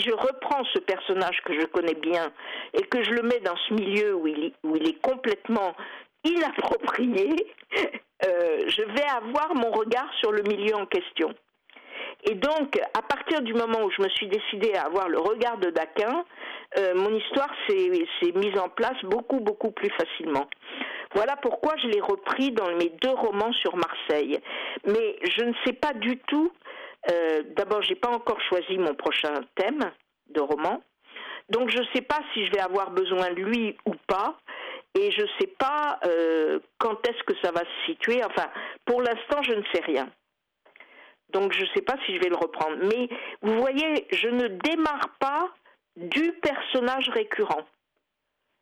je, 0.00 0.12
reprends 0.12 0.64
ce 0.72 0.78
personnage 0.78 1.40
que 1.44 1.58
je 1.58 1.66
connais 1.66 1.94
bien 1.94 2.32
et 2.74 2.82
que 2.82 3.02
je 3.02 3.10
le 3.10 3.22
mets 3.22 3.40
dans 3.40 3.56
ce 3.68 3.74
milieu 3.74 4.14
où 4.14 4.26
il, 4.26 4.44
est- 4.44 4.54
où 4.62 4.76
il 4.76 4.88
est 4.88 5.00
complètement 5.00 5.74
inapproprié, 6.24 7.30
euh, 8.24 8.60
je 8.68 8.82
vais 8.82 9.08
avoir 9.16 9.54
mon 9.54 9.70
regard 9.72 10.08
sur 10.20 10.32
le 10.32 10.42
milieu 10.42 10.74
en 10.76 10.86
question. 10.86 11.34
Et 12.24 12.34
donc, 12.34 12.78
à 12.94 13.02
partir 13.02 13.42
du 13.42 13.52
moment 13.52 13.82
où 13.82 13.90
je 13.90 14.00
me 14.00 14.08
suis 14.10 14.28
décidée 14.28 14.74
à 14.74 14.82
avoir 14.82 15.08
le 15.08 15.18
regard 15.18 15.58
de 15.58 15.70
Daquin, 15.70 16.24
euh, 16.78 16.94
mon 16.94 17.12
histoire 17.16 17.50
s'est 17.68 18.32
mise 18.34 18.58
en 18.58 18.68
place 18.68 18.96
beaucoup, 19.04 19.40
beaucoup 19.40 19.72
plus 19.72 19.90
facilement. 19.90 20.46
Voilà 21.14 21.36
pourquoi 21.36 21.74
je 21.82 21.88
l'ai 21.88 22.00
repris 22.00 22.52
dans 22.52 22.70
mes 22.76 22.90
deux 23.00 23.10
romans 23.10 23.52
sur 23.52 23.76
Marseille. 23.76 24.38
Mais 24.86 25.18
je 25.24 25.44
ne 25.44 25.52
sais 25.64 25.72
pas 25.72 25.92
du 25.94 26.16
tout. 26.28 26.52
euh, 27.10 27.42
D'abord, 27.56 27.82
j'ai 27.82 27.96
pas 27.96 28.10
encore 28.10 28.40
choisi 28.48 28.78
mon 28.78 28.94
prochain 28.94 29.34
thème 29.56 29.90
de 30.30 30.40
roman. 30.40 30.80
Donc, 31.50 31.70
je 31.70 31.78
ne 31.78 31.86
sais 31.92 32.02
pas 32.02 32.20
si 32.32 32.46
je 32.46 32.52
vais 32.52 32.60
avoir 32.60 32.92
besoin 32.92 33.30
de 33.30 33.42
lui 33.42 33.76
ou 33.84 33.94
pas. 34.06 34.38
Et 34.94 35.10
je 35.10 35.22
ne 35.22 35.28
sais 35.40 35.48
pas 35.58 35.98
euh, 36.06 36.60
quand 36.78 37.06
est-ce 37.08 37.22
que 37.24 37.34
ça 37.42 37.50
va 37.50 37.60
se 37.60 37.86
situer. 37.92 38.22
Enfin, 38.24 38.48
pour 38.84 39.02
l'instant, 39.02 39.42
je 39.42 39.52
ne 39.52 39.62
sais 39.74 39.82
rien. 39.84 40.08
Donc 41.32 41.52
je 41.52 41.62
ne 41.62 41.66
sais 41.74 41.82
pas 41.82 41.94
si 42.06 42.14
je 42.14 42.20
vais 42.20 42.28
le 42.28 42.36
reprendre. 42.36 42.76
Mais 42.82 43.08
vous 43.42 43.58
voyez, 43.58 44.06
je 44.12 44.28
ne 44.28 44.48
démarre 44.48 45.08
pas 45.18 45.48
du 45.96 46.32
personnage 46.42 47.08
récurrent. 47.10 47.62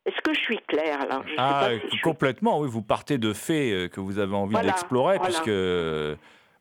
Est-ce 0.05 0.19
que 0.23 0.33
je 0.33 0.39
suis 0.39 0.57
claire 0.67 0.99
là? 1.07 1.21
Je 1.25 1.29
sais 1.29 1.35
Ah, 1.37 1.59
pas 1.61 1.75
si 1.75 1.81
je 1.85 1.89
suis- 1.89 2.01
complètement, 2.01 2.59
oui. 2.59 2.67
Vous 2.69 2.81
partez 2.81 3.17
de 3.17 3.33
faits 3.33 3.71
euh, 3.73 3.87
que 3.87 3.99
vous 3.99 4.17
avez 4.19 4.35
envie 4.35 4.53
Voilà, 4.53 4.69
d'explorer, 4.69 5.17
voilà. 5.17 5.31
puisque 5.33 5.47
euh, 5.49 6.15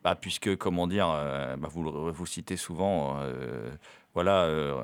bah, 0.04 0.14
puisque, 0.14 0.56
comment 0.56 0.86
dire, 0.86 1.08
euh, 1.10 1.56
bah, 1.56 1.68
vous, 1.70 2.12
vous 2.12 2.26
citez 2.26 2.56
souvent, 2.56 3.16
euh, 3.20 3.70
voilà, 4.14 4.44
euh, 4.44 4.74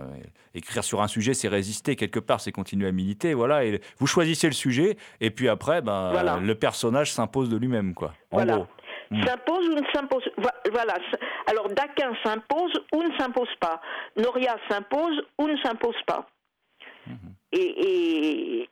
écrire 0.55 0.85
sur 0.85 1.01
un 1.03 1.09
sujet, 1.09 1.33
c'est 1.35 1.49
résister 1.49 1.97
quelque 1.97 2.19
part, 2.21 2.41
c'est 2.41 2.53
continuer 2.53 2.89
à 2.89 2.93
militer, 2.93 3.33
voilà, 3.35 3.65
et 3.65 3.81
vous 3.99 4.07
choisissez 4.07 4.47
le 4.47 4.53
sujet, 4.53 4.97
et 5.21 5.31
puis 5.31 5.49
après, 5.49 5.81
bah, 5.83 6.11
Voilà. 6.13 6.37
le 6.39 6.55
personnage 6.55 7.13
s'impose 7.13 7.49
de 7.49 7.57
lui-même, 7.57 7.95
quoi. 7.95 8.09
En 8.31 8.37
Voilà. 8.37 8.57
gros. 8.57 8.67
Mm. 9.11 9.25
S'impose 9.25 9.69
ou 9.69 9.75
ne 9.75 9.83
s'impose 9.95 10.29
vo- 10.37 10.71
Voilà. 10.73 10.95
Alors 11.47 11.69
Daquin 11.69 12.13
s'impose 12.25 12.73
ou 12.93 13.03
ne 13.03 13.17
s'impose 13.19 13.55
pas. 13.61 13.81
Noria 14.17 14.57
s'impose 14.69 15.23
ou 15.39 15.47
ne 15.47 15.57
s'impose 15.59 16.01
pas. 16.07 16.27
Mm-hmm. 17.09 17.33
Et, 17.53 17.59
et, 17.89 18.69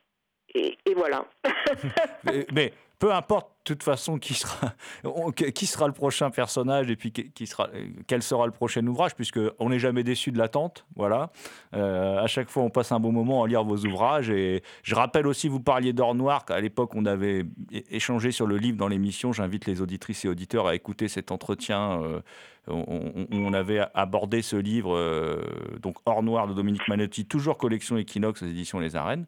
et, 0.54 0.78
et 0.86 0.94
voilà. 0.94 1.24
mais, 2.52 2.72
peu 2.98 3.12
importe, 3.12 3.53
toute 3.64 3.82
façon, 3.82 4.18
qui 4.18 4.34
sera, 4.34 4.72
le 5.02 5.92
prochain 5.92 6.30
personnage 6.30 6.90
et 6.90 6.96
puis 6.96 7.12
qui 7.12 7.46
sera, 7.46 7.68
euh, 7.74 7.88
quel 8.06 8.22
sera 8.22 8.46
le 8.46 8.52
prochain 8.52 8.86
ouvrage, 8.86 9.14
puisque 9.14 9.40
on 9.58 9.70
n'est 9.70 9.78
jamais 9.78 10.04
déçu 10.04 10.30
de 10.30 10.38
l'attente. 10.38 10.86
Voilà. 10.96 11.30
Euh, 11.74 12.18
à 12.18 12.26
chaque 12.26 12.50
fois, 12.50 12.62
on 12.62 12.70
passe 12.70 12.92
un 12.92 13.00
bon 13.00 13.12
moment 13.12 13.42
à 13.42 13.48
lire 13.48 13.64
vos 13.64 13.78
ouvrages. 13.84 14.30
Et 14.30 14.62
je 14.82 14.94
rappelle 14.94 15.26
aussi, 15.26 15.48
vous 15.48 15.60
parliez 15.60 15.92
d'Or 15.92 16.14
Noir, 16.14 16.44
qu'à 16.44 16.60
l'époque, 16.60 16.94
on 16.94 17.06
avait 17.06 17.44
échangé 17.90 18.30
sur 18.30 18.46
le 18.46 18.56
livre 18.56 18.76
dans 18.76 18.88
l'émission. 18.88 19.32
J'invite 19.32 19.66
les 19.66 19.80
auditrices 19.80 20.24
et 20.24 20.28
auditeurs 20.28 20.66
à 20.66 20.74
écouter 20.74 21.08
cet 21.08 21.32
entretien. 21.32 22.02
euh, 22.02 22.20
on, 22.66 23.52
avait 23.52 23.82
abordé 23.92 24.40
ce 24.40 24.56
livre, 24.56 24.96
euh, 24.96 25.42
donc 25.80 25.96
Or 26.06 26.22
Noir 26.22 26.48
de 26.48 26.54
Dominique 26.54 26.88
Manotti, 26.88 27.26
toujours 27.26 27.58
collection 27.58 27.98
Equinox 27.98 28.42
aux 28.42 28.46
éditions 28.46 28.78
Les 28.78 28.96
Arènes. 28.96 29.26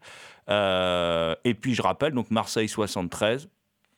Et 0.49 1.55
puis 1.55 1.75
je 1.75 1.83
rappelle, 1.83 2.13
donc 2.13 2.31
Marseille 2.31 2.69
73, 2.69 3.49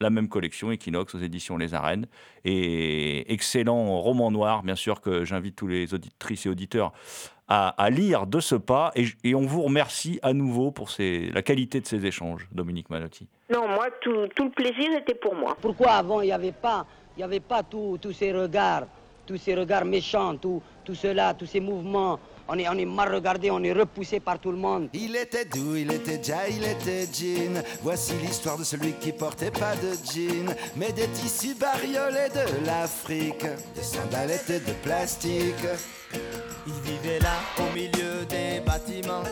la 0.01 0.11
même 0.11 0.29
collection 0.29 0.71
Equinox 0.71 1.15
aux 1.15 1.19
éditions 1.19 1.57
Les 1.57 1.75
Arènes. 1.75 2.07
Et 2.45 3.33
excellent 3.33 4.01
roman 4.01 4.31
noir, 4.31 4.63
bien 4.63 4.77
sûr, 4.77 5.01
que 5.01 5.25
j'invite 5.25 5.57
tous 5.57 5.67
les 5.67 5.93
auditrices 5.95 6.47
et 6.47 6.49
auditeurs 6.49 6.93
à, 7.49 7.69
à 7.83 7.91
lire 7.91 8.27
de 8.27 8.41
ce 8.41 8.55
pas. 8.55 8.93
Et, 8.95 9.35
on 9.35 9.43
vous 9.47 9.63
remercie 9.63 10.19
à 10.23 10.33
nouveau 10.33 10.71
pour 10.71 10.91
ces- 10.91 11.31
la 11.31 11.43
qualité 11.43 11.81
de 11.81 11.87
ces 11.87 12.05
échanges, 12.07 12.49
Dominique 12.53 12.91
Manotti. 12.91 13.27
Non, 13.53 13.67
moi, 13.69 13.87
tout, 14.01 14.29
tout 14.37 14.45
le 14.45 14.51
plaisir 14.51 14.93
était 14.99 15.15
pour 15.15 15.35
moi. 15.35 15.57
Pourquoi 15.61 15.93
avant 15.93 16.21
il 16.21 16.27
n'y 16.27 16.33
avait 16.33 16.53
pas, 16.53 16.87
il 17.17 17.21
y 17.21 17.23
avait 17.25 17.41
pas 17.41 17.63
tous 17.63 17.99
tous 18.01 18.13
ces 18.13 18.33
regards, 18.33 18.87
tous 19.27 19.37
ces 19.39 19.55
regards 19.55 19.85
méchants, 19.85 20.37
tout, 20.37 20.63
tout 20.85 20.95
cela, 20.95 21.35
tous 21.35 21.47
ces 21.47 21.61
mouvements 21.61 22.21
on 22.49 22.79
est, 22.79 22.85
mal 22.85 23.15
regardé, 23.15 23.51
on 23.51 23.63
est 23.63 23.73
repoussé 23.73 24.21
par 24.21 24.39
tout 24.39 24.51
le 24.51 24.57
monde. 24.57 24.89
Il 24.95 25.15
était 25.17 25.45
doux, 25.45 25.77
il 25.77 25.93
était 25.93 26.21
ja, 26.23 26.49
il 26.49 26.65
était 26.65 27.07
jean. 27.13 27.63
Voici 27.83 28.15
l'histoire 28.23 28.57
de 28.57 28.65
celui 28.65 28.93
qui 28.95 29.13
portait 29.13 29.51
pas 29.51 29.75
de 29.77 29.93
jean, 30.11 30.55
mais 30.77 30.93
des 30.93 31.09
tissus 31.09 31.55
bariolés 31.55 32.31
de 32.35 32.67
l'Afrique, 32.67 33.45
des 33.75 33.83
sandalettes 33.83 34.67
de 34.67 34.73
plastique. 34.83 35.67
Il 36.67 36.73
vivait 36.91 37.19
là 37.21 37.35
au 37.59 37.75
milieu 37.75 38.25
des 38.29 38.61
bâtiments 38.61 39.25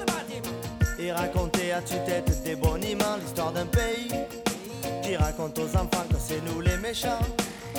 et 0.98 1.12
racontait 1.12 1.72
à 1.72 1.80
tue-tête 1.82 2.42
des 2.42 2.56
boniments 2.56 3.16
l'histoire 3.22 3.52
d'un 3.52 3.66
pays 3.66 4.10
qui 5.02 5.16
raconte 5.16 5.58
aux 5.58 5.76
enfants 5.76 6.06
que 6.10 6.16
c'est 6.18 6.42
nous 6.46 6.60
les 6.60 6.76
méchants. 6.78 7.20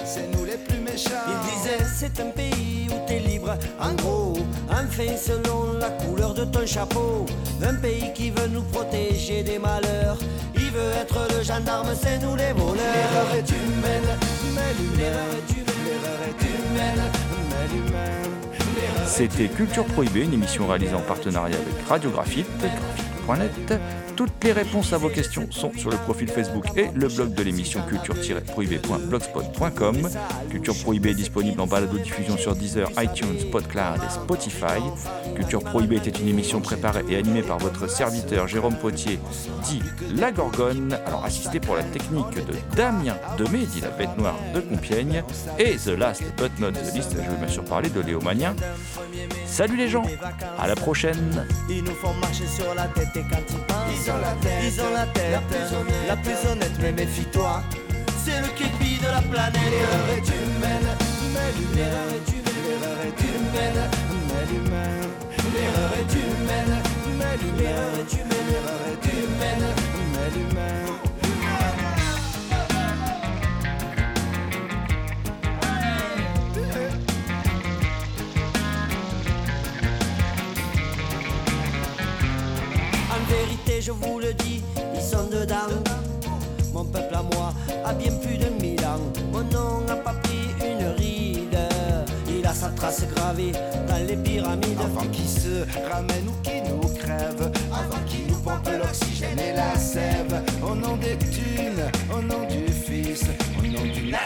C'est 0.05 0.27
nous 0.33 0.45
les 0.45 0.57
plus 0.57 0.79
méchants. 0.79 1.25
Il 1.27 1.49
disait 1.49 1.83
c'est 1.95 2.19
un 2.19 2.29
pays 2.29 2.87
où 2.89 3.07
t'es 3.07 3.19
libre, 3.19 3.57
en 3.79 3.93
gros, 3.93 4.37
enfin 4.69 5.15
selon 5.17 5.73
la 5.79 5.89
couleur 5.89 6.33
de 6.33 6.45
ton 6.45 6.65
chapeau. 6.65 7.25
Un 7.61 7.75
pays 7.75 8.11
qui 8.13 8.29
veut 8.29 8.47
nous 8.47 8.63
protéger 8.63 9.43
des 9.43 9.59
malheurs. 9.59 10.17
Il 10.55 10.71
veut 10.71 10.91
être 11.01 11.27
le 11.35 11.43
gendarme, 11.43 11.89
c'est 11.99 12.19
nous 12.19 12.35
les 12.35 12.53
voleurs. 12.53 12.75
L'erreur 12.75 13.35
est 13.35 13.49
humaine, 13.49 14.09
mais 14.55 14.61
est 14.61 14.79
humaine, 14.83 15.47
C'était 19.05 19.47
Culture 19.47 19.85
Prohibée, 19.85 20.21
une 20.25 20.33
émission 20.33 20.67
réalisée 20.67 20.93
en 20.93 21.01
partenariat 21.01 21.57
avec 21.57 21.87
Radiographite, 21.87 22.47
graphite.net. 23.25 23.79
Toutes 24.18 24.43
les 24.43 24.51
réponses 24.51 24.91
à 24.93 24.97
vos 24.97 25.09
questions 25.09 25.47
sont 25.51 25.72
sur 25.78 25.91
le 25.91 25.97
profil 25.97 26.28
Facebook 26.28 26.65
et 26.76 26.88
le 26.95 27.07
blog 27.07 27.36
de 27.36 27.43
l'émission 27.43 27.84
culture-prohibée.blogspot.com. 27.88 30.09
Culture 30.49 30.74
Prohibée 30.82 31.11
est 31.11 31.13
disponible 31.13 31.61
en 31.61 31.68
balado-diffusion 31.68 32.36
sur 32.36 32.55
Deezer, 32.55 32.89
iTunes, 32.97 33.51
PodCloud 33.51 34.01
et 34.03 34.09
Spotify. 34.09 34.82
Culture 35.36 35.63
Prohibée 35.63 35.97
était 35.97 36.09
une 36.09 36.30
émission 36.30 36.61
préparée 36.61 37.05
et 37.07 37.18
animée 37.18 37.43
par 37.43 37.59
votre 37.59 37.88
serviteur 37.88 38.47
Jérôme 38.47 38.78
Potier, 38.78 39.20
dit 39.65 39.84
La 40.15 40.32
Gorgone, 40.32 40.97
alors 41.05 41.24
assisté 41.24 41.59
pour 41.59 41.76
la 41.76 41.84
technique 41.84 42.34
de 42.34 42.55
Damien 42.76 43.18
Demé, 43.38 43.68
dit 43.68 43.82
la 43.82 43.89
bête 43.89 44.18
noire 44.18 44.39
de 44.55 44.61
Compiègne, 44.61 45.22
et 45.59 45.76
The 45.76 45.89
Last 45.89 46.24
But 46.38 46.57
Not 46.59 46.72
The 46.72 46.95
Least, 46.95 47.11
je 47.11 47.18
vais 47.30 47.38
bien 47.38 47.47
sûr 47.47 47.63
parler 47.65 47.89
de 47.89 48.01
Léo 48.01 48.20
Mania. 48.20 48.55
Salut 49.45 49.78
les 49.78 49.89
gens, 49.89 50.07
à 50.57 50.68
la 50.68 50.74
prochaine 50.76 51.45
Ils 51.70 51.84
nous 51.84 51.93
font 51.93 52.15
marcher 52.15 52.47
sur 52.47 52.74
la 52.74 52.88
tête 52.88 53.15
et 53.15 53.22
quand 53.30 53.43
Ils 54.07 54.11
ont 54.13 54.21
la 54.21 54.35
tête, 54.35 54.63
ils 54.63 54.81
ont 54.81 54.93
la 54.93 55.05
tête, 55.07 55.31
la 55.33 55.41
plus 55.41 55.75
honnête. 55.75 56.07
la 56.07 56.15
plus 56.15 56.49
honnête, 56.49 56.71
mais 56.79 56.93
méfie-toi, 56.93 57.61
c'est 58.23 58.39
le 58.39 58.47
képi 58.55 58.99
de 59.01 59.07
la 59.07 59.21
planète. 59.21 59.59
L'erreur 59.69 60.09
est 60.15 60.29
humaine, 60.31 60.87
mais. 61.33 61.51
L'erreur 61.75 62.07
est 62.15 63.19
humaine, 63.19 63.83
mais 64.29 64.45
l'humaine. 64.47 65.11
L'erreur 65.53 65.91
est 65.99 66.13
humaine, 66.15 66.75
mais 67.19 67.35
l'humaine. 67.35 67.67
L'erreur 67.67 67.91
est 67.99 69.05
humaine, 69.11 69.67
mais 70.13 70.29
l'humaine. 70.39 70.87
Vérité, 83.78 83.82
je 83.82 83.91
vous 83.91 84.19
le 84.19 84.34
dis, 84.34 84.61
ils 84.95 85.01
sont 85.01 85.28
dedans. 85.28 85.69
Mon 86.73 86.84
peuple 86.86 87.15
à 87.15 87.23
moi 87.23 87.53
a 87.86 87.93
bien 87.93 88.11
plus 88.21 88.38
de 88.38 88.49
mille 88.61 88.84
ans. 88.86 88.99
Mon 89.32 89.43
nom 89.43 89.82
n'a 89.82 89.95
pas 89.95 90.13
pris 90.13 90.49
une 90.65 90.86
ride. 90.97 91.57
Il 92.28 92.45
a 92.45 92.53
sa 92.53 92.69
trace 92.69 93.05
gravée 93.15 93.51
dans 93.88 94.05
les 94.07 94.15
pyramides. 94.15 94.80
Avant 94.80 95.07
qu'ils 95.11 95.30
se 95.30 95.65
ramènent 95.91 96.28
ou 96.28 96.41
qu'ils 96.43 96.63
nous 96.63 96.88
crèvent, 96.95 97.51
avant 97.71 98.03
qu'ils 98.05 98.28
nous 98.28 98.39
pompent 98.39 98.69
l'oxygène 98.69 99.39
et 99.39 99.53
la 99.53 99.75
sève, 99.75 100.43
au 100.63 100.75
nom 100.75 100.97
des 100.97 101.17
thunes, 101.17 101.84
au 102.15 102.21
nom 102.21 102.46
la 104.09 104.19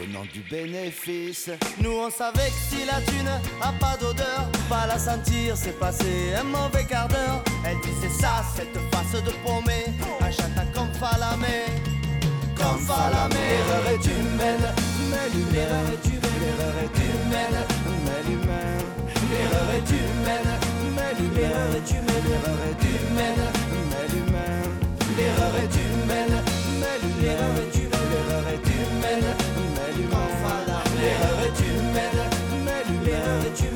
au 0.00 0.06
nom 0.06 0.22
du 0.32 0.40
bénéfice. 0.50 1.50
Nous 1.82 1.90
on 1.90 2.10
savait 2.10 2.48
que 2.48 2.74
si 2.74 2.86
la 2.86 3.02
thune 3.02 3.28
a 3.60 3.72
pas 3.72 3.94
d'odeur, 4.00 4.48
pas 4.66 4.86
la 4.86 4.98
sentir, 4.98 5.54
c'est 5.56 5.78
passé 5.78 6.32
un 6.38 6.44
mauvais 6.44 6.84
quart 6.84 7.06
d'heure. 7.08 7.44
Elle 7.66 7.76
disait 7.80 8.14
ça, 8.18 8.42
cette 8.56 8.78
face 8.90 9.22
de 9.22 9.30
paumé, 9.44 9.84
un 10.22 10.30
chata 10.30 10.64
comme 10.74 10.90
Falamé. 10.94 11.66
Comme 12.56 12.78
Falamé, 12.78 13.36
l'erreur 13.36 13.86
est 13.92 14.06
humaine, 14.06 14.66
mais 15.10 15.28
l'erreur 15.52 15.84
est 15.92 16.06
humaine, 16.08 16.40
l'erreur 16.40 16.76
est 16.84 16.96
humaine, 17.04 17.58
mais 18.06 18.22
l'humain. 18.30 18.72
L'erreur 19.30 19.68
est 19.76 19.90
humaine, 20.00 20.50
mais 20.96 21.12
l'erreur 21.36 21.74
est 21.76 21.90
humaine, 21.90 22.24
l'erreur 22.26 22.60
est 22.70 22.84
humaine, 22.88 23.44
mais 23.90 24.06
l'humain. 24.14 24.62
L'erreur 25.18 25.56
est 25.56 25.76
humaine, 25.76 26.42
mais 26.80 26.96
l'erreur 27.22 27.56
est 27.58 27.76
humaine 27.76 27.85
tu 28.64 28.78
mènes, 29.00 29.32
mais 29.74 29.92
du 29.94 30.06
à 30.08 30.58
l'arrière, 30.68 31.52
tu 31.56 31.70
mènes, 31.94 32.24
mais 32.64 32.82
du 32.88 32.96
tu 33.54 33.75